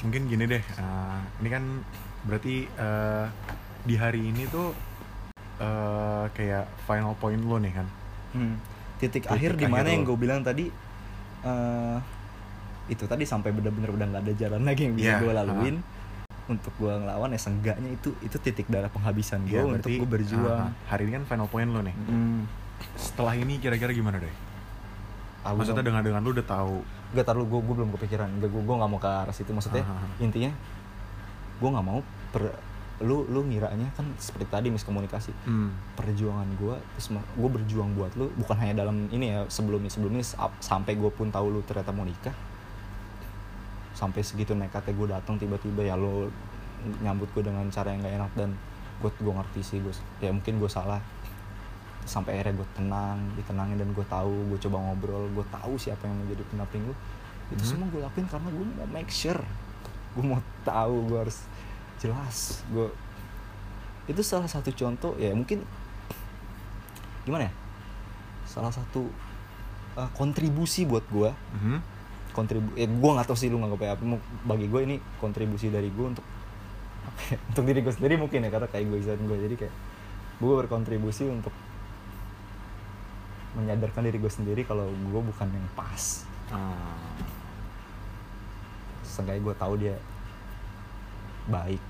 [0.00, 1.64] mungkin gini deh eh, ini kan
[2.22, 3.26] berarti eh,
[3.82, 4.72] di hari ini tuh
[5.58, 7.86] eh, kayak final point lo nih kan?
[8.30, 8.54] Hmm,
[8.96, 10.68] titik, Titik akhir di mana yang gue bilang tadi
[11.40, 11.98] eh
[12.86, 15.76] itu tadi sampai bener-bener udah nggak ada jalan lagi yang bisa Iya, gue laluin
[16.46, 20.66] untuk gue ngelawan ya seenggaknya itu itu titik darah penghabisan gue Iya, untuk gue berjuang.
[20.66, 21.94] ah, hari ini kan final point lo nih.
[21.94, 22.50] Hmm,
[22.98, 24.34] setelah ini kira-kira gimana deh?
[25.40, 28.76] Gua maksudnya dengan dengan lu udah tahu Gak taruh gue gue belum kepikiran gue gue
[28.78, 30.06] nggak mau ke arah situ maksudnya ah.
[30.22, 30.54] intinya
[31.58, 32.00] gue nggak mau
[32.30, 32.54] per
[33.00, 35.96] lu lu ngiranya kan seperti tadi miskomunikasi hmm.
[35.96, 40.52] perjuangan gue terus gue berjuang buat lu bukan hanya dalam ini ya sebelumnya sebelumnya sa-
[40.60, 42.36] sampai gue pun tahu lu ternyata mau nikah
[43.96, 46.28] sampai segitu nekatnya gue datang tiba-tiba ya lo
[47.00, 48.50] nyambut gue dengan cara yang gak enak dan
[49.00, 51.00] gue gue ngerti sih gue ya mungkin gue salah
[52.04, 56.16] sampai akhirnya gue tenang ditenangin dan gue tahu gue coba ngobrol gue tahu siapa yang
[56.16, 56.94] menjadi pendamping lu
[57.50, 57.66] itu Mhm.
[57.66, 59.42] semua gue lakuin karena gue mau make sure.
[60.14, 61.38] Gue mau tahu gue harus
[61.98, 62.88] jelas gue
[64.06, 65.62] itu salah satu contoh ya mungkin
[67.22, 67.52] gimana ya?
[68.46, 69.06] Salah satu
[69.94, 71.78] uh, kontribusi buat gue Mhm.
[72.30, 74.02] kontribu eh gue nggak tahu sih lu nggak apa apa
[74.46, 76.22] bagi gue ini kontribusi dari gue untuk
[77.02, 79.74] apa ya, untuk diri gue sendiri mungkin ya karena kayak egoisan gue jadi kayak
[80.38, 81.50] gue berkontribusi untuk
[83.52, 87.14] menyadarkan diri gue sendiri kalau gue bukan yang pas Ah.
[89.00, 89.96] seenggaknya gue tahu dia
[91.46, 91.82] baik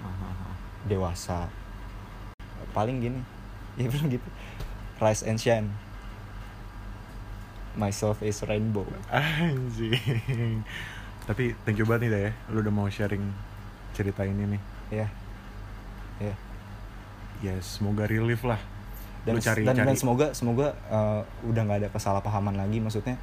[0.00, 0.52] Ah,
[0.84, 1.48] dewasa
[2.70, 3.20] paling gini
[3.80, 4.28] ya bilang gitu
[4.98, 5.68] rise and shine
[7.74, 10.62] myself is rainbow Anjing.
[11.24, 12.32] Tapi thank you banget nih ya.
[12.52, 13.24] Lu udah mau sharing
[13.90, 14.62] cerita ini nih.
[14.92, 15.06] ya
[16.20, 16.34] ya
[17.42, 18.60] Ya semoga relief lah.
[19.24, 19.86] Dan Lu cari dan, cari.
[19.86, 23.16] dan semoga semoga uh, udah nggak ada kesalahpahaman lagi maksudnya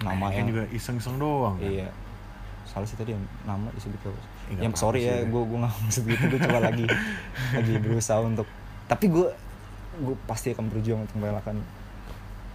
[0.00, 1.68] nama Eh, yang juga iseng-iseng doang kan.
[1.68, 1.88] iya
[2.64, 4.00] salah sih tadi yang nama disebut
[4.48, 5.24] Eh, yang sorry ya ya.
[5.24, 6.86] gue gue nggak maksud gitu gue coba lagi
[7.56, 8.48] lagi berusaha untuk
[8.84, 9.28] tapi gue
[9.94, 11.60] gue pasti akan berjuang untuk merelakan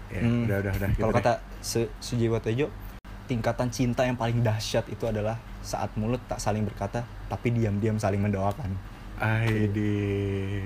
[0.08, 0.48] Ya, Hmm.
[0.48, 0.90] udah udah udah.
[0.94, 2.72] kalau gitu kata Su- Sujiwo Tejo
[3.26, 8.18] tingkatan cinta yang paling dahsyat itu adalah saat mulut tak saling berkata tapi diam-diam saling
[8.18, 8.72] mendoakan
[9.20, 10.64] Aidi.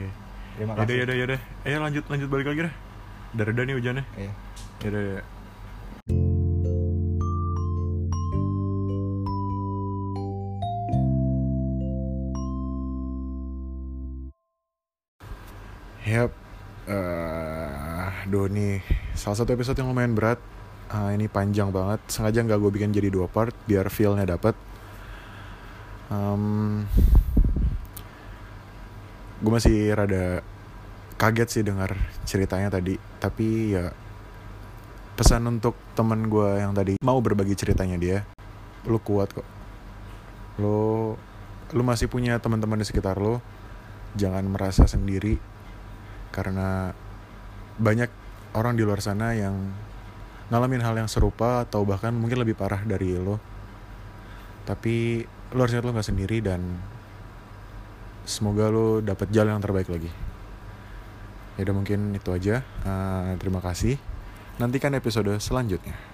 [0.57, 1.39] Terima Yaudah, kasih yaudah, yaudah.
[1.67, 2.73] Ayo lanjut, lanjut balik lagi dah.
[3.35, 4.03] Udah reda nih hujannya.
[4.17, 4.31] Iya.
[4.83, 5.25] Yaudah, yaudah.
[16.01, 16.31] Yap.
[16.91, 18.81] Eh, Doni,
[19.15, 20.41] salah satu episode yang lumayan berat.
[20.91, 22.03] Ah, ini panjang banget.
[22.11, 24.57] Sengaja nggak gue bikin jadi dua part biar feel-nya dapet.
[26.11, 26.83] Um,
[29.41, 30.45] gue masih rada
[31.17, 32.95] kaget sih dengar ceritanya tadi.
[33.17, 33.89] Tapi ya
[35.17, 38.17] pesan untuk temen gue yang tadi mau berbagi ceritanya dia
[38.85, 39.47] lu kuat kok.
[40.61, 41.13] Lu
[41.71, 43.41] lu masih punya teman-teman di sekitar lu
[44.13, 45.41] jangan merasa sendiri.
[46.31, 46.93] Karena
[47.81, 48.09] banyak
[48.55, 49.57] orang di luar sana yang
[50.51, 53.39] ngalamin hal yang serupa atau bahkan mungkin lebih parah dari lo
[54.67, 55.23] tapi
[55.55, 56.61] lo harus ingat lo nggak sendiri dan
[58.27, 60.11] semoga lo dapat jalan yang terbaik lagi.
[61.59, 62.61] Ya udah mungkin itu aja.
[62.63, 63.95] Eh, terima kasih.
[64.59, 66.10] Nantikan episode selanjutnya